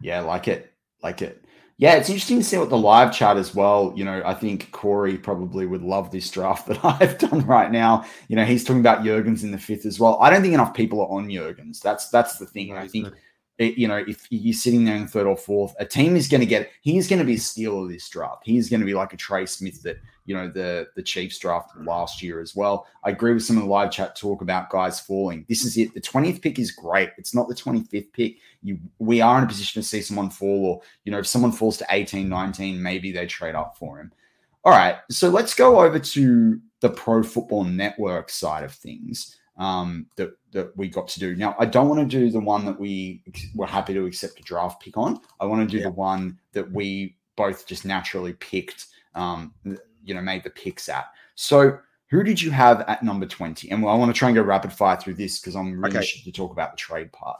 Yeah, 0.01 0.21
like 0.21 0.49
it 0.49 0.74
like 1.05 1.23
it. 1.23 1.45
Yeah, 1.77 1.95
it's 1.95 2.09
interesting 2.09 2.39
to 2.39 2.45
see 2.45 2.57
what 2.57 2.71
the 2.71 2.79
live 2.79 3.13
chat 3.13 3.37
as 3.37 3.55
well. 3.55 3.93
You 3.97 4.05
know, 4.05 4.23
I 4.25 4.33
think 4.33 4.71
Corey 4.71 5.19
probably 5.19 5.67
would 5.67 5.83
love 5.83 6.11
this 6.11 6.31
draft 6.31 6.67
that 6.69 6.85
I've 6.85 7.19
done 7.19 7.45
right 7.47 7.71
now. 7.71 8.05
You 8.29 8.37
know, 8.37 8.45
he's 8.45 8.65
talking 8.65 8.81
about 8.81 9.05
Jurgens 9.05 9.43
in 9.43 9.51
the 9.51 9.59
fifth 9.59 9.85
as 9.85 10.01
well. 10.01 10.19
I 10.21 10.31
don't 10.31 10.43
think 10.43 10.55
enough 10.55 10.75
people 10.75 11.01
are 11.01 11.11
on 11.11 11.29
Jurgens. 11.29 11.81
That's 11.81 12.09
that's 12.09 12.39
the 12.39 12.47
thing. 12.47 12.73
I 12.73 12.89
think 12.89 13.13
you 13.59 13.87
know, 13.87 13.97
if 13.97 14.27
you're 14.31 14.53
sitting 14.53 14.85
there 14.85 14.97
in 14.97 15.07
third 15.07 15.27
or 15.27 15.37
fourth, 15.37 15.75
a 15.79 15.85
team 15.85 16.17
is 16.17 16.29
going 16.29 16.41
to 16.41 16.47
get. 16.47 16.71
He's 16.81 17.09
going 17.09 17.21
to 17.21 17.25
be 17.25 17.35
a 17.35 17.41
steal 17.41 17.85
of 17.85 17.89
this 17.89 18.09
draft. 18.09 18.43
He's 18.45 18.69
going 18.69 18.81
to 18.81 18.87
be 18.87 18.95
like 18.95 19.13
a 19.13 19.17
Trey 19.17 19.47
Smith 19.47 19.83
that 19.83 19.99
you 20.25 20.35
know 20.35 20.49
the 20.49 20.89
the 20.97 21.03
Chiefs 21.03 21.39
draft 21.39 21.77
last 21.77 22.23
year 22.23 22.41
as 22.41 22.57
well. 22.57 22.87
I 23.05 23.11
agree 23.11 23.33
with 23.33 23.45
some 23.45 23.57
of 23.57 23.63
the 23.63 23.69
live 23.69 23.93
chat 23.93 24.17
talk 24.17 24.43
about 24.43 24.71
guys 24.71 24.99
falling. 24.99 25.47
This 25.49 25.65
is 25.65 25.77
it. 25.77 25.95
The 25.95 26.01
20th 26.01 26.43
pick 26.43 26.59
is 26.59 26.73
great. 26.73 27.11
It's 27.17 27.35
not 27.35 27.49
the 27.49 27.55
25th 27.55 28.13
pick. 28.13 28.39
You 28.63 28.79
we 28.99 29.21
are 29.21 29.39
in 29.39 29.45
a 29.45 29.49
position 29.49 29.81
to 29.81 29.89
see 29.89 30.01
someone 30.01 30.31
fall, 30.31 30.67
or 30.67 30.83
you 31.05 31.13
know, 31.13 31.19
if 31.19 31.27
someone 31.27 31.53
falls 31.53 31.77
to 31.79 31.87
18, 31.91 32.29
19, 32.29 32.83
maybe 32.83 33.13
they 33.13 33.27
trade 33.27 33.55
up 33.55 33.77
for 33.79 34.01
him. 34.01 34.11
All 34.65 34.73
right, 34.73 34.97
so 35.11 35.29
let's 35.29 35.55
go 35.55 35.81
over 35.81 35.99
to 35.99 36.61
the 36.81 36.89
Pro 36.89 37.23
Football 37.23 37.65
Network 37.65 38.31
side 38.31 38.65
of 38.65 38.73
things 38.73 39.37
um, 39.59 40.07
that 40.17 40.37
that 40.55 40.75
we 40.77 40.89
got 40.89 41.09
to 41.09 41.21
do. 41.21 41.37
Now, 41.37 41.55
I 41.59 41.67
don't 41.67 41.89
want 41.89 42.01
to 42.01 42.19
do 42.19 42.31
the 42.31 42.41
one 42.41 42.65
that 42.65 42.79
we 42.81 43.23
were 43.55 43.67
happy 43.67 43.93
to 43.93 44.07
accept 44.07 44.41
a 44.41 44.43
draft 44.43 44.83
pick 44.83 44.97
on. 44.97 45.21
I 45.41 45.45
want 45.45 45.69
to 45.69 45.71
do 45.71 45.79
yeah. 45.79 45.91
the 45.91 45.95
one 45.95 46.39
that 46.53 46.71
we 46.71 47.17
both 47.37 47.67
just 47.67 47.85
naturally 47.85 48.33
picked 48.33 48.87
um, 49.15 49.53
you 50.05 50.15
know, 50.15 50.21
made 50.21 50.45
the 50.45 50.51
picks 50.51 50.89
at. 50.89 51.07
So 51.35 51.79
who 52.09 52.23
did 52.23 52.41
you 52.41 52.51
have 52.51 52.83
at 52.83 53.03
number 53.03 53.27
20? 53.27 53.71
And 53.71 53.85
I 53.85 53.95
want 53.95 54.15
to 54.15 54.19
try 54.19 54.29
and 54.29 54.37
go 54.37 54.43
rapid 54.43 54.73
fire 54.73 54.97
through 54.97 55.15
this 55.15 55.41
because 55.41 55.57
I'm 55.57 55.81
really 55.81 55.99
okay. 55.99 56.07
to 56.07 56.33
talk 56.33 56.53
about 56.53 56.73
the 56.73 56.77
trade 56.77 57.13
part. 57.13 57.39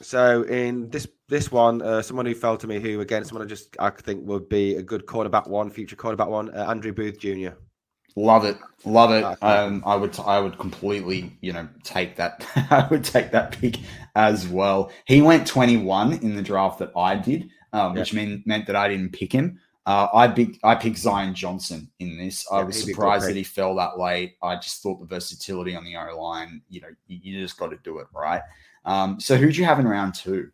So 0.00 0.42
in 0.42 0.90
this 0.90 1.06
this 1.28 1.50
one, 1.50 1.80
uh, 1.80 2.02
someone 2.02 2.26
who 2.26 2.34
fell 2.34 2.56
to 2.58 2.66
me, 2.66 2.80
who 2.80 3.00
again, 3.00 3.24
someone 3.24 3.46
I 3.46 3.48
just 3.48 3.76
I 3.78 3.90
think 3.90 4.26
would 4.26 4.48
be 4.48 4.76
a 4.76 4.82
good 4.82 5.06
cornerback 5.06 5.48
one, 5.48 5.70
future 5.70 5.96
cornerback 5.96 6.28
one, 6.28 6.54
uh, 6.54 6.66
Andrew 6.68 6.92
Booth 6.92 7.18
Jr. 7.18 7.50
Love 8.16 8.44
it, 8.44 8.56
love 8.84 9.10
it. 9.10 9.24
Um, 9.42 9.82
I 9.84 9.96
would, 9.96 10.18
I 10.20 10.38
would 10.38 10.56
completely, 10.58 11.36
you 11.40 11.52
know, 11.52 11.68
take 11.82 12.14
that. 12.16 12.46
I 12.70 12.86
would 12.88 13.02
take 13.02 13.32
that 13.32 13.58
pick 13.58 13.78
as 14.14 14.46
well. 14.46 14.92
He 15.04 15.20
went 15.20 15.46
twenty 15.46 15.76
one 15.76 16.12
in 16.12 16.36
the 16.36 16.42
draft 16.42 16.78
that 16.78 16.92
I 16.96 17.16
did, 17.16 17.50
um, 17.72 17.94
which 17.94 18.12
mean, 18.14 18.42
meant 18.46 18.66
that 18.66 18.76
I 18.76 18.88
didn't 18.88 19.12
pick 19.12 19.32
him. 19.32 19.58
Uh, 19.86 20.08
I 20.14 20.28
big, 20.28 20.58
I 20.64 20.76
picked 20.76 20.96
Zion 20.96 21.34
Johnson 21.34 21.90
in 21.98 22.16
this. 22.16 22.46
I 22.50 22.62
was 22.62 22.82
surprised 22.82 23.28
that 23.28 23.36
he 23.36 23.42
fell 23.42 23.74
that 23.76 23.98
late. 23.98 24.36
I 24.42 24.56
just 24.56 24.82
thought 24.82 24.98
the 25.00 25.06
versatility 25.06 25.76
on 25.76 25.84
the 25.84 25.96
O 25.96 26.22
line, 26.22 26.62
you 26.70 26.80
know, 26.80 26.88
you, 27.06 27.18
you 27.22 27.40
just 27.40 27.58
got 27.58 27.70
to 27.70 27.76
do 27.84 27.98
it 27.98 28.06
right. 28.14 28.40
Um, 28.86 29.20
so 29.20 29.36
who'd 29.36 29.56
you 29.56 29.64
have 29.66 29.78
in 29.80 29.86
round 29.86 30.14
two? 30.14 30.50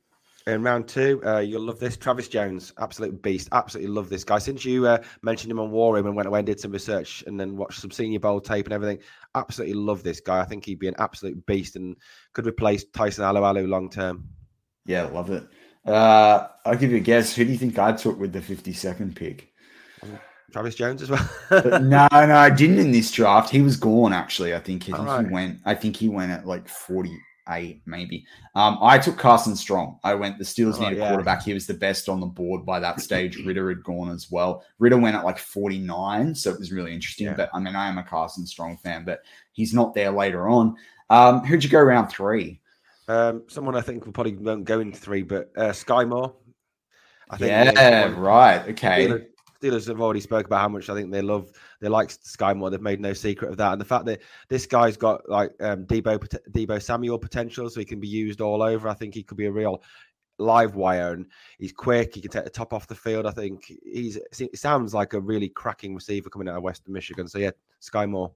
In 0.47 0.63
round 0.63 0.89
two, 0.89 1.21
uh, 1.25 1.39
you'll 1.39 1.63
love 1.63 1.79
this. 1.79 1.99
Travis 1.99 2.27
Jones, 2.27 2.73
absolute 2.79 3.21
beast. 3.21 3.49
Absolutely 3.53 3.93
love 3.93 4.09
this 4.09 4.25
guy. 4.25 4.39
Since 4.39 4.65
you 4.65 4.87
uh, 4.87 4.99
mentioned 5.23 5.51
him 5.51 5.61
on 5.61 5.71
War 5.71 5.95
Room 5.95 6.07
and 6.07 6.17
went 6.17 6.29
away 6.29 6.41
and 6.41 6.47
did 6.47 6.59
some 6.59 6.73
research 6.73 7.23
and 7.27 7.39
then 7.39 7.57
watched 7.57 7.81
some 7.81 7.91
Senior 7.91 8.21
Bowl 8.21 8.41
tape 8.41 8.67
and 8.67 8.73
everything, 8.73 9.01
absolutely 9.35 9.75
love 9.75 10.03
this 10.03 10.21
guy. 10.21 10.41
I 10.41 10.47
think 10.47 10.65
he'd 10.65 10.79
be 10.79 10.89
an 10.89 10.95
absolute 10.99 11.45
beast 11.45 11.77
and 11.77 11.95
could 12.33 12.47
replace 12.47 12.85
Tyson 12.85 13.25
Alualu 13.25 13.69
long 13.69 13.91
term. 13.91 14.29
Yeah, 14.87 15.05
love 15.05 15.31
it. 15.31 15.47
Uh, 15.85 16.49
I'll 16.65 16.77
give 16.77 16.91
you 16.91 16.97
a 16.97 17.01
guess. 17.01 17.35
Who 17.35 17.45
do 17.45 17.53
you 17.53 17.59
think 17.59 17.79
I 17.79 17.93
took 17.93 18.19
with 18.19 18.33
the 18.33 18.41
52nd 18.41 19.15
pick? 19.15 19.53
Travis 20.53 20.75
Jones 20.75 21.03
as 21.03 21.11
well. 21.11 21.29
no, 21.81 22.09
no, 22.11 22.37
I 22.37 22.51
didn't 22.51 22.79
in 22.79 22.93
this 22.93 23.13
draft. 23.13 23.51
He 23.51 23.61
was 23.61 23.77
gone 23.77 24.13
actually. 24.13 24.55
I 24.55 24.59
think, 24.59 24.85
I 24.85 24.97
think 24.97 25.07
right. 25.07 25.27
he 25.27 25.33
went. 25.33 25.61
I 25.65 25.75
think 25.75 25.97
he 25.97 26.09
went 26.09 26.33
at 26.33 26.47
like 26.47 26.67
40 26.67 27.17
eight, 27.49 27.83
maybe. 27.87 28.25
Um, 28.55 28.79
I 28.81 28.99
took 28.99 29.17
Carson 29.19 29.57
Strong. 29.57 29.99
I 30.05 30.15
went, 30.15 30.39
the 30.39 30.45
Steelers 30.45 30.77
oh, 30.79 30.89
need 30.89 30.97
a 30.97 31.01
yeah. 31.01 31.09
quarterback. 31.09 31.43
He 31.43 31.55
was 31.55 31.67
the 31.67 31.75
best 31.75 32.09
on 32.09 32.21
the 32.21 32.27
board 32.27 32.65
by 32.65 32.79
that 32.81 33.01
stage. 33.01 33.45
Ridder 33.45 33.69
had 33.69 33.83
gone 33.83 34.11
as 34.11 34.31
well. 34.31 34.65
Ridder 34.79 34.99
went 34.99 35.17
at 35.17 35.25
like 35.25 35.39
49, 35.39 36.35
so 36.35 36.51
it 36.51 36.59
was 36.59 36.73
really 36.73 36.95
interesting. 36.95 37.27
Yeah. 37.27 37.35
But 37.35 37.51
I 37.53 37.61
mean, 37.61 37.77
I 37.77 37.89
am 37.89 37.99
a 37.99 38.03
Carson 38.03 38.47
Strong 38.47 38.79
fan, 38.79 39.05
but 39.05 39.23
he's 39.53 39.75
not 39.75 39.95
there 39.95 40.11
later 40.11 40.49
on. 40.49 40.77
Um, 41.09 41.45
who'd 41.45 41.65
you 41.65 41.71
go 41.71 41.81
around 41.81 42.09
three? 42.09 42.61
Um, 43.09 43.43
someone 43.49 43.75
I 43.75 43.81
think 43.81 44.07
will 44.07 44.13
probably 44.13 44.37
won't 44.37 44.65
go 44.65 44.79
into 44.81 44.99
three, 44.99 45.23
but 45.23 45.51
uh, 45.57 45.73
Sky 45.73 46.05
Moore. 46.05 46.35
I 47.29 47.37
think 47.37 47.51
yeah, 47.51 48.15
right. 48.17 48.69
Okay. 48.69 49.27
Steelers, 49.61 49.87
have 49.89 50.01
already 50.01 50.21
spoke 50.21 50.47
about 50.47 50.61
how 50.61 50.69
much 50.69 50.89
I 50.89 50.95
think 50.95 51.11
they 51.11 51.23
love 51.23 51.51
they 51.81 51.89
like 51.89 52.11
Sky 52.11 52.55
Moore. 52.55 52.71
They've 52.71 52.81
made 52.81 53.01
no 53.01 53.13
secret 53.13 53.51
of 53.51 53.57
that, 53.59 53.73
and 53.73 53.81
the 53.81 53.87
fact 53.87 54.07
that 54.07 54.21
this 54.49 54.67
guy's 54.67 54.97
got 54.97 55.29
like 55.29 55.53
um, 55.61 55.85
Deebo 55.87 56.19
Deebo 56.51 56.83
Samuel 56.83 57.19
potential, 57.19 57.69
so 57.69 57.81
he 57.81 57.87
can 57.87 58.01
be 58.01 58.09
used 58.09 58.41
all 58.41 58.63
over. 58.63 58.89
I 58.89 58.95
think 58.95 59.15
he 59.15 59.23
could 59.23 59.37
be 59.37 59.47
a 59.47 59.53
real 59.53 59.83
live 60.39 60.75
wire, 60.75 61.13
and 61.13 61.27
he's 61.59 61.73
quick. 61.73 62.15
He 62.15 62.21
can 62.21 62.31
take 62.31 62.45
the 62.45 62.51
top 62.51 62.73
off 62.73 62.87
the 62.87 62.95
field. 62.95 63.27
I 63.27 63.33
think 63.33 63.73
he's. 63.85 64.19
Sounds 64.55 64.95
like 64.95 65.13
a 65.13 65.21
really 65.21 65.49
cracking 65.49 65.95
receiver 65.95 66.31
coming 66.31 66.49
out 66.49 66.57
of 66.57 66.63
Western 66.63 66.93
Michigan. 66.93 67.29
So 67.29 67.39
yeah, 67.39 67.51
Sky 67.81 68.07
Moore. 68.07 68.33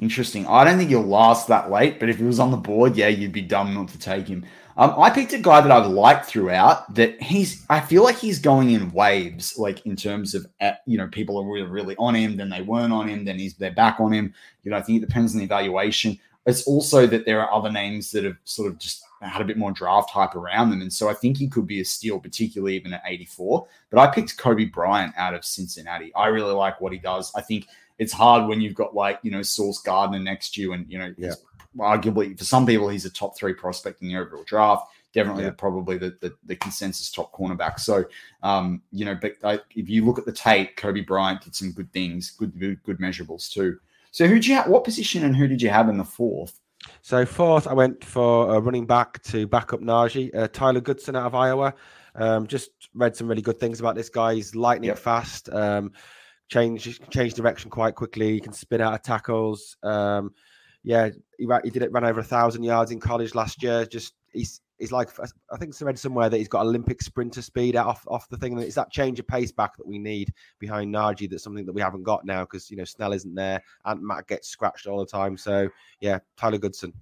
Interesting. 0.00 0.46
I 0.46 0.64
don't 0.64 0.78
think 0.78 0.88
he'll 0.88 1.02
last 1.02 1.48
that 1.48 1.70
late, 1.70 2.00
but 2.00 2.08
if 2.08 2.16
he 2.16 2.24
was 2.24 2.40
on 2.40 2.50
the 2.50 2.56
board, 2.56 2.96
yeah, 2.96 3.08
you'd 3.08 3.32
be 3.32 3.42
dumb 3.42 3.74
not 3.74 3.88
to 3.88 3.98
take 3.98 4.26
him. 4.26 4.46
Um, 4.76 4.94
I 4.98 5.10
picked 5.10 5.32
a 5.32 5.38
guy 5.38 5.60
that 5.60 5.70
I've 5.70 5.90
liked 5.90 6.26
throughout. 6.26 6.94
That 6.94 7.20
he's, 7.22 7.64
I 7.68 7.80
feel 7.80 8.02
like 8.02 8.18
he's 8.18 8.38
going 8.38 8.70
in 8.70 8.92
waves, 8.92 9.58
like 9.58 9.84
in 9.86 9.96
terms 9.96 10.34
of, 10.34 10.46
uh, 10.60 10.72
you 10.86 10.96
know, 10.96 11.08
people 11.08 11.38
are 11.38 11.50
really, 11.50 11.68
really 11.68 11.96
on 11.96 12.14
him, 12.14 12.36
then 12.36 12.48
they 12.48 12.62
weren't 12.62 12.92
on 12.92 13.08
him, 13.08 13.24
then 13.24 13.38
he's 13.38 13.54
they're 13.54 13.72
back 13.72 14.00
on 14.00 14.12
him. 14.12 14.32
You 14.62 14.70
know, 14.70 14.76
I 14.76 14.82
think 14.82 15.02
it 15.02 15.06
depends 15.06 15.34
on 15.34 15.38
the 15.38 15.44
evaluation. 15.44 16.18
It's 16.46 16.66
also 16.66 17.06
that 17.06 17.24
there 17.24 17.40
are 17.40 17.52
other 17.52 17.70
names 17.70 18.10
that 18.12 18.24
have 18.24 18.38
sort 18.44 18.70
of 18.70 18.78
just 18.78 19.04
had 19.20 19.42
a 19.42 19.44
bit 19.44 19.56
more 19.56 19.70
draft 19.70 20.10
hype 20.10 20.34
around 20.34 20.70
them, 20.70 20.80
and 20.80 20.92
so 20.92 21.08
I 21.08 21.14
think 21.14 21.36
he 21.36 21.48
could 21.48 21.66
be 21.66 21.80
a 21.80 21.84
steal, 21.84 22.18
particularly 22.18 22.74
even 22.74 22.92
at 22.92 23.02
84. 23.06 23.66
But 23.90 24.00
I 24.00 24.08
picked 24.08 24.36
Coby 24.38 24.72
Bryant 24.72 25.14
out 25.16 25.34
of 25.34 25.44
Cincinnati. 25.44 26.12
I 26.14 26.26
really 26.26 26.52
like 26.52 26.80
what 26.80 26.92
he 26.92 26.98
does. 26.98 27.30
I 27.36 27.42
think 27.42 27.68
it's 27.98 28.12
hard 28.12 28.48
when 28.48 28.60
you've 28.60 28.74
got 28.74 28.94
like 28.94 29.20
you 29.22 29.30
know 29.30 29.42
Sauce 29.42 29.80
Gardner 29.80 30.18
next 30.18 30.54
to 30.54 30.60
you, 30.60 30.72
and 30.72 30.90
you 30.90 30.98
know 30.98 31.14
yeah. 31.16 31.34
Arguably 31.78 32.36
for 32.38 32.44
some 32.44 32.66
people 32.66 32.88
he's 32.88 33.04
a 33.04 33.10
top 33.10 33.36
three 33.36 33.54
prospect 33.54 34.02
in 34.02 34.08
the 34.08 34.16
overall 34.16 34.44
draft. 34.44 34.86
Definitely, 35.12 35.44
yeah. 35.44 35.50
probably 35.50 35.98
the, 35.98 36.16
the, 36.20 36.34
the 36.46 36.56
consensus 36.56 37.10
top 37.10 37.32
cornerback. 37.32 37.78
So, 37.78 38.04
um, 38.42 38.80
you 38.92 39.04
know, 39.04 39.14
but 39.14 39.34
I, 39.44 39.60
if 39.76 39.90
you 39.90 40.06
look 40.06 40.18
at 40.18 40.24
the 40.24 40.32
tape, 40.32 40.76
Coby 40.78 41.06
Bryant 41.06 41.42
did 41.42 41.54
some 41.54 41.72
good 41.72 41.92
things, 41.92 42.30
good 42.30 42.58
good, 42.58 42.82
good 42.82 42.98
measurables 42.98 43.50
too. 43.50 43.78
So, 44.10 44.26
who 44.26 44.34
did 44.34 44.46
you 44.46 44.54
have, 44.54 44.68
what 44.68 44.84
position 44.84 45.24
and 45.24 45.36
who 45.36 45.46
did 45.46 45.60
you 45.60 45.68
have 45.68 45.88
in 45.88 45.98
the 45.98 46.04
fourth? 46.04 46.58
So 47.00 47.24
fourth, 47.24 47.66
I 47.66 47.74
went 47.74 48.04
for 48.04 48.54
a 48.54 48.60
running 48.60 48.86
back 48.86 49.22
to 49.24 49.46
back 49.46 49.72
up 49.72 49.80
Najee, 49.80 50.34
uh, 50.34 50.48
Tyler 50.48 50.80
Goodson 50.80 51.16
out 51.16 51.26
of 51.26 51.34
Iowa. 51.34 51.74
Um, 52.14 52.46
just 52.46 52.70
read 52.94 53.16
some 53.16 53.28
really 53.28 53.42
good 53.42 53.58
things 53.58 53.80
about 53.80 53.94
this 53.94 54.08
guy. 54.08 54.34
He's 54.34 54.54
lightning 54.54 54.88
yep. 54.88 54.98
fast. 54.98 55.48
Um, 55.50 55.92
change 56.48 57.00
change 57.10 57.34
direction 57.34 57.70
quite 57.70 57.94
quickly. 57.94 58.32
He 58.32 58.40
can 58.40 58.52
spin 58.52 58.80
out 58.80 58.94
of 58.94 59.02
tackles. 59.02 59.76
Um, 59.82 60.34
yeah, 60.82 61.10
he, 61.38 61.46
he 61.64 61.70
did 61.70 61.82
it. 61.82 61.92
Ran 61.92 62.04
over 62.04 62.20
a 62.20 62.24
thousand 62.24 62.64
yards 62.64 62.90
in 62.90 63.00
college 63.00 63.34
last 63.34 63.62
year. 63.62 63.86
Just 63.86 64.14
he's 64.32 64.60
he's 64.78 64.92
like 64.92 65.08
I 65.52 65.56
think 65.56 65.74
I 65.80 65.84
read 65.84 65.98
somewhere 65.98 66.28
that 66.28 66.36
he's 66.36 66.48
got 66.48 66.66
Olympic 66.66 67.02
sprinter 67.02 67.42
speed 67.42 67.76
off 67.76 68.04
off 68.08 68.28
the 68.28 68.36
thing. 68.36 68.54
And 68.54 68.62
it's 68.62 68.74
that 68.74 68.90
change 68.90 69.20
of 69.20 69.26
pace 69.26 69.52
back 69.52 69.76
that 69.76 69.86
we 69.86 69.98
need 69.98 70.32
behind 70.58 70.92
Najee. 70.92 71.30
That's 71.30 71.44
something 71.44 71.66
that 71.66 71.72
we 71.72 71.80
haven't 71.80 72.02
got 72.02 72.24
now 72.24 72.42
because 72.42 72.70
you 72.70 72.76
know 72.76 72.84
Snell 72.84 73.12
isn't 73.12 73.34
there 73.34 73.62
and 73.84 74.02
Matt 74.02 74.26
gets 74.26 74.48
scratched 74.48 74.86
all 74.86 74.98
the 74.98 75.06
time. 75.06 75.36
So 75.36 75.68
yeah, 76.00 76.18
Tyler 76.36 76.58
Goodson. 76.58 76.92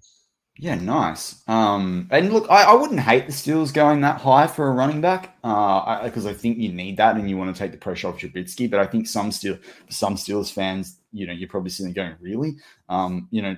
Yeah, 0.58 0.74
nice. 0.74 1.42
Um, 1.48 2.06
and 2.10 2.30
look, 2.32 2.46
I, 2.50 2.64
I, 2.64 2.74
wouldn't 2.74 3.00
hate 3.00 3.24
the 3.24 3.32
Steelers 3.32 3.72
going 3.72 4.02
that 4.02 4.20
high 4.20 4.46
for 4.46 4.68
a 4.68 4.72
running 4.72 5.00
back, 5.00 5.38
uh, 5.42 6.04
because 6.04 6.26
I, 6.26 6.30
I, 6.30 6.34
think 6.34 6.58
you 6.58 6.70
need 6.70 6.98
that 6.98 7.16
and 7.16 7.30
you 7.30 7.38
want 7.38 7.54
to 7.54 7.58
take 7.58 7.72
the 7.72 7.78
pressure 7.78 8.08
off 8.08 8.18
Trubisky. 8.18 8.70
But 8.70 8.80
I 8.80 8.86
think 8.86 9.06
some 9.06 9.32
Steel, 9.32 9.56
some 9.88 10.16
Steelers 10.16 10.52
fans, 10.52 10.99
you 11.12 11.26
know, 11.26 11.32
you're 11.32 11.48
probably 11.48 11.70
sitting 11.70 11.92
going, 11.92 12.14
really, 12.20 12.56
um, 12.88 13.28
you 13.30 13.42
know, 13.42 13.56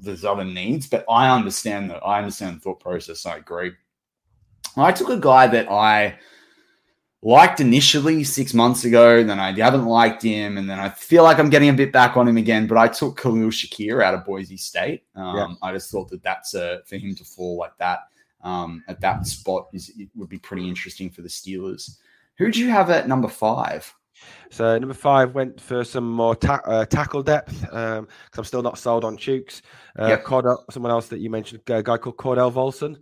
there's 0.00 0.24
other 0.24 0.44
needs. 0.44 0.86
But 0.88 1.04
I 1.08 1.30
understand 1.30 1.90
that. 1.90 2.04
I 2.04 2.18
understand 2.18 2.56
the 2.56 2.60
thought 2.60 2.80
process. 2.80 3.26
I 3.26 3.36
agree. 3.36 3.72
I 4.76 4.92
took 4.92 5.08
a 5.08 5.18
guy 5.18 5.46
that 5.48 5.70
I 5.70 6.18
liked 7.22 7.60
initially 7.60 8.22
six 8.24 8.54
months 8.54 8.84
ago. 8.84 9.24
Then 9.24 9.40
I 9.40 9.52
haven't 9.52 9.86
liked 9.86 10.22
him, 10.22 10.58
and 10.58 10.68
then 10.68 10.78
I 10.78 10.88
feel 10.88 11.22
like 11.22 11.38
I'm 11.38 11.50
getting 11.50 11.70
a 11.70 11.74
bit 11.74 11.92
back 11.92 12.16
on 12.16 12.28
him 12.28 12.36
again. 12.36 12.66
But 12.66 12.78
I 12.78 12.88
took 12.88 13.20
Khalil 13.20 13.50
Shakir 13.50 14.02
out 14.02 14.14
of 14.14 14.24
Boise 14.24 14.56
State. 14.56 15.04
Um, 15.14 15.36
yeah. 15.36 15.54
I 15.62 15.72
just 15.72 15.90
thought 15.90 16.08
that 16.10 16.22
that's 16.22 16.54
a, 16.54 16.80
for 16.86 16.96
him 16.96 17.14
to 17.14 17.24
fall 17.24 17.56
like 17.56 17.76
that 17.78 18.00
um, 18.42 18.84
at 18.88 19.00
that 19.00 19.26
spot 19.26 19.68
is 19.72 19.90
it 19.98 20.08
would 20.14 20.28
be 20.28 20.38
pretty 20.38 20.68
interesting 20.68 21.10
for 21.10 21.22
the 21.22 21.28
Steelers. 21.28 21.98
Who 22.38 22.50
do 22.50 22.60
you 22.60 22.70
have 22.70 22.90
at 22.90 23.08
number 23.08 23.28
five? 23.28 23.92
So 24.50 24.78
number 24.78 24.94
five 24.94 25.34
went 25.34 25.60
for 25.60 25.84
some 25.84 26.10
more 26.10 26.34
ta- 26.34 26.62
uh, 26.64 26.84
tackle 26.84 27.22
depth 27.22 27.60
because 27.60 27.98
um, 27.98 28.08
I'm 28.36 28.44
still 28.44 28.62
not 28.62 28.78
sold 28.78 29.04
on 29.04 29.16
Chooks. 29.16 29.62
Uh, 29.98 30.08
yep. 30.08 30.24
Cordell, 30.24 30.64
someone 30.70 30.92
else 30.92 31.08
that 31.08 31.20
you 31.20 31.30
mentioned, 31.30 31.60
a 31.68 31.82
guy 31.82 31.96
called 31.96 32.16
Cordell 32.16 32.52
Volson. 32.52 32.96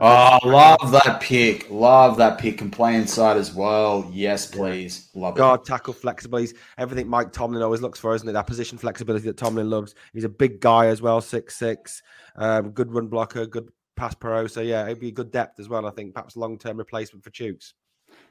Oh, 0.00 0.38
love 0.44 0.92
that 0.92 1.20
pick. 1.20 1.68
Love 1.70 2.18
that 2.18 2.38
pick. 2.38 2.58
Can 2.58 2.70
play 2.70 2.94
inside 2.94 3.36
as 3.36 3.52
well. 3.52 4.08
Yes, 4.12 4.46
please. 4.46 5.10
Love 5.14 5.34
it. 5.34 5.38
Guard, 5.38 5.64
tackle, 5.64 5.92
flexibility. 5.92 6.54
Everything 6.76 7.08
Mike 7.08 7.32
Tomlin 7.32 7.62
always 7.62 7.80
looks 7.80 7.98
for, 7.98 8.14
isn't 8.14 8.28
it? 8.28 8.32
That 8.32 8.46
position 8.46 8.78
flexibility 8.78 9.26
that 9.26 9.36
Tomlin 9.36 9.68
loves. 9.68 9.96
He's 10.12 10.24
a 10.24 10.28
big 10.28 10.60
guy 10.60 10.86
as 10.86 11.02
well, 11.02 11.20
six 11.20 11.56
six. 11.56 12.00
Um, 12.36 12.70
good 12.70 12.92
run 12.92 13.08
blocker, 13.08 13.44
good 13.46 13.70
pass 13.96 14.14
pro. 14.14 14.46
So 14.46 14.60
yeah, 14.60 14.84
it'd 14.84 15.00
be 15.00 15.10
good 15.10 15.32
depth 15.32 15.58
as 15.58 15.68
well. 15.68 15.84
I 15.84 15.90
think 15.90 16.14
perhaps 16.14 16.36
long 16.36 16.58
term 16.58 16.76
replacement 16.76 17.24
for 17.24 17.30
Chooks. 17.30 17.72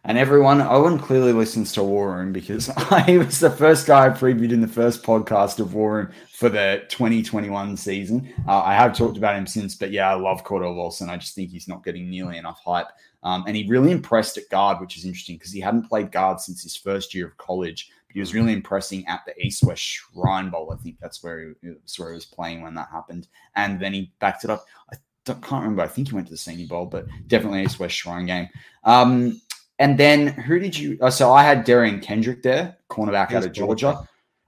And 0.03 0.17
everyone, 0.17 0.61
Owen 0.61 0.99
clearly 0.99 1.33
listens 1.33 1.73
to 1.73 1.83
War 1.83 2.15
Room 2.15 2.31
because 2.31 2.69
I 2.77 3.17
was 3.17 3.39
the 3.39 3.49
first 3.49 3.87
guy 3.87 4.05
I 4.05 4.09
previewed 4.09 4.51
in 4.51 4.61
the 4.61 4.67
first 4.67 5.03
podcast 5.03 5.59
of 5.59 5.73
War 5.73 5.95
Room 5.95 6.11
for 6.31 6.49
the 6.49 6.83
2021 6.89 7.75
season. 7.75 8.33
Uh, 8.47 8.61
I 8.61 8.73
have 8.73 8.95
talked 8.95 9.17
about 9.17 9.35
him 9.35 9.47
since, 9.47 9.75
but 9.75 9.91
yeah, 9.91 10.09
I 10.09 10.13
love 10.13 10.45
Cordell 10.45 10.75
Volson. 10.75 11.09
I 11.09 11.17
just 11.17 11.35
think 11.35 11.49
he's 11.49 11.67
not 11.67 11.83
getting 11.83 12.09
nearly 12.09 12.37
enough 12.37 12.61
hype. 12.63 12.87
Um, 13.23 13.43
and 13.47 13.55
he 13.55 13.67
really 13.67 13.91
impressed 13.91 14.37
at 14.37 14.49
guard, 14.49 14.79
which 14.79 14.97
is 14.97 15.03
interesting 15.03 15.35
because 15.35 15.51
he 15.51 15.59
hadn't 15.59 15.89
played 15.89 16.11
guard 16.11 16.39
since 16.39 16.63
his 16.63 16.77
first 16.77 17.13
year 17.13 17.27
of 17.27 17.37
college. 17.37 17.89
But 18.07 18.13
he 18.13 18.19
was 18.21 18.33
really 18.33 18.53
impressing 18.53 19.05
at 19.07 19.25
the 19.25 19.37
East 19.43 19.63
West 19.63 19.81
Shrine 19.81 20.49
Bowl. 20.49 20.71
I 20.71 20.81
think 20.81 20.97
that's 21.01 21.21
where 21.21 21.41
he, 21.41 21.53
that's 21.63 21.99
where 21.99 22.11
he 22.11 22.15
was 22.15 22.25
playing 22.25 22.61
when 22.61 22.75
that 22.75 22.87
happened. 22.89 23.27
And 23.55 23.79
then 23.79 23.93
he 23.93 24.13
backed 24.19 24.45
it 24.45 24.49
up. 24.49 24.65
I 24.93 24.95
can't 25.25 25.51
remember. 25.51 25.81
I 25.81 25.87
think 25.87 26.07
he 26.07 26.15
went 26.15 26.27
to 26.27 26.33
the 26.33 26.37
Senior 26.37 26.67
Bowl, 26.67 26.85
but 26.85 27.05
definitely 27.27 27.63
East 27.63 27.79
West 27.79 27.95
Shrine 27.95 28.25
game. 28.25 28.47
Um, 28.83 29.41
and 29.79 29.97
then 29.97 30.27
who 30.27 30.59
did 30.59 30.77
you? 30.77 30.97
Uh, 31.01 31.09
so 31.09 31.31
I 31.31 31.43
had 31.43 31.65
Derion 31.65 32.01
Kendrick 32.01 32.41
there, 32.43 32.77
cornerback 32.89 33.31
out 33.33 33.45
of 33.45 33.51
Georgia. 33.51 34.07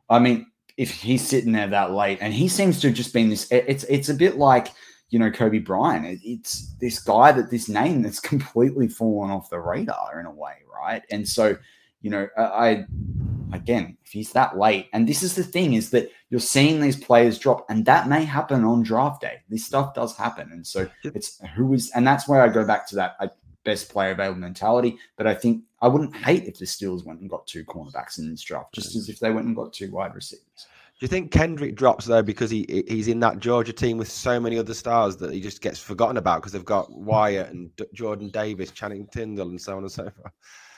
I 0.09 0.19
mean, 0.19 0.47
if 0.77 0.91
he's 0.91 1.27
sitting 1.27 1.51
there 1.51 1.67
that 1.67 1.91
late, 1.91 2.17
and 2.21 2.33
he 2.33 2.47
seems 2.47 2.79
to 2.81 2.87
have 2.87 2.95
just 2.95 3.13
been 3.13 3.29
this. 3.29 3.47
It's 3.51 3.83
it's 3.83 4.09
a 4.09 4.13
bit 4.13 4.37
like 4.37 4.69
you 5.09 5.19
know 5.19 5.29
Coby 5.29 5.63
Bryant. 5.63 6.05
It, 6.05 6.19
it's 6.23 6.73
this 6.79 6.99
guy 6.99 7.31
that 7.31 7.51
this 7.51 7.69
name 7.69 8.01
that's 8.01 8.19
completely 8.31 8.87
fallen 8.87 9.29
off 9.29 9.49
the 9.49 9.59
radar 9.59 10.19
in 10.19 10.25
a 10.25 10.31
way, 10.31 10.55
right? 10.73 11.03
And 11.11 11.27
so 11.27 11.57
you 12.01 12.09
know 12.09 12.27
I 12.37 12.85
again, 13.51 13.97
if 14.03 14.11
he's 14.11 14.31
that 14.31 14.57
late, 14.57 14.87
and 14.93 15.07
this 15.07 15.21
is 15.21 15.35
the 15.35 15.43
thing 15.43 15.73
is 15.73 15.89
that 15.91 16.11
you're 16.29 16.39
seeing 16.39 16.79
these 16.79 16.97
players 16.97 17.37
drop, 17.37 17.65
and 17.69 17.85
that 17.85 18.07
may 18.07 18.23
happen 18.23 18.63
on 18.63 18.81
draft 18.81 19.21
day. 19.21 19.41
This 19.49 19.65
stuff 19.65 19.93
does 19.93 20.15
happen, 20.15 20.49
and 20.51 20.65
so 20.65 20.89
it's 21.03 21.39
who 21.55 21.73
is, 21.73 21.91
and 21.93 22.07
that's 22.07 22.27
where 22.27 22.41
I 22.41 22.49
go 22.49 22.65
back 22.65 22.87
to 22.87 22.95
that 22.95 23.15
uh, 23.19 23.27
best 23.69 23.89
player 23.89 24.11
available 24.11 24.39
mentality. 24.39 24.97
But 25.17 25.27
I 25.27 25.35
think 25.35 25.63
I 25.81 25.87
wouldn't 25.87 26.15
hate 26.15 26.45
if 26.45 26.57
the 26.57 26.65
Steelers 26.65 27.05
went 27.05 27.21
and 27.21 27.29
got 27.29 27.47
two 27.47 27.63
cornerbacks 27.65 28.17
in 28.17 28.29
this 28.29 28.41
draft, 28.41 28.73
just 28.73 28.95
as 28.95 29.09
if 29.09 29.19
they 29.19 29.31
went 29.31 29.47
and 29.47 29.55
got 29.55 29.73
two 29.73 29.91
wide 29.91 30.15
receivers. 30.15 30.67
Do 30.99 31.05
you 31.05 31.07
think 31.07 31.31
Kendrick 31.31 31.75
drops 31.75 32.05
though 32.05 32.21
because 32.21 32.49
he 32.51 32.83
he's 32.87 33.07
in 33.07 33.21
that 33.21 33.39
Georgia 33.39 33.71
team 33.71 33.97
with 33.97 34.11
so 34.11 34.37
many 34.37 34.57
other 34.57 34.73
stars 34.73 35.15
that 35.17 35.31
he 35.31 35.39
just 35.39 35.61
gets 35.61 35.79
forgotten 35.79 36.17
about 36.17 36.41
because 36.41 36.51
they've 36.51 36.65
got 36.65 36.91
Wyatt 36.91 37.51
and 37.51 37.73
D- 37.77 37.85
Jordan 37.93 38.29
Davis, 38.29 38.71
Channing 38.71 39.07
Tindall, 39.07 39.49
and 39.49 39.61
so 39.61 39.77
on 39.77 39.83
and 39.83 39.91
so 39.91 40.03
forth? 40.03 40.33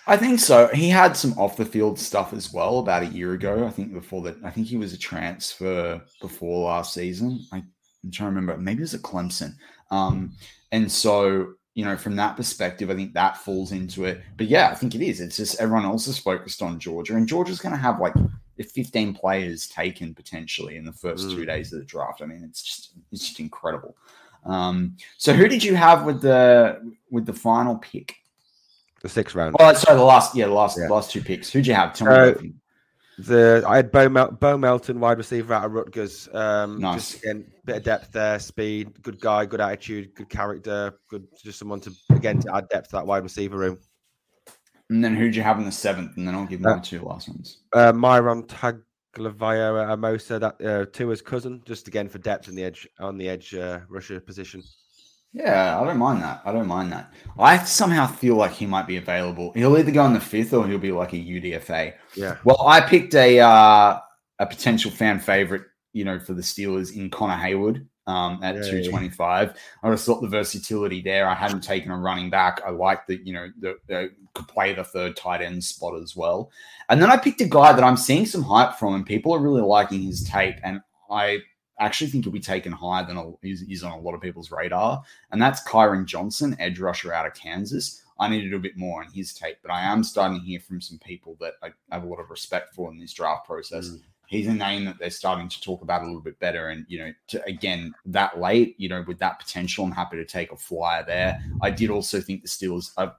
I 0.05 0.17
think 0.17 0.39
so. 0.39 0.67
He 0.67 0.89
had 0.89 1.17
some 1.17 1.33
off 1.39 1.57
the 1.57 1.65
field 1.65 1.97
stuff 1.97 2.33
as 2.33 2.53
well 2.53 2.79
about 2.79 3.03
a 3.03 3.07
year 3.07 3.33
ago. 3.33 3.65
I 3.65 3.71
think 3.71 3.93
before 3.93 4.21
that, 4.23 4.37
I 4.43 4.51
think 4.51 4.67
he 4.67 4.77
was 4.77 4.93
a 4.93 4.97
transfer 4.97 6.01
before 6.19 6.65
last 6.65 6.93
season. 6.93 7.39
I, 7.51 7.57
am 7.57 8.11
trying 8.11 8.31
to 8.31 8.35
remember. 8.35 8.57
Maybe 8.57 8.79
it 8.79 8.81
was 8.81 8.93
at 8.93 9.01
Clemson. 9.01 9.55
Um, 9.89 10.33
and 10.71 10.91
so 10.91 11.53
you 11.73 11.85
know, 11.85 11.95
from 11.95 12.15
that 12.17 12.35
perspective, 12.35 12.89
I 12.89 12.95
think 12.95 13.13
that 13.13 13.37
falls 13.37 13.71
into 13.71 14.05
it. 14.05 14.21
But 14.37 14.47
yeah, 14.47 14.69
I 14.69 14.75
think 14.75 14.93
it 14.93 15.01
is. 15.01 15.21
It's 15.21 15.37
just 15.37 15.59
everyone 15.59 15.85
else 15.85 16.07
is 16.07 16.17
focused 16.17 16.61
on 16.61 16.79
Georgia, 16.79 17.15
and 17.15 17.27
Georgia's 17.27 17.59
going 17.59 17.73
to 17.73 17.81
have 17.81 17.99
like 17.99 18.13
15 18.61 19.13
players 19.13 19.67
taken 19.67 20.13
potentially 20.13 20.75
in 20.75 20.85
the 20.85 20.93
first 20.93 21.27
mm. 21.27 21.35
two 21.35 21.45
days 21.45 21.73
of 21.73 21.79
the 21.79 21.85
draft. 21.85 22.21
I 22.21 22.25
mean, 22.25 22.43
it's 22.43 22.61
just 22.61 22.93
it's 23.11 23.27
just 23.27 23.39
incredible. 23.39 23.95
Um, 24.45 24.97
so 25.17 25.33
who 25.33 25.47
did 25.47 25.63
you 25.63 25.75
have 25.75 26.05
with 26.05 26.21
the 26.21 26.93
with 27.09 27.25
the 27.25 27.33
final 27.33 27.77
pick? 27.77 28.15
The 29.01 29.09
sixth 29.09 29.35
round. 29.35 29.55
Oh, 29.59 29.73
sorry, 29.73 29.97
the 29.97 30.03
last 30.03 30.35
yeah, 30.35 30.45
the 30.47 30.53
last 30.53 30.77
yeah. 30.79 30.87
last 30.87 31.11
two 31.11 31.21
picks. 31.21 31.51
Who'd 31.51 31.65
you 31.65 31.73
have? 31.73 31.93
Tell 31.93 32.07
uh, 32.07 32.33
me. 32.41 32.53
The 33.25 33.63
I 33.67 33.75
had 33.77 33.91
Bo, 33.91 34.09
Mel- 34.09 34.31
Bo 34.31 34.57
Melton, 34.57 34.99
wide 34.99 35.17
receiver 35.17 35.53
out 35.53 35.65
of 35.65 35.73
Rutgers. 35.73 36.27
Um, 36.33 36.79
nice. 36.79 37.11
Just 37.11 37.23
again, 37.23 37.51
bit 37.65 37.77
of 37.77 37.83
depth 37.83 38.11
there, 38.11 38.39
speed, 38.39 39.01
good 39.01 39.19
guy, 39.19 39.45
good 39.45 39.61
attitude, 39.61 40.13
good 40.15 40.29
character, 40.29 40.93
good. 41.09 41.27
Just 41.43 41.59
someone 41.59 41.79
to 41.81 41.91
again 42.09 42.39
to 42.41 42.55
add 42.55 42.69
depth 42.69 42.89
to 42.89 42.95
that 42.97 43.05
wide 43.05 43.23
receiver 43.23 43.57
room. 43.57 43.79
And 44.89 45.03
then 45.03 45.15
who'd 45.15 45.35
you 45.35 45.43
have 45.43 45.57
in 45.57 45.65
the 45.65 45.71
seventh? 45.71 46.17
And 46.17 46.27
then 46.27 46.35
I'll 46.35 46.45
give 46.45 46.65
uh, 46.65 46.75
my 46.75 46.79
two 46.79 47.01
last 47.01 47.29
ones. 47.29 47.59
Uh, 47.73 47.93
Myron 47.93 48.43
Tagovailoa 48.43 50.39
that 50.39 50.65
uh, 50.65 50.85
Tua's 50.91 51.21
cousin, 51.21 51.61
just 51.65 51.87
again 51.87 52.09
for 52.09 52.17
depth 52.19 52.47
in 52.47 52.55
the 52.55 52.63
edge 52.63 52.87
on 52.99 53.17
the 53.17 53.29
edge 53.29 53.53
uh, 53.53 53.79
rusher 53.87 54.19
position. 54.19 54.61
Yeah, 55.33 55.79
I 55.79 55.85
don't 55.85 55.97
mind 55.97 56.21
that. 56.23 56.41
I 56.43 56.51
don't 56.51 56.67
mind 56.67 56.91
that. 56.91 57.13
I 57.39 57.57
somehow 57.59 58.05
feel 58.07 58.35
like 58.35 58.51
he 58.51 58.65
might 58.65 58.85
be 58.85 58.97
available. 58.97 59.53
He'll 59.53 59.77
either 59.77 59.91
go 59.91 60.05
in 60.05 60.13
the 60.13 60.19
fifth 60.19 60.53
or 60.53 60.67
he'll 60.67 60.77
be 60.77 60.91
like 60.91 61.13
a 61.13 61.17
UDFA. 61.17 61.93
Yeah. 62.15 62.37
Well, 62.43 62.67
I 62.67 62.81
picked 62.81 63.15
a 63.15 63.39
uh, 63.39 63.99
a 64.39 64.45
potential 64.45 64.91
fan 64.91 65.19
favorite, 65.19 65.63
you 65.93 66.03
know, 66.03 66.19
for 66.19 66.33
the 66.33 66.41
Steelers 66.41 66.95
in 66.95 67.09
Connor 67.09 67.41
Heyward 67.41 67.85
um, 68.07 68.39
at 68.43 68.55
yeah, 68.55 68.61
225. 68.61 69.47
Yeah. 69.47 69.53
I 69.83 69.91
just 69.91 70.05
thought 70.05 70.21
the 70.21 70.27
versatility 70.27 71.01
there. 71.01 71.29
I 71.29 71.33
hadn't 71.33 71.61
taken 71.61 71.91
a 71.91 71.97
running 71.97 72.29
back. 72.29 72.61
I 72.65 72.71
like 72.71 73.07
that, 73.07 73.25
you 73.25 73.33
know, 73.33 73.47
the, 73.59 73.77
the, 73.87 74.11
could 74.33 74.47
play 74.47 74.73
the 74.73 74.83
third 74.83 75.15
tight 75.15 75.41
end 75.41 75.63
spot 75.63 75.95
as 76.01 76.15
well. 76.15 76.51
And 76.89 77.01
then 77.01 77.11
I 77.11 77.17
picked 77.17 77.41
a 77.41 77.45
guy 77.45 77.71
that 77.73 77.83
I'm 77.83 77.97
seeing 77.97 78.25
some 78.25 78.43
hype 78.43 78.75
from, 78.75 78.95
and 78.95 79.05
people 79.05 79.33
are 79.33 79.39
really 79.39 79.61
liking 79.61 80.01
his 80.01 80.23
tape. 80.23 80.55
And 80.63 80.81
I 81.09 81.39
actually 81.85 82.09
think 82.09 82.25
he'll 82.25 82.33
be 82.33 82.39
taken 82.39 82.71
higher 82.71 83.05
than 83.05 83.17
a, 83.17 83.31
he's, 83.41 83.61
he's 83.61 83.83
on 83.83 83.91
a 83.91 83.99
lot 83.99 84.13
of 84.13 84.21
people's 84.21 84.51
radar. 84.51 85.03
And 85.31 85.41
that's 85.41 85.67
Kyron 85.67 86.05
Johnson, 86.05 86.55
edge 86.59 86.79
rusher 86.79 87.13
out 87.13 87.27
of 87.27 87.33
Kansas. 87.33 88.03
I 88.19 88.29
need 88.29 88.41
to 88.41 88.49
do 88.49 88.57
a 88.57 88.59
bit 88.59 88.77
more 88.77 89.03
on 89.03 89.11
his 89.11 89.33
tape, 89.33 89.57
but 89.63 89.71
I 89.71 89.81
am 89.81 90.03
starting 90.03 90.39
to 90.39 90.45
hear 90.45 90.59
from 90.59 90.79
some 90.79 90.99
people 90.99 91.37
that 91.39 91.53
I 91.63 91.71
have 91.91 92.03
a 92.03 92.07
lot 92.07 92.19
of 92.19 92.29
respect 92.29 92.75
for 92.75 92.91
in 92.91 92.99
this 92.99 93.13
draft 93.13 93.47
process. 93.47 93.89
Mm 93.89 94.01
he's 94.31 94.47
a 94.47 94.53
name 94.53 94.85
that 94.85 94.97
they're 94.97 95.09
starting 95.09 95.49
to 95.49 95.61
talk 95.61 95.81
about 95.81 96.01
a 96.01 96.05
little 96.05 96.21
bit 96.21 96.39
better. 96.39 96.69
And, 96.69 96.85
you 96.87 96.99
know, 96.99 97.13
to, 97.27 97.43
again, 97.43 97.93
that 98.05 98.39
late, 98.39 98.75
you 98.77 98.87
know, 98.87 99.03
with 99.05 99.19
that 99.19 99.39
potential, 99.39 99.83
I'm 99.83 99.91
happy 99.91 100.15
to 100.15 100.25
take 100.25 100.53
a 100.53 100.55
flyer 100.55 101.03
there. 101.05 101.43
I 101.61 101.69
did 101.69 101.89
also 101.89 102.21
think 102.21 102.41
the 102.41 102.47
Steelers, 102.47 102.93
I 102.97 103.11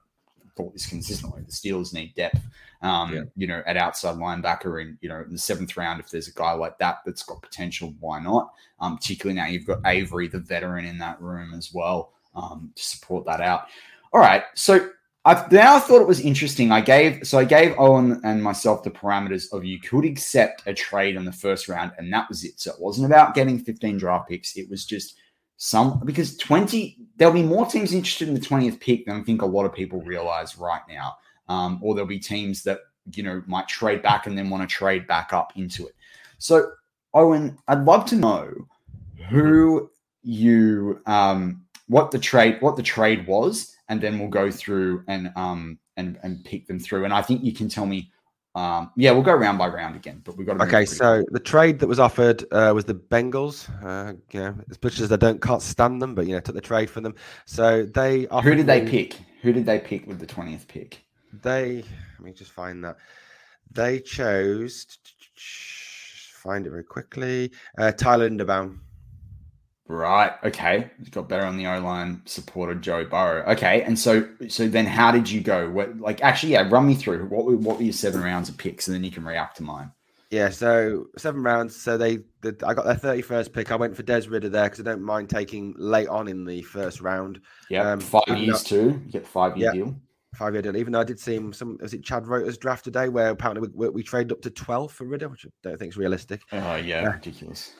thought 0.55 0.73
this 0.73 0.87
consistently, 0.87 1.41
the 1.41 1.51
Steelers 1.51 1.93
need 1.93 2.13
depth, 2.15 2.41
um, 2.81 3.13
yeah. 3.13 3.21
you 3.35 3.47
know, 3.47 3.63
at 3.65 3.77
outside 3.77 4.17
linebacker 4.17 4.81
and, 4.81 4.97
you 5.01 5.09
know, 5.09 5.21
in 5.21 5.31
the 5.31 5.37
seventh 5.37 5.75
round, 5.77 5.99
if 5.99 6.09
there's 6.09 6.27
a 6.27 6.33
guy 6.33 6.53
like 6.53 6.77
that 6.79 6.99
that's 7.05 7.23
got 7.23 7.41
potential, 7.41 7.93
why 7.99 8.19
not? 8.19 8.53
Um, 8.79 8.97
particularly 8.97 9.39
now 9.39 9.47
you've 9.47 9.65
got 9.65 9.79
Avery, 9.85 10.27
the 10.27 10.39
veteran, 10.39 10.85
in 10.85 10.97
that 10.99 11.21
room 11.21 11.53
as 11.53 11.73
well 11.73 12.13
um, 12.35 12.71
to 12.75 12.83
support 12.83 13.25
that 13.25 13.41
out. 13.41 13.67
All 14.11 14.19
right. 14.19 14.43
So 14.53 14.89
I 15.25 15.45
now 15.51 15.79
thought 15.79 16.01
it 16.01 16.07
was 16.07 16.19
interesting. 16.19 16.71
I 16.71 16.81
gave 16.81 17.25
so 17.25 17.39
I 17.39 17.45
gave 17.45 17.73
Owen 17.77 18.19
and 18.23 18.43
myself 18.43 18.83
the 18.83 18.91
parameters 18.91 19.51
of 19.53 19.63
you 19.63 19.79
could 19.79 20.03
accept 20.03 20.63
a 20.65 20.73
trade 20.73 21.15
in 21.15 21.23
the 21.23 21.31
first 21.31 21.69
round, 21.69 21.93
and 21.97 22.11
that 22.11 22.27
was 22.27 22.43
it. 22.43 22.59
So 22.59 22.71
it 22.71 22.79
wasn't 22.79 23.07
about 23.07 23.33
getting 23.33 23.57
15 23.57 23.97
draft 23.97 24.29
picks. 24.29 24.57
It 24.57 24.69
was 24.69 24.85
just 24.85 25.15
some 25.57 26.01
because 26.05 26.35
20 26.37 26.97
there'll 27.15 27.33
be 27.33 27.43
more 27.43 27.65
teams 27.65 27.93
interested 27.93 28.27
in 28.27 28.33
the 28.33 28.39
20th 28.39 28.79
pick 28.79 29.05
than 29.05 29.19
I 29.19 29.23
think 29.23 29.41
a 29.41 29.45
lot 29.45 29.65
of 29.65 29.73
people 29.73 30.01
realize 30.01 30.57
right 30.57 30.81
now. 30.89 31.15
Um, 31.47 31.79
or 31.81 31.93
there'll 31.93 32.07
be 32.07 32.19
teams 32.19 32.63
that 32.63 32.79
you 33.13 33.23
know 33.23 33.43
might 33.47 33.67
trade 33.67 34.01
back 34.01 34.27
and 34.27 34.37
then 34.37 34.49
want 34.49 34.67
to 34.67 34.73
trade 34.73 35.07
back 35.07 35.33
up 35.33 35.53
into 35.55 35.87
it. 35.87 35.95
So 36.37 36.71
Owen, 37.13 37.57
I'd 37.67 37.85
love 37.85 38.05
to 38.07 38.15
know 38.15 38.53
who 39.29 39.89
you 40.21 41.01
um 41.05 41.65
what 41.87 42.11
the 42.11 42.19
trade 42.19 42.57
what 42.61 42.75
the 42.75 42.83
trade 42.83 43.27
was 43.27 43.75
and 43.89 44.01
then 44.01 44.19
we'll 44.19 44.29
go 44.29 44.49
through 44.49 45.03
and 45.07 45.31
um 45.35 45.77
and 45.97 46.17
and 46.23 46.43
pick 46.45 46.67
them 46.67 46.79
through. 46.79 47.05
And 47.05 47.13
I 47.13 47.21
think 47.21 47.43
you 47.43 47.53
can 47.53 47.69
tell 47.69 47.85
me. 47.85 48.09
Um, 48.55 48.91
yeah, 48.95 49.11
we'll 49.11 49.23
go 49.23 49.33
round 49.33 49.57
by 49.57 49.67
round 49.67 49.95
again, 49.95 50.21
but 50.23 50.37
we've 50.37 50.45
got 50.45 50.59
to. 50.59 50.63
Okay, 50.63 50.85
so 50.85 51.23
the 51.31 51.39
trade 51.39 51.79
that 51.79 51.87
was 51.87 51.99
offered 51.99 52.45
uh, 52.51 52.71
was 52.73 52.85
the 52.85 52.93
Bengals. 52.93 53.67
Uh, 53.83 54.13
know, 54.33 54.55
as 54.69 54.81
much 54.83 54.99
as 54.99 55.11
I 55.11 55.15
don't 55.15 55.41
can't 55.41 55.61
stand 55.61 56.01
them, 56.01 56.13
but 56.13 56.27
you 56.27 56.33
know, 56.33 56.39
took 56.39 56.55
the 56.55 56.61
trade 56.61 56.89
for 56.89 57.01
them. 57.01 57.15
So 57.45 57.83
they. 57.83 58.27
Who 58.43 58.53
did 58.53 58.67
they 58.67 58.85
pick? 58.85 59.17
Who 59.41 59.53
did 59.53 59.65
they 59.65 59.79
pick 59.79 60.05
with 60.07 60.19
the 60.19 60.27
twentieth 60.27 60.67
pick? 60.67 61.03
They. 61.41 61.83
Let 62.19 62.25
me 62.25 62.31
just 62.31 62.51
find 62.51 62.83
that. 62.83 62.97
They 63.71 63.99
chose. 63.99 64.99
Find 65.35 66.67
it 66.67 66.69
very 66.69 66.83
quickly. 66.83 67.51
Uh, 67.77 67.91
Tyler 67.91 68.29
Linderbaum. 68.29 68.79
Right. 69.85 70.31
Okay. 70.45 70.89
He's 70.97 71.09
got 71.09 71.27
better 71.27 71.45
on 71.45 71.57
the 71.57 71.67
O 71.67 71.79
line. 71.79 72.21
Supported 72.25 72.81
Joe 72.81 73.03
Burrow. 73.03 73.43
Okay. 73.51 73.81
And 73.81 73.99
so, 73.99 74.27
so 74.47 74.67
then, 74.67 74.85
how 74.85 75.11
did 75.11 75.29
you 75.29 75.41
go? 75.41 75.69
What, 75.69 75.97
like, 75.99 76.23
actually, 76.23 76.53
yeah, 76.53 76.67
run 76.69 76.87
me 76.87 76.95
through 76.95 77.25
what 77.27 77.43
were 77.43 77.57
what 77.57 77.77
were 77.77 77.83
your 77.83 77.93
seven 77.93 78.21
rounds 78.23 78.47
of 78.47 78.57
picks, 78.57 78.87
and 78.87 78.95
then 78.95 79.03
you 79.03 79.11
can 79.11 79.25
react 79.25 79.57
to 79.57 79.63
mine. 79.63 79.91
Yeah. 80.29 80.49
So 80.49 81.07
seven 81.17 81.43
rounds. 81.43 81.75
So 81.75 81.97
they, 81.97 82.19
the, 82.41 82.55
I 82.65 82.73
got 82.73 82.85
their 82.85 82.95
thirty-first 82.95 83.51
pick. 83.51 83.71
I 83.71 83.75
went 83.75 83.95
for 83.95 84.03
Des 84.03 84.29
Ridder 84.29 84.49
there 84.49 84.63
because 84.63 84.79
I 84.79 84.83
don't 84.83 85.03
mind 85.03 85.29
taking 85.29 85.75
late 85.77 86.07
on 86.07 86.29
in 86.29 86.45
the 86.45 86.61
first 86.61 87.01
round. 87.01 87.41
Yeah. 87.69 87.91
Um, 87.91 87.99
five 87.99 88.23
years 88.37 88.63
though, 88.63 88.69
too. 88.69 89.01
You 89.05 89.11
get 89.11 89.27
five 89.27 89.57
year 89.57 89.67
yeah, 89.67 89.73
deal. 89.73 89.95
Five 90.35 90.53
year 90.53 90.61
deal. 90.61 90.77
Even 90.77 90.93
though 90.93 91.01
I 91.01 91.03
did 91.03 91.19
see 91.19 91.35
him, 91.35 91.51
some 91.51 91.77
was 91.81 91.93
it 91.93 92.03
Chad 92.03 92.25
Reuter's 92.25 92.57
draft 92.57 92.85
today, 92.85 93.09
where 93.09 93.31
apparently 93.31 93.67
we, 93.67 93.87
we, 93.87 93.89
we 93.95 94.03
traded 94.03 94.31
up 94.31 94.41
to 94.43 94.49
twelve 94.49 94.93
for 94.93 95.03
Ridder, 95.03 95.27
which 95.27 95.45
I 95.45 95.49
don't 95.61 95.77
think 95.77 95.91
is 95.91 95.97
realistic. 95.97 96.41
Oh 96.53 96.75
yeah, 96.77 97.09
uh, 97.09 97.11
ridiculous. 97.11 97.73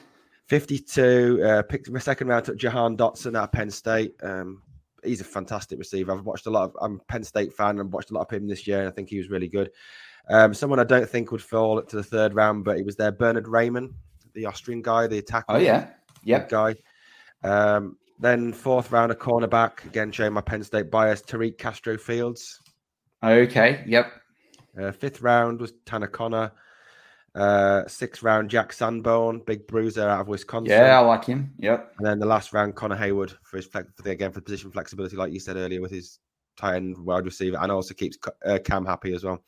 52, 0.48 1.42
uh, 1.44 1.62
picked 1.62 1.90
my 1.90 1.98
second 1.98 2.28
round, 2.28 2.44
took 2.44 2.56
Jahan 2.56 2.96
Dotson 2.96 3.40
at 3.40 3.52
Penn 3.52 3.70
State. 3.70 4.14
Um, 4.22 4.62
he's 5.02 5.20
a 5.20 5.24
fantastic 5.24 5.78
receiver. 5.78 6.12
I've 6.12 6.26
watched 6.26 6.46
a 6.46 6.50
lot 6.50 6.64
of, 6.64 6.76
I'm 6.80 6.96
a 6.96 7.04
Penn 7.04 7.24
State 7.24 7.52
fan 7.52 7.78
and 7.78 7.92
watched 7.92 8.10
a 8.10 8.14
lot 8.14 8.22
of 8.22 8.30
him 8.30 8.46
this 8.46 8.66
year. 8.66 8.80
And 8.80 8.88
I 8.88 8.90
think 8.90 9.08
he 9.08 9.18
was 9.18 9.30
really 9.30 9.48
good. 9.48 9.70
Um, 10.28 10.54
someone 10.54 10.80
I 10.80 10.84
don't 10.84 11.08
think 11.08 11.32
would 11.32 11.42
fall 11.42 11.82
to 11.82 11.96
the 11.96 12.02
third 12.02 12.34
round, 12.34 12.64
but 12.64 12.76
he 12.76 12.82
was 12.82 12.96
there. 12.96 13.12
Bernard 13.12 13.46
Raimann, 13.46 13.92
the 14.34 14.46
Austrian 14.46 14.82
guy, 14.82 15.06
the 15.06 15.18
attacker. 15.18 15.46
Oh, 15.48 15.58
yeah. 15.58 15.88
Yep. 16.24 16.48
Guy. 16.48 16.74
Um, 17.42 17.96
then 18.18 18.52
fourth 18.52 18.90
round, 18.90 19.12
a 19.12 19.14
cornerback. 19.14 19.84
Again, 19.84 20.12
showing 20.12 20.32
my 20.32 20.40
Penn 20.40 20.62
State 20.62 20.90
bias. 20.90 21.22
Tariq 21.22 21.58
Castro 21.58 21.98
Fields. 21.98 22.60
Okay. 23.22 23.84
Yep. 23.86 24.12
Uh, 24.80 24.92
fifth 24.92 25.20
round 25.20 25.60
was 25.60 25.72
Tanner 25.84 26.06
Conner. 26.06 26.52
Uh, 27.34 27.86
sixth 27.88 28.22
round, 28.22 28.48
Jack 28.48 28.72
Sanborn, 28.72 29.40
big 29.40 29.66
bruiser 29.66 30.08
out 30.08 30.20
of 30.20 30.28
Wisconsin. 30.28 30.70
Yeah, 30.70 30.98
I 30.98 31.00
like 31.00 31.24
him. 31.24 31.52
Yep. 31.58 31.94
And 31.98 32.06
then 32.06 32.18
the 32.20 32.26
last 32.26 32.52
round, 32.52 32.76
Connor 32.76 32.96
Heyward 32.96 33.34
for 33.42 33.56
his 33.56 33.66
for 33.66 33.84
the, 34.04 34.10
again 34.10 34.30
for 34.30 34.40
position 34.40 34.70
flexibility, 34.70 35.16
like 35.16 35.32
you 35.32 35.40
said 35.40 35.56
earlier, 35.56 35.80
with 35.80 35.90
his 35.90 36.20
tight 36.56 36.76
end 36.76 36.96
wide 36.96 37.24
receiver, 37.24 37.58
and 37.60 37.72
also 37.72 37.92
keeps 37.92 38.16
uh, 38.46 38.58
Cam 38.64 38.86
happy 38.86 39.14
as 39.14 39.24
well. 39.24 39.42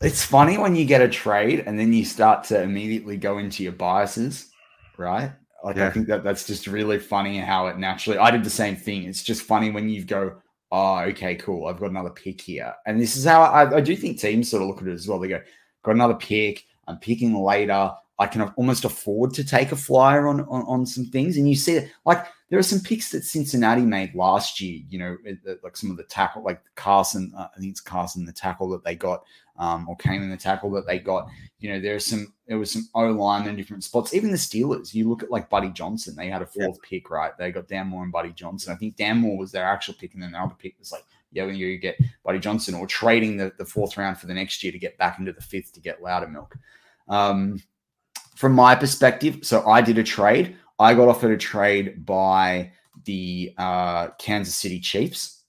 It's 0.00 0.24
funny 0.24 0.58
when 0.58 0.76
you 0.76 0.84
get 0.84 1.00
a 1.00 1.08
trade 1.08 1.64
and 1.66 1.78
then 1.78 1.92
you 1.92 2.04
start 2.04 2.44
to 2.44 2.62
immediately 2.62 3.16
go 3.16 3.38
into 3.38 3.62
your 3.62 3.72
biases, 3.72 4.50
right? 4.96 5.32
Like 5.64 5.76
yeah. 5.76 5.86
I 5.86 5.90
think 5.90 6.06
that 6.08 6.22
that's 6.22 6.46
just 6.46 6.66
really 6.66 6.98
funny 6.98 7.38
how 7.38 7.68
it 7.68 7.78
naturally. 7.78 8.18
I 8.18 8.30
did 8.30 8.44
the 8.44 8.50
same 8.50 8.76
thing. 8.76 9.04
It's 9.04 9.22
just 9.22 9.42
funny 9.42 9.70
when 9.70 9.88
you 9.88 10.04
go, 10.04 10.36
"Oh, 10.70 10.98
okay, 10.98 11.34
cool. 11.36 11.66
I've 11.66 11.80
got 11.80 11.90
another 11.90 12.10
pick 12.10 12.40
here," 12.40 12.74
and 12.86 13.00
this 13.00 13.16
is 13.16 13.24
how 13.24 13.42
I, 13.42 13.76
I 13.76 13.80
do 13.80 13.96
think 13.96 14.20
teams 14.20 14.50
sort 14.50 14.62
of 14.62 14.68
look 14.68 14.82
at 14.82 14.88
it 14.88 14.92
as 14.92 15.08
well. 15.08 15.18
They 15.18 15.28
go, 15.28 15.40
"Got 15.82 15.96
another 15.96 16.14
pick." 16.14 16.64
I'm 16.86 16.98
picking 16.98 17.34
later. 17.34 17.92
I 18.18 18.26
can 18.26 18.42
almost 18.56 18.84
afford 18.84 19.34
to 19.34 19.44
take 19.44 19.72
a 19.72 19.76
flyer 19.76 20.28
on, 20.28 20.42
on, 20.42 20.62
on 20.62 20.86
some 20.86 21.06
things. 21.06 21.36
And 21.36 21.48
you 21.48 21.56
see 21.56 21.74
it 21.74 21.90
like 22.04 22.24
there 22.48 22.58
are 22.58 22.62
some 22.62 22.80
picks 22.80 23.10
that 23.10 23.24
Cincinnati 23.24 23.82
made 23.82 24.14
last 24.14 24.60
year. 24.60 24.82
You 24.88 24.98
know, 25.00 25.16
like 25.64 25.76
some 25.76 25.90
of 25.90 25.96
the 25.96 26.04
tackle, 26.04 26.44
like 26.44 26.60
Carson. 26.76 27.32
Uh, 27.36 27.48
I 27.54 27.58
think 27.58 27.72
it's 27.72 27.80
Carson, 27.80 28.24
the 28.24 28.32
tackle 28.32 28.68
that 28.70 28.84
they 28.84 28.94
got, 28.94 29.24
um, 29.58 29.88
or 29.88 29.96
came 29.96 30.22
in 30.22 30.30
the 30.30 30.36
tackle 30.36 30.70
that 30.72 30.86
they 30.86 31.00
got. 31.00 31.28
You 31.58 31.72
know, 31.72 31.80
there's 31.80 32.06
some 32.06 32.32
there 32.46 32.58
was 32.58 32.70
some 32.70 32.88
O 32.94 33.06
line 33.06 33.48
in 33.48 33.56
different 33.56 33.82
spots. 33.82 34.14
Even 34.14 34.30
the 34.30 34.36
Steelers. 34.36 34.94
You 34.94 35.08
look 35.08 35.24
at 35.24 35.32
like 35.32 35.50
Buddy 35.50 35.70
Johnson. 35.70 36.14
They 36.14 36.28
had 36.28 36.42
a 36.42 36.46
fourth 36.46 36.78
yeah. 36.84 36.88
pick, 36.88 37.10
right? 37.10 37.36
They 37.36 37.50
got 37.50 37.66
Dan 37.66 37.88
Moore 37.88 38.04
and 38.04 38.12
Buddy 38.12 38.30
Johnson. 38.30 38.72
I 38.72 38.76
think 38.76 38.96
Dan 38.96 39.18
Moore 39.18 39.38
was 39.38 39.50
their 39.50 39.64
actual 39.64 39.94
pick, 39.94 40.14
and 40.14 40.22
then 40.22 40.32
the 40.32 40.38
other 40.38 40.54
pick 40.56 40.78
was 40.78 40.92
like 40.92 41.04
yeah, 41.34 41.44
when 41.44 41.56
you 41.56 41.76
get 41.76 41.98
Buddy 42.24 42.38
Johnson 42.38 42.74
or 42.74 42.86
trading 42.86 43.36
the, 43.36 43.52
the 43.58 43.64
fourth 43.64 43.96
round 43.96 44.18
for 44.18 44.26
the 44.26 44.34
next 44.34 44.62
year 44.62 44.72
to 44.72 44.78
get 44.78 44.96
back 44.98 45.18
into 45.18 45.32
the 45.32 45.42
fifth 45.42 45.72
to 45.74 45.80
get 45.80 46.00
Loudermilk. 46.00 46.52
Um, 47.08 47.60
from 48.36 48.52
my 48.52 48.74
perspective, 48.74 49.40
so 49.42 49.66
I 49.66 49.82
did 49.82 49.98
a 49.98 50.02
trade. 50.02 50.56
I 50.78 50.94
got 50.94 51.08
offered 51.08 51.32
a 51.32 51.36
trade 51.36 52.06
by 52.06 52.72
the 53.04 53.52
uh, 53.58 54.08
Kansas 54.18 54.56
City 54.56 54.80
Chiefs. 54.80 55.42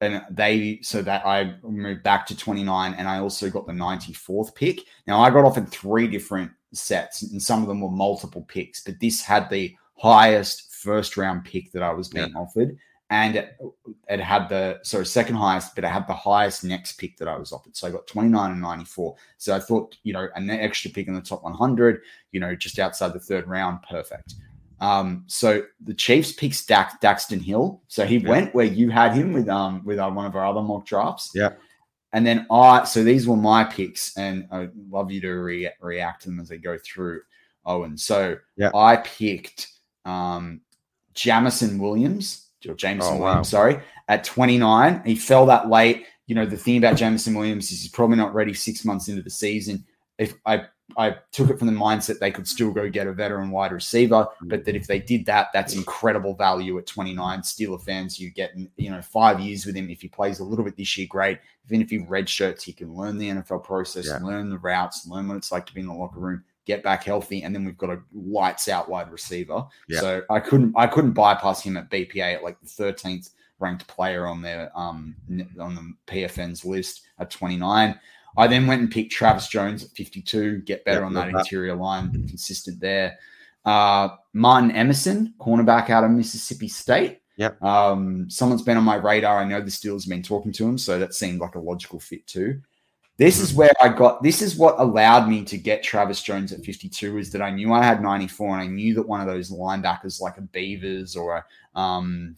And 0.00 0.22
they, 0.30 0.80
so 0.82 1.00
that 1.02 1.24
I 1.24 1.54
moved 1.62 2.02
back 2.02 2.26
to 2.26 2.36
29 2.36 2.94
and 2.94 3.08
I 3.08 3.18
also 3.18 3.48
got 3.48 3.66
the 3.66 3.72
94th 3.72 4.52
pick. 4.54 4.80
Now 5.06 5.20
I 5.20 5.30
got 5.30 5.44
offered 5.44 5.68
three 5.68 6.08
different 6.08 6.50
sets 6.72 7.22
and 7.22 7.40
some 7.40 7.62
of 7.62 7.68
them 7.68 7.80
were 7.80 7.90
multiple 7.90 8.42
picks, 8.42 8.82
but 8.82 8.98
this 8.98 9.22
had 9.22 9.48
the 9.48 9.76
highest 9.96 10.74
first 10.74 11.16
round 11.16 11.44
pick 11.44 11.70
that 11.70 11.84
I 11.84 11.92
was 11.92 12.08
being 12.08 12.32
yeah. 12.34 12.40
offered 12.40 12.76
and 13.12 13.36
it, 14.08 14.20
had 14.20 14.48
the 14.48 14.80
sorry 14.82 15.04
second 15.04 15.36
highest, 15.36 15.74
but 15.74 15.84
it 15.84 15.88
had 15.88 16.08
the 16.08 16.14
highest 16.14 16.64
next 16.64 16.92
pick 16.92 17.18
that 17.18 17.28
I 17.28 17.36
was 17.36 17.52
offered. 17.52 17.76
So 17.76 17.86
I 17.86 17.90
got 17.90 18.06
29 18.06 18.52
and 18.52 18.60
94. 18.62 19.14
So 19.36 19.54
I 19.54 19.58
thought, 19.58 19.98
you 20.02 20.14
know, 20.14 20.28
an 20.34 20.48
extra 20.48 20.90
pick 20.90 21.08
in 21.08 21.14
the 21.14 21.20
top 21.20 21.42
100, 21.42 22.00
you 22.30 22.40
know, 22.40 22.56
just 22.56 22.78
outside 22.78 23.12
the 23.12 23.20
third 23.20 23.46
round, 23.46 23.80
perfect. 23.88 24.36
Um, 24.80 25.24
so 25.26 25.62
the 25.84 25.92
Chiefs 25.92 26.32
picked 26.32 26.66
Dax, 26.66 26.94
Daxton 27.02 27.42
Hill. 27.42 27.82
So 27.86 28.06
he 28.06 28.16
yeah. 28.16 28.30
went 28.30 28.54
where 28.54 28.64
you 28.64 28.88
had 28.88 29.12
him 29.12 29.34
with 29.34 29.48
um 29.50 29.84
with 29.84 29.98
uh, 29.98 30.10
one 30.10 30.24
of 30.24 30.34
our 30.34 30.46
other 30.46 30.62
mock 30.62 30.86
drafts. 30.86 31.32
Yeah. 31.34 31.50
And 32.14 32.26
then 32.26 32.46
I, 32.50 32.84
so 32.84 33.04
these 33.04 33.28
were 33.28 33.36
my 33.36 33.62
picks, 33.64 34.16
and 34.16 34.46
I'd 34.50 34.72
love 34.90 35.10
you 35.10 35.20
to 35.22 35.32
re- 35.32 35.70
react 35.80 36.22
to 36.22 36.28
them 36.30 36.40
as 36.40 36.48
they 36.48 36.58
go 36.58 36.78
through. 36.78 37.20
Owen. 37.64 37.96
So 37.96 38.38
yeah. 38.56 38.70
I 38.74 38.96
picked 38.96 39.68
um, 40.04 40.62
Jamison 41.14 41.78
Williams 41.78 42.48
or 42.66 42.74
Jameson 42.74 43.14
oh, 43.14 43.16
wow. 43.16 43.26
Williams, 43.26 43.48
sorry, 43.48 43.80
at 44.08 44.24
29. 44.24 45.02
He 45.04 45.14
fell 45.14 45.46
that 45.46 45.68
late. 45.68 46.06
You 46.26 46.34
know, 46.34 46.46
the 46.46 46.56
thing 46.56 46.78
about 46.78 46.96
Jameson 46.96 47.34
Williams 47.34 47.70
is 47.70 47.82
he's 47.82 47.90
probably 47.90 48.16
not 48.16 48.34
ready 48.34 48.54
six 48.54 48.84
months 48.84 49.08
into 49.08 49.22
the 49.22 49.30
season. 49.30 49.84
If 50.18 50.34
I 50.46 50.66
I 50.96 51.16
took 51.30 51.48
it 51.48 51.58
from 51.58 51.68
the 51.68 51.72
mindset 51.72 52.18
they 52.18 52.30
could 52.30 52.46
still 52.46 52.70
go 52.70 52.88
get 52.88 53.06
a 53.06 53.12
veteran 53.12 53.50
wide 53.50 53.72
receiver, 53.72 54.26
but 54.42 54.64
that 54.64 54.76
if 54.76 54.86
they 54.86 54.98
did 54.98 55.24
that, 55.26 55.48
that's 55.52 55.74
incredible 55.74 56.34
value 56.34 56.78
at 56.78 56.86
29. 56.86 57.40
Steeler 57.40 57.82
fans, 57.82 58.20
you 58.20 58.30
get 58.30 58.52
you 58.76 58.90
know 58.90 59.02
five 59.02 59.40
years 59.40 59.64
with 59.66 59.74
him. 59.74 59.88
If 59.90 60.02
he 60.02 60.08
plays 60.08 60.40
a 60.40 60.44
little 60.44 60.64
bit 60.64 60.76
this 60.76 60.96
year, 60.96 61.06
great. 61.08 61.38
Even 61.66 61.82
if 61.82 61.90
he 61.90 61.98
redshirts, 61.98 62.62
he 62.62 62.72
can 62.72 62.94
learn 62.94 63.18
the 63.18 63.30
NFL 63.30 63.64
process, 63.64 64.06
yeah. 64.06 64.18
learn 64.18 64.50
the 64.50 64.58
routes, 64.58 65.06
learn 65.06 65.28
what 65.28 65.36
it's 65.36 65.52
like 65.52 65.66
to 65.66 65.74
be 65.74 65.80
in 65.80 65.86
the 65.86 65.94
locker 65.94 66.20
room 66.20 66.44
get 66.64 66.82
back 66.82 67.04
healthy, 67.04 67.42
and 67.42 67.54
then 67.54 67.64
we've 67.64 67.78
got 67.78 67.90
a 67.90 68.00
lights 68.12 68.68
out 68.68 68.88
wide 68.88 69.10
receiver. 69.10 69.64
Yeah. 69.88 70.00
So 70.00 70.22
I 70.30 70.40
couldn't 70.40 70.74
I 70.76 70.86
couldn't 70.86 71.12
bypass 71.12 71.62
him 71.62 71.76
at 71.76 71.90
BPA 71.90 72.36
at 72.36 72.42
like 72.42 72.60
the 72.60 72.68
thirteenth 72.68 73.30
ranked 73.58 73.86
player 73.86 74.26
on 74.26 74.42
their 74.42 74.76
um 74.76 75.14
on 75.58 75.74
the 75.74 75.94
PFN's 76.06 76.64
list 76.64 77.02
at 77.18 77.30
twenty 77.30 77.56
nine. 77.56 77.98
I 78.36 78.46
then 78.46 78.66
went 78.66 78.80
and 78.80 78.90
picked 78.90 79.12
Travis 79.12 79.48
Jones 79.48 79.84
at 79.84 79.90
52, 79.90 80.62
get 80.62 80.86
better 80.86 81.04
on 81.04 81.12
that, 81.14 81.28
interior 81.28 81.74
line, 81.74 82.10
consistent 82.26 82.80
there. 82.80 83.18
Uh, 83.64 84.08
Martin 84.32 84.70
Emerson, 84.70 85.34
cornerback 85.38 85.90
out 85.90 86.02
of 86.02 86.10
Mississippi 86.10 86.68
State. 86.68 87.20
Yeah. 87.36 87.50
Um, 87.60 88.28
someone's 88.30 88.62
been 88.62 88.76
on 88.76 88.84
my 88.84 88.94
radar. 88.94 89.38
I 89.38 89.44
know 89.44 89.60
the 89.60 89.70
Steelers 89.70 90.04
have 90.04 90.10
been 90.10 90.22
talking 90.22 90.52
to 90.52 90.66
him, 90.66 90.78
so 90.78 90.98
that 90.98 91.14
seemed 91.14 91.40
like 91.40 91.54
a 91.54 91.60
logical 91.60 92.00
fit 92.00 92.26
too. 92.26 92.60
This 93.22 93.38
is 93.38 93.54
where 93.54 93.70
I 93.80 93.88
got 93.88 94.20
this 94.20 94.42
is 94.42 94.56
what 94.56 94.80
allowed 94.80 95.28
me 95.28 95.44
to 95.44 95.56
get 95.56 95.84
Travis 95.84 96.20
Jones 96.20 96.52
at 96.52 96.64
52 96.64 97.18
is 97.18 97.30
that 97.30 97.40
I 97.40 97.52
knew 97.52 97.72
I 97.72 97.80
had 97.80 98.02
94 98.02 98.58
and 98.58 98.62
I 98.62 98.66
knew 98.66 98.94
that 98.94 99.06
one 99.06 99.20
of 99.20 99.28
those 99.28 99.52
linebackers 99.52 100.20
like 100.20 100.38
a 100.38 100.40
Beavers 100.40 101.14
or 101.14 101.36
a 101.36 101.80
um, 101.80 102.34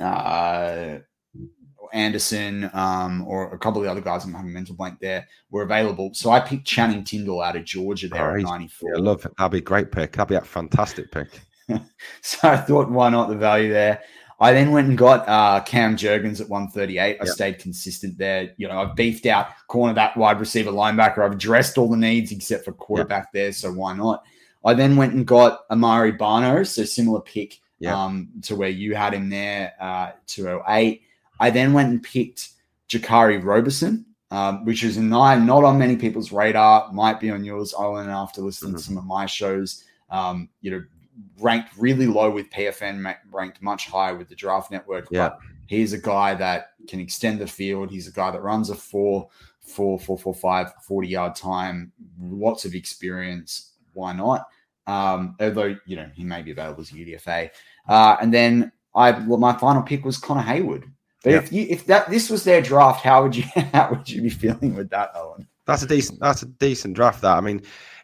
uh, 0.00 1.00
Anderson 1.92 2.70
um, 2.72 3.26
or 3.26 3.52
a 3.52 3.58
couple 3.58 3.82
of 3.82 3.84
the 3.84 3.90
other 3.90 4.00
guys, 4.00 4.24
I'm 4.24 4.32
having 4.32 4.50
a 4.50 4.54
mental 4.54 4.74
blank 4.74 4.98
there, 4.98 5.28
were 5.50 5.62
available. 5.62 6.14
So 6.14 6.30
I 6.30 6.40
picked 6.40 6.66
Channing 6.66 7.04
Tindall 7.04 7.42
out 7.42 7.56
of 7.56 7.64
Georgia 7.64 8.08
there 8.08 8.30
oh, 8.30 8.36
at 8.36 8.44
94. 8.44 8.94
I 8.94 8.98
love 8.98 9.26
it. 9.26 9.32
That'd 9.36 9.52
be 9.52 9.58
a 9.58 9.60
great 9.60 9.92
pick. 9.92 10.12
That'd 10.12 10.28
be 10.28 10.36
a 10.36 10.40
fantastic 10.40 11.12
pick. 11.12 11.38
so 12.22 12.48
I 12.48 12.56
thought, 12.56 12.90
why 12.90 13.10
not 13.10 13.28
the 13.28 13.36
value 13.36 13.70
there? 13.70 14.02
I 14.40 14.52
then 14.52 14.70
went 14.70 14.88
and 14.88 14.96
got 14.96 15.28
uh, 15.28 15.60
Cam 15.64 15.96
Jurgens 15.96 16.40
at 16.40 16.48
138. 16.48 17.00
I 17.00 17.08
yep. 17.08 17.26
stayed 17.26 17.58
consistent 17.58 18.16
there. 18.18 18.52
You 18.56 18.68
know, 18.68 18.80
I've 18.80 18.94
beefed 18.94 19.26
out 19.26 19.48
cornerback, 19.68 20.16
wide 20.16 20.38
receiver, 20.38 20.70
linebacker. 20.70 21.24
I've 21.24 21.32
addressed 21.32 21.76
all 21.76 21.88
the 21.88 21.96
needs 21.96 22.30
except 22.30 22.64
for 22.64 22.72
quarterback 22.72 23.24
yep. 23.24 23.32
there. 23.32 23.52
So 23.52 23.72
why 23.72 23.94
not? 23.94 24.22
I 24.64 24.74
then 24.74 24.96
went 24.96 25.14
and 25.14 25.26
got 25.26 25.68
Amaré 25.70 26.16
Barno, 26.16 26.66
so 26.66 26.84
similar 26.84 27.20
pick 27.20 27.58
yep. 27.80 27.94
um, 27.94 28.28
to 28.42 28.54
where 28.54 28.68
you 28.68 28.94
had 28.94 29.14
him 29.14 29.28
there, 29.28 29.72
uh, 29.80 30.12
208. 30.26 31.02
I 31.40 31.50
then 31.50 31.72
went 31.72 31.88
and 31.90 32.02
picked 32.02 32.50
Jaquarii 32.88 33.44
Roberson, 33.44 34.04
um, 34.30 34.64
which 34.64 34.84
is 34.84 34.98
nine, 34.98 35.46
not 35.46 35.64
on 35.64 35.78
many 35.78 35.96
people's 35.96 36.32
radar, 36.32 36.92
might 36.92 37.20
be 37.20 37.30
on 37.30 37.44
yours, 37.44 37.74
Owen, 37.76 38.08
after 38.08 38.40
listening 38.40 38.72
mm-hmm. 38.72 38.78
to 38.78 38.84
some 38.84 38.98
of 38.98 39.04
my 39.04 39.26
shows. 39.26 39.84
Um, 40.10 40.48
you 40.60 40.70
know, 40.70 40.84
ranked 41.40 41.70
really 41.76 42.06
low 42.06 42.30
with 42.30 42.50
PFN, 42.50 43.16
ranked 43.30 43.62
much 43.62 43.86
higher 43.86 44.16
with 44.16 44.28
the 44.28 44.34
Draft 44.34 44.70
Network. 44.70 45.08
Yeah. 45.10 45.30
But 45.30 45.38
he's 45.66 45.92
a 45.92 45.98
guy 45.98 46.34
that 46.34 46.70
can 46.88 47.00
extend 47.00 47.40
the 47.40 47.46
field. 47.46 47.90
He's 47.90 48.08
a 48.08 48.12
guy 48.12 48.30
that 48.30 48.42
runs 48.42 48.70
a 48.70 48.74
four, 48.74 49.28
four, 49.60 49.98
four, 49.98 50.18
four, 50.18 50.34
five, 50.34 50.72
40 50.82 51.08
yard 51.08 51.34
time, 51.34 51.92
lots 52.20 52.64
of 52.64 52.74
experience. 52.74 53.72
Why 53.92 54.12
not? 54.12 54.46
Um, 54.86 55.36
although, 55.40 55.76
you 55.86 55.96
know, 55.96 56.10
he 56.14 56.24
may 56.24 56.42
be 56.42 56.50
available 56.50 56.80
as 56.80 56.90
a 56.90 56.94
UDFA. 56.94 57.50
Uh, 57.88 58.16
and 58.20 58.32
then 58.32 58.72
I, 58.94 59.10
well, 59.10 59.38
my 59.38 59.52
final 59.52 59.82
pick 59.82 60.04
was 60.04 60.16
Connor 60.16 60.42
Heyward. 60.42 60.84
But 61.22 61.30
yeah. 61.30 61.38
if 61.38 61.52
you, 61.52 61.66
if 61.68 61.86
that, 61.86 62.08
this 62.08 62.30
was 62.30 62.44
their 62.44 62.62
draft, 62.62 63.04
how 63.04 63.22
would 63.22 63.36
you, 63.36 63.44
how 63.72 63.90
would 63.90 64.08
you 64.08 64.22
be 64.22 64.30
feeling 64.30 64.74
with 64.74 64.90
that, 64.90 65.12
Owen? 65.14 65.46
That's 65.66 65.82
a 65.82 65.86
decent, 65.86 66.18
that's 66.20 66.42
a 66.42 66.46
decent 66.46 66.94
draft. 66.94 67.20
That 67.20 67.36
I 67.36 67.42
mean, 67.42 67.60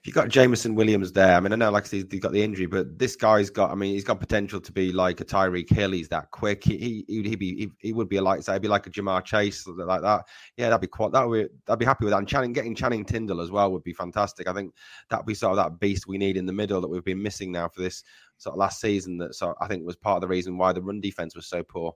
you 0.06 0.12
got 0.12 0.28
Jameson 0.28 0.74
Williams 0.74 1.12
there, 1.12 1.34
I 1.34 1.40
mean, 1.40 1.52
I 1.52 1.56
know 1.56 1.70
like 1.70 1.84
I 1.84 1.86
said, 1.86 2.08
he's 2.10 2.20
got 2.20 2.32
the 2.32 2.42
injury, 2.42 2.66
but 2.66 2.98
this 2.98 3.16
guy's 3.16 3.48
got, 3.48 3.70
I 3.70 3.74
mean, 3.74 3.94
he's 3.94 4.04
got 4.04 4.20
potential 4.20 4.60
to 4.60 4.72
be 4.72 4.92
like 4.92 5.20
a 5.22 5.24
Tyreek 5.24 5.70
Hill. 5.70 5.92
He's 5.92 6.08
that 6.08 6.30
quick. 6.30 6.62
He 6.62 7.04
he 7.08 7.22
he'd 7.22 7.38
be 7.38 7.56
he, 7.56 7.70
he 7.78 7.92
would 7.94 8.10
be 8.10 8.18
a 8.18 8.22
light 8.22 8.44
side. 8.44 8.54
He'd 8.54 8.62
be 8.62 8.68
like 8.68 8.86
a 8.86 8.90
Ja'Marr 8.90 9.24
Chase 9.24 9.66
like 9.66 10.02
that. 10.02 10.24
Yeah, 10.58 10.68
that'd 10.68 10.82
be 10.82 10.88
quite. 10.88 11.12
That 11.12 11.26
would 11.26 11.48
I'd 11.68 11.78
be 11.78 11.86
happy 11.86 12.04
with 12.04 12.12
that. 12.12 12.18
And 12.18 12.28
Channing 12.28 12.52
getting 12.52 12.74
Channing 12.74 13.04
Tindall 13.06 13.40
as 13.40 13.50
well 13.50 13.72
would 13.72 13.82
be 13.82 13.94
fantastic. 13.94 14.46
I 14.46 14.52
think 14.52 14.74
that'd 15.08 15.24
be 15.24 15.34
sort 15.34 15.52
of 15.52 15.64
that 15.64 15.80
beast 15.80 16.06
we 16.06 16.18
need 16.18 16.36
in 16.36 16.44
the 16.44 16.52
middle 16.52 16.82
that 16.82 16.88
we've 16.88 17.04
been 17.04 17.22
missing 17.22 17.50
now 17.50 17.68
for 17.68 17.80
this 17.80 18.04
sort 18.36 18.54
of 18.54 18.58
last 18.58 18.82
season. 18.82 19.16
That 19.16 19.34
so 19.34 19.54
I 19.62 19.68
think 19.68 19.86
was 19.86 19.96
part 19.96 20.16
of 20.16 20.20
the 20.20 20.28
reason 20.28 20.58
why 20.58 20.74
the 20.74 20.82
run 20.82 21.00
defense 21.00 21.34
was 21.34 21.46
so 21.46 21.62
poor. 21.62 21.94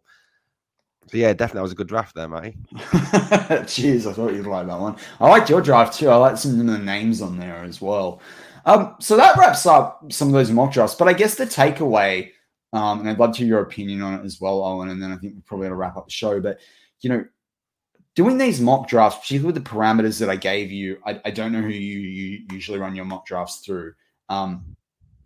So 1.07 1.17
yeah, 1.17 1.33
definitely 1.33 1.59
that 1.59 1.63
was 1.63 1.73
a 1.73 1.77
good 1.77 1.89
draft 1.89 2.15
there, 2.15 2.29
Matty. 2.29 2.57
Cheers, 3.67 4.07
I 4.07 4.13
thought 4.13 4.35
you'd 4.35 4.47
like 4.47 4.67
that 4.67 4.79
one. 4.79 4.97
I 5.21 5.29
liked 5.29 5.49
your 5.49 5.63
draft 5.63 5.99
too. 5.99 6.11
I 6.11 6.17
like 6.17 6.37
some 6.37 6.61
of 6.61 6.67
the 6.67 6.79
names 6.79 7.23
on 7.23 7.39
there 7.39 7.65
as 7.65 7.81
well. 7.81 8.21
Um, 8.67 8.95
so 9.01 9.17
that 9.17 9.39
wraps 9.39 9.65
up 9.65 10.13
some 10.13 10.29
of 10.29 10.35
those 10.35 10.51
mock 10.51 10.73
drafts. 10.73 10.95
But 10.95 11.09
I 11.09 11.15
guess 11.15 11.35
the 11.35 11.47
takeaway, 11.47 12.33
um, 12.75 13.01
and 13.01 13.09
I'd 13.09 13.19
love 13.19 13.33
to 13.33 13.39
hear 13.39 13.49
your 13.49 13.63
opinion 13.63 14.03
on 14.03 14.21
it 14.21 14.25
as 14.25 14.39
well, 14.39 14.63
Owen, 14.63 14.91
and 14.91 15.03
then 15.03 15.11
I 15.11 15.17
think 15.17 15.35
we're 15.35 15.43
probably 15.47 15.65
going 15.65 15.73
to 15.73 15.77
wrap 15.77 15.97
up 15.97 16.07
the 16.07 16.13
show. 16.13 16.41
But 16.41 16.59
you 17.01 17.09
know, 17.09 17.25
doing 18.15 18.37
these 18.37 18.61
mock 18.61 18.89
drafts, 18.89 19.21
particularly 19.21 19.55
with 19.55 19.65
the 19.65 19.71
parameters 19.71 20.19
that 20.21 20.29
I 20.29 20.37
gave 20.37 20.71
you, 20.71 20.99
I, 21.07 21.21
I 21.25 21.31
don't 21.31 21.53
know 21.53 21.63
who 21.63 21.69
you, 21.69 22.01
you, 22.01 22.47
usually 22.51 22.79
run 22.79 22.97
your 22.97 23.05
mock 23.07 23.25
drafts 23.25 23.61
through. 23.61 23.95
Um, 24.29 24.77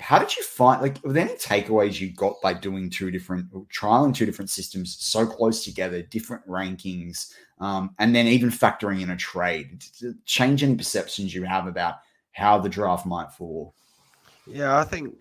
how 0.03 0.19
did 0.19 0.37
you 0.37 0.43
find 0.43 0.83
like 0.83 0.99
were 1.05 1.13
there 1.13 1.29
any 1.29 1.37
takeaways 1.37 2.01
you 2.01 2.11
got 2.11 2.35
by 2.43 2.53
doing 2.53 2.91
two 2.91 3.11
different 3.11 3.47
trialing 3.69 4.13
two 4.13 4.27
different 4.27 4.51
systems 4.51 4.97
so 4.99 5.25
close 5.25 5.65
together 5.65 6.03
different 6.03 6.47
rankings 6.49 7.33
um, 7.61 7.95
and 8.01 8.15
then 8.15 8.27
even 8.27 8.51
factoring 8.51 9.01
in 9.01 9.11
a 9.11 9.17
trade? 9.17 9.85
Change 10.25 10.65
any 10.65 10.75
perceptions 10.75 11.33
you 11.33 11.45
have 11.45 11.69
about 11.69 11.97
how 12.33 12.59
the 12.59 12.69
draft 12.69 13.07
might 13.07 13.31
fall? 13.33 13.75
Yeah 14.47 14.77
i 14.77 14.85
think 14.85 15.15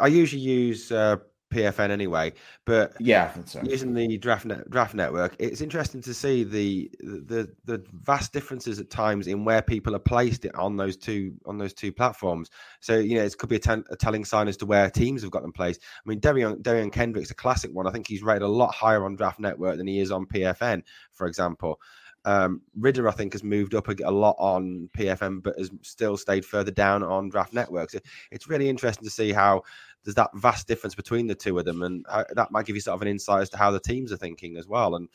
i 0.00 0.06
usually 0.06 0.42
use 0.42 0.92
uh, 0.92 1.16
PFN 1.50 1.90
anyway. 1.90 2.32
But 2.64 2.94
yeah, 3.00 3.32
so. 3.44 3.62
using 3.62 3.94
the 3.94 4.18
draft 4.18 4.44
net, 4.44 4.68
draft 4.70 4.94
network, 4.94 5.36
it's 5.38 5.60
interesting 5.60 6.00
to 6.02 6.14
see 6.14 6.44
the, 6.44 6.90
the 7.00 7.48
the 7.64 7.82
vast 7.92 8.32
differences 8.32 8.78
at 8.78 8.90
times 8.90 9.26
in 9.26 9.44
where 9.44 9.62
people 9.62 9.94
are 9.94 10.00
placed 10.00 10.46
on 10.54 10.76
those 10.76 10.96
two 10.96 11.34
on 11.46 11.58
those 11.58 11.72
two 11.72 11.92
platforms. 11.92 12.50
So 12.80 12.98
you 12.98 13.16
know, 13.16 13.24
it 13.24 13.36
could 13.38 13.48
be 13.48 13.56
a, 13.56 13.60
ten, 13.60 13.84
a 13.90 13.96
telling 13.96 14.24
sign 14.24 14.48
as 14.48 14.56
to 14.58 14.66
where 14.66 14.90
teams 14.90 15.22
have 15.22 15.30
got 15.30 15.42
them 15.42 15.52
placed. 15.52 15.80
I 15.82 16.08
mean, 16.08 16.20
Derion, 16.20 16.62
Derion 16.62 16.92
Kendrick's 16.92 17.30
a 17.30 17.34
classic 17.34 17.74
one. 17.74 17.86
I 17.86 17.90
think 17.90 18.06
he's 18.06 18.22
rated 18.22 18.42
a 18.42 18.48
lot 18.48 18.74
higher 18.74 19.04
on 19.04 19.16
draft 19.16 19.40
network 19.40 19.76
than 19.76 19.86
he 19.86 20.00
is 20.00 20.10
on 20.10 20.26
PFN, 20.26 20.82
for 21.12 21.26
example. 21.26 21.80
Um, 22.24 22.60
Ridder, 22.78 23.08
I 23.08 23.12
think, 23.12 23.32
has 23.32 23.42
moved 23.42 23.74
up 23.74 23.88
a, 23.88 23.94
a, 24.04 24.10
lot 24.10 24.36
on 24.38 24.90
PFN, 24.96 25.42
but 25.42 25.58
has 25.58 25.70
still 25.82 26.16
stayed 26.16 26.44
further 26.44 26.70
down 26.70 27.02
on 27.02 27.28
Draft 27.30 27.54
Networks. 27.54 27.94
It, 27.94 28.04
it's 28.30 28.48
really 28.48 28.68
interesting 28.68 29.04
to 29.04 29.10
see 29.10 29.32
how 29.32 29.62
there's 30.04 30.14
that 30.14 30.30
vast 30.34 30.66
difference 30.66 30.94
between 30.94 31.26
the 31.26 31.34
two 31.34 31.58
of 31.58 31.64
them, 31.64 31.82
and 31.82 32.04
uh, 32.08 32.24
that 32.34 32.50
might 32.50 32.66
give 32.66 32.76
you 32.76 32.80
sort 32.80 32.94
of 32.94 33.02
an 33.02 33.08
insight 33.08 33.42
as 33.42 33.50
to 33.50 33.56
how 33.56 33.70
the 33.70 33.80
teams 33.80 34.12
are 34.12 34.16
thinking 34.16 34.56
as 34.56 34.66
well. 34.66 34.94
And 34.96 35.08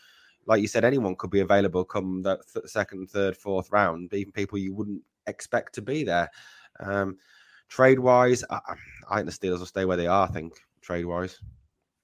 like 0.45 0.61
you 0.61 0.67
said, 0.67 0.83
anyone 0.83 1.15
could 1.15 1.29
be 1.29 1.39
available 1.39 1.85
come 1.85 2.21
the 2.21 2.39
th- 2.53 2.67
second, 2.67 3.09
third, 3.09 3.37
fourth 3.37 3.71
round, 3.71 4.13
even 4.13 4.31
people 4.31 4.57
you 4.57 4.73
wouldn't 4.73 5.01
expect 5.27 5.73
to 5.75 5.81
be 5.81 6.03
there. 6.03 6.29
Um, 6.79 7.17
trade 7.69 7.99
wise, 7.99 8.43
I, 8.49 8.59
I, 9.09 9.15
think 9.15 9.29
the 9.29 9.47
Steelers 9.47 9.59
will 9.59 9.65
stay 9.65 9.85
where 9.85 9.97
they 9.97 10.07
are. 10.07 10.27
I 10.27 10.31
think 10.31 10.53
trade 10.81 11.05
wise. 11.05 11.39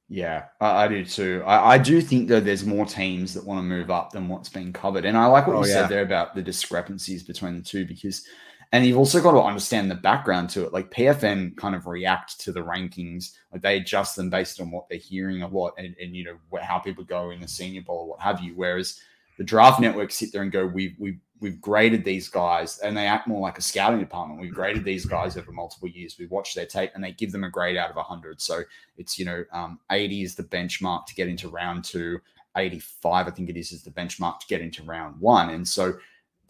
Yeah, 0.07 0.45
I, 0.59 0.85
I 0.85 0.87
do 0.87 1.05
too. 1.05 1.43
I, 1.45 1.73
I, 1.73 1.77
do 1.77 2.01
think 2.01 2.27
though 2.27 2.39
there's 2.39 2.65
more 2.65 2.85
teams 2.85 3.33
that 3.35 3.45
want 3.45 3.59
to 3.59 3.63
move 3.63 3.91
up 3.91 4.11
than 4.11 4.27
what's 4.27 4.49
been 4.49 4.73
covered, 4.73 5.05
and 5.05 5.15
I 5.15 5.27
like 5.27 5.45
what 5.45 5.55
oh, 5.55 5.63
you 5.63 5.69
yeah. 5.69 5.81
said 5.81 5.89
there 5.89 6.01
about 6.01 6.33
the 6.33 6.41
discrepancies 6.41 7.23
between 7.23 7.55
the 7.55 7.61
two 7.61 7.85
because 7.85 8.25
and 8.71 8.85
you've 8.85 8.97
also 8.97 9.21
got 9.21 9.31
to 9.31 9.41
understand 9.41 9.89
the 9.89 9.95
background 9.95 10.49
to 10.51 10.63
it. 10.63 10.73
Like 10.73 10.91
PFN 10.91 11.57
kind 11.57 11.75
of 11.75 11.87
react 11.87 12.39
to 12.41 12.51
the 12.51 12.59
rankings, 12.59 13.33
like 13.51 13.61
they 13.61 13.77
adjust 13.77 14.15
them 14.15 14.29
based 14.29 14.61
on 14.61 14.69
what 14.69 14.87
they're 14.89 14.99
hearing 14.99 15.41
a 15.41 15.47
lot 15.47 15.73
and, 15.77 15.95
and 15.99 16.15
you 16.15 16.23
know 16.23 16.59
how 16.61 16.77
people 16.77 17.03
go 17.03 17.31
in 17.31 17.41
the 17.41 17.47
senior 17.47 17.81
bowl 17.81 17.99
or 17.99 18.07
what 18.09 18.21
have 18.21 18.41
you. 18.41 18.53
Whereas 18.55 18.99
the 19.39 19.43
draft 19.43 19.79
network 19.79 20.11
sit 20.11 20.31
there 20.31 20.43
and 20.43 20.51
go, 20.51 20.65
we 20.65 20.95
we 20.99 21.17
we've 21.39 21.61
graded 21.61 22.03
these 22.03 22.27
guys, 22.27 22.79
and 22.79 22.95
they 22.95 23.07
act 23.07 23.27
more 23.27 23.39
like 23.39 23.57
a 23.57 23.61
scouting 23.61 23.99
department. 23.99 24.41
We've 24.41 24.53
graded 24.53 24.83
these 24.83 25.05
guys 25.05 25.37
over 25.37 25.51
multiple 25.51 25.87
years. 25.87 26.17
We 26.19 26.27
watch 26.27 26.53
their 26.53 26.65
tape, 26.65 26.91
and 26.93 27.03
they 27.03 27.13
give 27.13 27.31
them 27.31 27.45
a 27.45 27.49
grade 27.49 27.77
out 27.77 27.89
of 27.89 28.05
hundred. 28.05 28.41
So 28.41 28.63
it's 28.97 29.17
you 29.17 29.25
know, 29.25 29.45
um, 29.51 29.79
eighty 29.91 30.21
is 30.21 30.35
the 30.35 30.43
benchmark 30.43 31.05
to 31.07 31.15
get 31.15 31.27
into 31.27 31.49
round 31.49 31.83
two. 31.85 32.19
85, 32.57 33.27
I 33.27 33.29
think 33.29 33.47
it 33.49 33.57
is, 33.57 33.71
is 33.71 33.83
the 33.83 33.91
benchmark 33.91 34.39
to 34.39 34.47
get 34.47 34.59
into 34.59 34.83
round 34.83 35.21
one. 35.21 35.51
And 35.51 35.65
so 35.65 35.93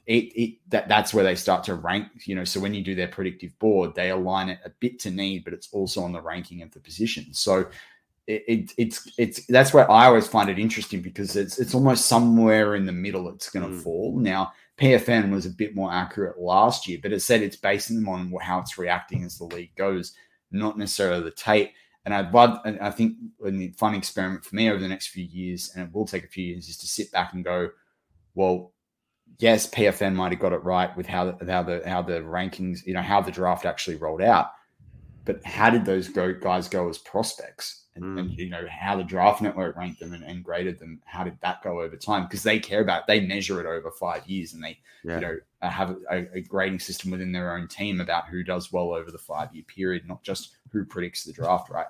it, 0.10 0.34
it 0.34 0.56
that 0.70 0.90
that's 0.90 1.14
where 1.14 1.24
they 1.24 1.36
start 1.36 1.64
to 1.66 1.76
rank. 1.76 2.08
You 2.26 2.34
know, 2.34 2.44
so 2.44 2.60
when 2.60 2.74
you 2.74 2.84
do 2.84 2.96
their 2.96 3.08
predictive 3.08 3.58
board, 3.60 3.94
they 3.94 4.10
align 4.10 4.50
it 4.50 4.60
a 4.66 4.72
bit 4.72 4.98
to 5.02 5.12
need, 5.12 5.44
but 5.44 5.54
it's 5.54 5.70
also 5.72 6.02
on 6.02 6.12
the 6.12 6.22
ranking 6.22 6.64
of 6.64 6.72
the 6.72 6.80
position. 6.80 7.32
So 7.32 7.68
it, 8.26 8.44
it, 8.48 8.74
it's 8.78 9.12
it's 9.20 9.46
that's 9.46 9.72
where 9.72 9.90
I 9.90 10.08
always 10.08 10.28
find 10.28 10.50
it 10.50 10.58
interesting 10.58 11.04
because 11.04 11.36
it's 11.36 11.60
it's 11.60 11.76
almost 11.76 12.08
somewhere 12.08 12.76
in 12.76 12.88
the 12.88 12.92
middle 12.92 13.30
it's 13.30 13.52
going 13.52 13.70
to 13.70 13.78
mm. 13.78 13.84
fall. 13.84 14.18
Now 14.20 14.52
PFN 14.80 15.30
was 15.30 15.46
a 15.46 15.52
bit 15.52 15.76
more 15.76 15.94
accurate 15.94 16.40
last 16.40 16.88
year, 16.88 16.98
but 17.04 17.14
it 17.14 17.22
said 17.22 17.44
it's 17.44 17.56
basing 17.56 17.98
them 17.98 18.10
on 18.10 18.34
how 18.42 18.60
it's 18.60 18.80
reacting 18.80 19.24
as 19.24 19.38
the 19.38 19.44
league 19.44 19.76
goes, 19.76 20.14
not 20.52 20.76
necessarily 20.76 21.22
the 21.24 21.32
tape. 21.32 21.72
And 22.06 22.16
I'd 22.16 22.34
love, 22.34 22.62
and 22.66 22.80
I 22.80 22.90
think 22.90 23.18
a 23.46 23.72
fun 23.74 23.94
experiment 23.94 24.44
for 24.44 24.56
me 24.56 24.72
over 24.72 24.80
the 24.80 24.88
next 24.88 25.08
few 25.08 25.26
years, 25.26 25.72
and 25.76 25.86
it 25.86 25.94
will 25.94 26.08
take 26.08 26.24
a 26.24 26.30
few 26.30 26.46
years, 26.46 26.70
is 26.70 26.78
to 26.78 26.88
sit 26.88 27.12
back 27.12 27.34
and 27.34 27.44
go, 27.44 27.70
well, 28.34 28.72
yes, 29.38 29.70
PFN 29.70 30.16
might 30.16 30.32
have 30.32 30.40
got 30.40 30.54
it 30.54 30.64
right 30.64 30.96
with 30.98 31.06
how 31.06 31.32
the, 31.32 31.52
how 31.52 31.64
the 31.64 31.82
how 31.86 32.02
the 32.02 32.22
rankings, 32.22 32.86
you 32.86 32.94
know, 32.94 33.02
how 33.02 33.22
the 33.22 33.32
draft 33.32 33.66
actually 33.66 33.96
rolled 33.96 34.22
out. 34.22 34.52
But 35.26 35.44
how 35.46 35.70
did 35.70 35.86
those 35.86 36.08
go, 36.08 36.34
guys 36.34 36.68
go 36.68 36.90
as 36.90 36.98
prospects? 36.98 37.86
And, 37.96 38.04
mm. 38.04 38.20
and 38.20 38.32
you 38.32 38.50
know 38.50 38.66
how 38.70 38.96
the 38.96 39.04
draft 39.04 39.42
network 39.42 39.76
ranked 39.76 40.00
them 40.00 40.14
and, 40.14 40.24
and, 40.24 40.44
graded 40.44 40.80
them. 40.80 41.02
How 41.06 41.24
did 41.24 41.38
that 41.42 41.62
go 41.62 41.82
over 41.82 41.96
time? 41.98 42.24
Because 42.24 42.44
they 42.44 42.60
care 42.60 42.82
about, 42.82 43.08
they 43.08 43.20
measure 43.20 43.60
it 43.60 43.66
over 43.66 43.92
five 43.92 44.26
years, 44.28 44.54
and 44.54 44.64
they, 44.64 44.80
yeah. 45.04 45.16
you 45.16 45.22
know, 45.22 45.38
uh, 45.62 45.70
have 45.70 45.98
a, 46.10 46.38
a, 46.38 46.42
grading 46.42 46.80
system 46.80 47.12
within 47.12 47.32
their 47.32 47.56
own 47.56 47.68
team 47.68 48.00
about 48.00 48.28
who 48.28 48.44
does 48.44 48.72
well 48.72 48.94
over 48.94 49.12
the 49.12 49.18
five 49.18 49.54
year 49.54 49.64
period, 49.68 50.08
not 50.08 50.24
just 50.24 50.56
who 50.72 50.86
predicts 50.86 51.24
the 51.24 51.34
draft, 51.34 51.70
right? 51.70 51.88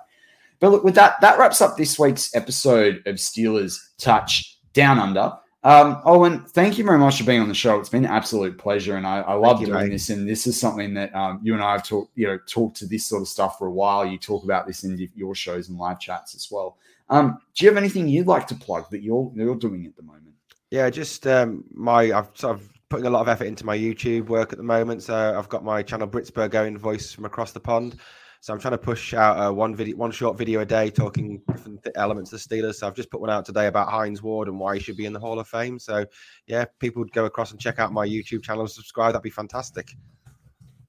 But 0.58 0.72
look, 0.72 0.84
with 0.84 0.94
that, 0.96 1.20
that 1.20 1.38
wraps 1.38 1.62
up 1.62 1.76
this 1.76 1.98
week's 1.98 2.34
episode 2.34 3.02
of 3.06 3.16
Steelers 3.16 3.78
Touch 3.96 4.58
Down 4.74 4.98
Under. 4.98 5.32
Um, 5.62 6.00
Owen, 6.06 6.44
thank 6.46 6.78
you 6.78 6.84
very 6.84 6.98
much 6.98 7.18
for 7.18 7.24
being 7.24 7.40
on 7.40 7.48
the 7.48 7.54
show. 7.54 7.78
It's 7.78 7.90
been 7.90 8.06
an 8.06 8.10
absolute 8.10 8.56
pleasure, 8.56 8.96
and 8.96 9.06
I, 9.06 9.20
I 9.20 9.34
love 9.34 9.60
you, 9.60 9.66
doing 9.66 9.78
mate. 9.78 9.88
this. 9.90 10.08
And 10.08 10.26
this 10.26 10.46
is 10.46 10.58
something 10.58 10.94
that 10.94 11.14
um, 11.14 11.40
you 11.42 11.52
and 11.52 11.62
I 11.62 11.72
have 11.72 11.86
talked, 11.86 12.12
you 12.16 12.26
know, 12.26 12.38
talked 12.46 12.78
to 12.78 12.86
this 12.86 13.04
sort 13.04 13.20
of 13.20 13.28
stuff 13.28 13.58
for 13.58 13.66
a 13.66 13.70
while. 13.72 14.06
You 14.06 14.16
talk 14.16 14.44
about 14.44 14.66
this 14.66 14.84
in 14.84 15.08
your 15.14 15.34
shows 15.34 15.68
and 15.68 15.78
live 15.78 16.00
chats 16.00 16.34
as 16.34 16.48
well. 16.50 16.78
Um, 17.10 17.38
do 17.54 17.64
you 17.64 17.70
have 17.70 17.76
anything 17.76 18.08
you'd 18.08 18.26
like 18.26 18.46
to 18.46 18.54
plug 18.54 18.88
that 18.90 19.02
you're 19.02 19.30
you're 19.34 19.56
doing 19.56 19.84
at 19.84 19.96
the 19.96 20.02
moment? 20.02 20.34
Yeah, 20.70 20.88
just 20.88 21.26
um, 21.26 21.64
my 21.72 22.12
I've 22.12 22.30
sort 22.34 22.56
of 22.56 22.70
putting 22.88 23.06
a 23.06 23.10
lot 23.10 23.20
of 23.20 23.28
effort 23.28 23.44
into 23.44 23.66
my 23.66 23.76
YouTube 23.76 24.26
work 24.26 24.52
at 24.52 24.58
the 24.58 24.64
moment. 24.64 25.02
So 25.02 25.14
I've 25.36 25.48
got 25.48 25.64
my 25.64 25.82
channel 25.82 26.08
Britsburg 26.08 26.50
going, 26.50 26.78
voice 26.78 27.12
from 27.12 27.24
across 27.24 27.52
the 27.52 27.60
pond. 27.60 27.96
So 28.42 28.54
I'm 28.54 28.58
trying 28.58 28.72
to 28.72 28.78
push 28.78 29.12
out 29.12 29.38
uh, 29.38 29.52
one 29.52 29.76
video, 29.76 29.96
one 29.96 30.10
short 30.10 30.38
video 30.38 30.60
a 30.60 30.64
day, 30.64 30.88
talking 30.88 31.42
different 31.52 31.86
elements 31.94 32.32
of 32.32 32.42
the 32.42 32.48
Steelers. 32.56 32.76
So 32.76 32.86
I've 32.86 32.94
just 32.94 33.10
put 33.10 33.20
one 33.20 33.28
out 33.28 33.44
today 33.44 33.66
about 33.66 33.90
Hines 33.90 34.22
Ward 34.22 34.48
and 34.48 34.58
why 34.58 34.76
he 34.76 34.82
should 34.82 34.96
be 34.96 35.04
in 35.04 35.12
the 35.12 35.20
Hall 35.20 35.38
of 35.38 35.46
Fame. 35.46 35.78
So 35.78 36.06
yeah, 36.46 36.64
people 36.78 37.02
would 37.02 37.12
go 37.12 37.26
across 37.26 37.50
and 37.50 37.60
check 37.60 37.78
out 37.78 37.92
my 37.92 38.06
YouTube 38.06 38.42
channel 38.42 38.62
and 38.62 38.70
subscribe. 38.70 39.12
That'd 39.12 39.22
be 39.22 39.30
fantastic. 39.30 39.92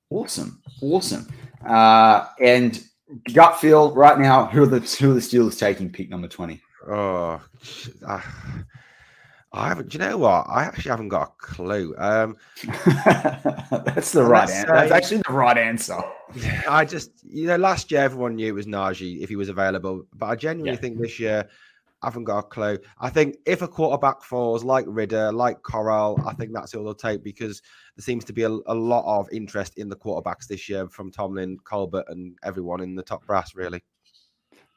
Awesome, 0.10 0.62
awesome. 0.82 1.28
Uh, 1.66 2.26
and 2.40 2.82
gut 3.34 3.60
feel 3.60 3.94
right 3.94 4.18
now, 4.18 4.46
who 4.46 4.64
are 4.64 4.68
the 4.68 4.80
who 4.80 5.12
are 5.12 5.14
the 5.14 5.20
Steelers 5.20 5.60
taking 5.60 5.92
pick 5.92 6.10
number 6.10 6.30
twenty? 6.30 6.62
Oh, 6.88 7.42
uh, 8.08 8.22
I 9.54 9.68
haven't. 9.68 9.90
Do 9.90 9.98
you 9.98 10.06
know 10.06 10.18
what? 10.18 10.46
I 10.48 10.64
actually 10.64 10.92
haven't 10.92 11.10
got 11.10 11.28
a 11.28 11.32
clue. 11.38 11.94
Um, 11.98 12.38
That's 13.86 14.14
the 14.14 14.24
right 14.24 14.50
answer. 14.50 14.72
That's 14.72 14.92
actually 14.92 15.22
the 15.28 15.34
right 15.34 15.58
answer. 15.58 16.00
I 16.68 16.86
just, 16.86 17.12
you 17.24 17.48
know, 17.48 17.58
last 17.58 17.92
year 17.92 18.02
everyone 18.02 18.36
knew 18.36 18.48
it 18.48 18.52
was 18.54 18.66
Najee 18.66 19.22
if 19.22 19.30
he 19.30 19.36
was 19.36 19.50
available, 19.50 20.06
but 20.14 20.28
I 20.28 20.36
genuinely 20.36 20.74
yeah. 20.74 20.82
think 20.82 21.00
this 21.00 21.20
year 21.20 21.48
I 22.02 22.08
haven't 22.08 22.24
got 22.24 22.40
a 22.40 22.44
clue. 22.44 22.80
I 23.00 23.10
think 23.10 23.38
if 23.46 23.62
a 23.62 23.68
quarterback 23.68 24.24
falls 24.24 24.64
like 24.64 24.86
Ridder, 24.88 25.32
like 25.32 25.62
Corral, 25.62 26.20
I 26.26 26.34
think 26.34 26.52
that's 26.54 26.74
all 26.74 26.84
they'll 26.84 26.96
take 26.96 27.24
because 27.24 27.62
there 27.96 28.04
seems 28.04 28.24
to 28.26 28.34
be 28.34 28.44
a, 28.44 28.50
a, 28.50 28.74
lot 28.74 29.04
of 29.06 29.30
interest 29.32 29.78
in 29.78 29.88
the 29.88 29.96
quarterbacks 29.96 30.48
this 30.48 30.68
year 30.68 30.88
from 30.88 31.12
Tomlin, 31.12 31.58
Colbert, 31.64 32.06
and 32.08 32.36
everyone 32.44 32.82
in 32.82 32.96
the 32.96 33.04
top 33.04 33.26
brass, 33.28 33.54
really. 33.54 33.84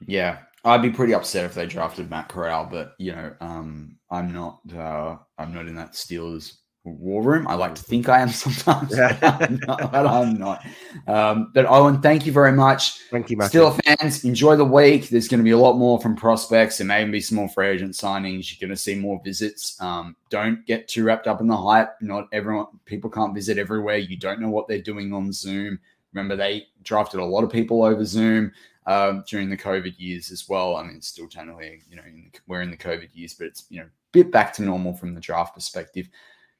Yeah, 0.06 0.40
I'd 0.64 0.82
be 0.82 0.90
pretty 0.90 1.14
upset 1.14 1.44
if 1.44 1.54
they 1.54 1.66
drafted 1.66 2.10
Matt 2.10 2.28
Corral, 2.28 2.66
but 2.70 2.92
you 2.98 3.12
know, 3.12 3.34
um, 3.40 3.96
I'm 4.10 4.32
not. 4.32 4.60
Uh, 4.74 5.16
I'm 5.38 5.54
not 5.54 5.66
in 5.66 5.76
that 5.76 5.92
Steelers 5.92 6.56
war 6.84 7.22
room. 7.22 7.46
I 7.48 7.54
like 7.54 7.74
to 7.76 7.82
think 7.82 8.08
I 8.08 8.20
am 8.20 8.28
sometimes, 8.30 8.94
but 8.94 9.22
I'm 9.22 9.58
not. 9.66 9.92
But, 9.92 10.06
I'm 10.06 10.34
not. 10.34 10.66
Um, 11.06 11.50
but 11.54 11.66
Owen, 11.66 12.00
thank 12.00 12.26
you 12.26 12.32
very 12.32 12.52
much. 12.52 12.98
Thank 13.10 13.30
you, 13.30 13.36
Matthew. 13.36 13.60
Steeler 13.60 13.80
fans. 13.98 14.24
Enjoy 14.24 14.56
the 14.56 14.64
week. 14.64 15.08
There's 15.08 15.28
going 15.28 15.40
to 15.40 15.44
be 15.44 15.52
a 15.52 15.58
lot 15.58 15.74
more 15.74 16.00
from 16.00 16.14
prospects. 16.14 16.78
There 16.78 16.86
may 16.86 17.04
be 17.04 17.20
some 17.20 17.36
more 17.36 17.48
free 17.48 17.68
agent 17.68 17.94
signings. 17.94 18.50
You're 18.50 18.66
going 18.66 18.76
to 18.76 18.80
see 18.80 18.94
more 18.94 19.20
visits. 19.24 19.80
Um, 19.80 20.16
don't 20.28 20.64
get 20.66 20.88
too 20.88 21.04
wrapped 21.04 21.26
up 21.26 21.40
in 21.40 21.48
the 21.48 21.56
hype. 21.56 21.94
Not 22.00 22.28
everyone. 22.32 22.66
People 22.84 23.10
can't 23.10 23.34
visit 23.34 23.58
everywhere. 23.58 23.96
You 23.96 24.16
don't 24.16 24.40
know 24.40 24.50
what 24.50 24.68
they're 24.68 24.78
doing 24.78 25.12
on 25.12 25.32
Zoom. 25.32 25.78
Remember, 26.12 26.36
they 26.36 26.66
drafted 26.82 27.20
a 27.20 27.24
lot 27.24 27.44
of 27.44 27.50
people 27.50 27.82
over 27.82 28.04
Zoom 28.04 28.52
um, 28.86 29.24
during 29.26 29.48
the 29.48 29.56
COVID 29.56 29.94
years 29.98 30.30
as 30.30 30.48
well. 30.48 30.76
I 30.76 30.82
mean, 30.84 30.96
it's 30.96 31.08
still 31.08 31.28
technically, 31.28 31.82
you 31.88 31.96
know, 31.96 32.02
in 32.06 32.30
the, 32.30 32.38
we're 32.46 32.60
in 32.60 32.70
the 32.70 32.76
COVID 32.76 33.08
years, 33.14 33.34
but 33.34 33.46
it's 33.46 33.64
you 33.70 33.80
know, 33.80 33.86
a 33.86 33.90
bit 34.12 34.30
back 34.30 34.52
to 34.54 34.62
normal 34.62 34.94
from 34.94 35.14
the 35.14 35.20
draft 35.20 35.54
perspective 35.54 36.08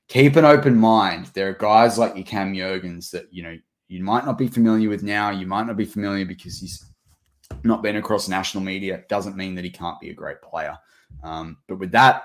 keep 0.09 0.37
an 0.37 0.45
open 0.45 0.77
mind. 0.77 1.27
There 1.35 1.49
are 1.49 1.55
guys 1.55 1.99
like 1.99 2.15
your 2.15 2.25
Cam 2.25 2.55
Jurgens 2.55 3.11
that 3.11 3.33
you 3.33 3.43
know 3.43 3.57
you 3.89 4.03
might 4.03 4.25
not 4.25 4.39
be 4.39 4.49
familiar 4.49 4.89
with 4.89 5.03
now. 5.03 5.31
You 5.31 5.47
might 5.47 5.67
not 5.67 5.77
be 5.77 5.85
familiar 5.85 6.25
because 6.25 6.59
he's 6.59 6.85
not 7.63 7.83
been 7.83 7.97
across 7.97 8.29
national 8.29 8.63
media. 8.65 9.05
Doesn't 9.09 9.37
mean 9.37 9.55
that 9.55 9.65
he 9.65 9.71
can't 9.71 10.01
be 10.01 10.11
a 10.11 10.15
great 10.15 10.41
player. 10.43 10.77
Um, 11.23 11.59
but 11.69 11.79
with 11.79 11.93
that, 11.93 12.25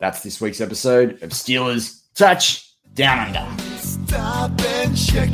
that's 0.00 0.22
this 0.22 0.40
week's 0.40 0.60
episode 0.60 1.22
of 1.22 1.30
Steelers 1.30 2.02
Touch 2.14 2.74
Down 2.94 3.34
Under. 3.34 3.62
Stop 3.78 4.60
and 4.60 4.96
check 4.96 5.30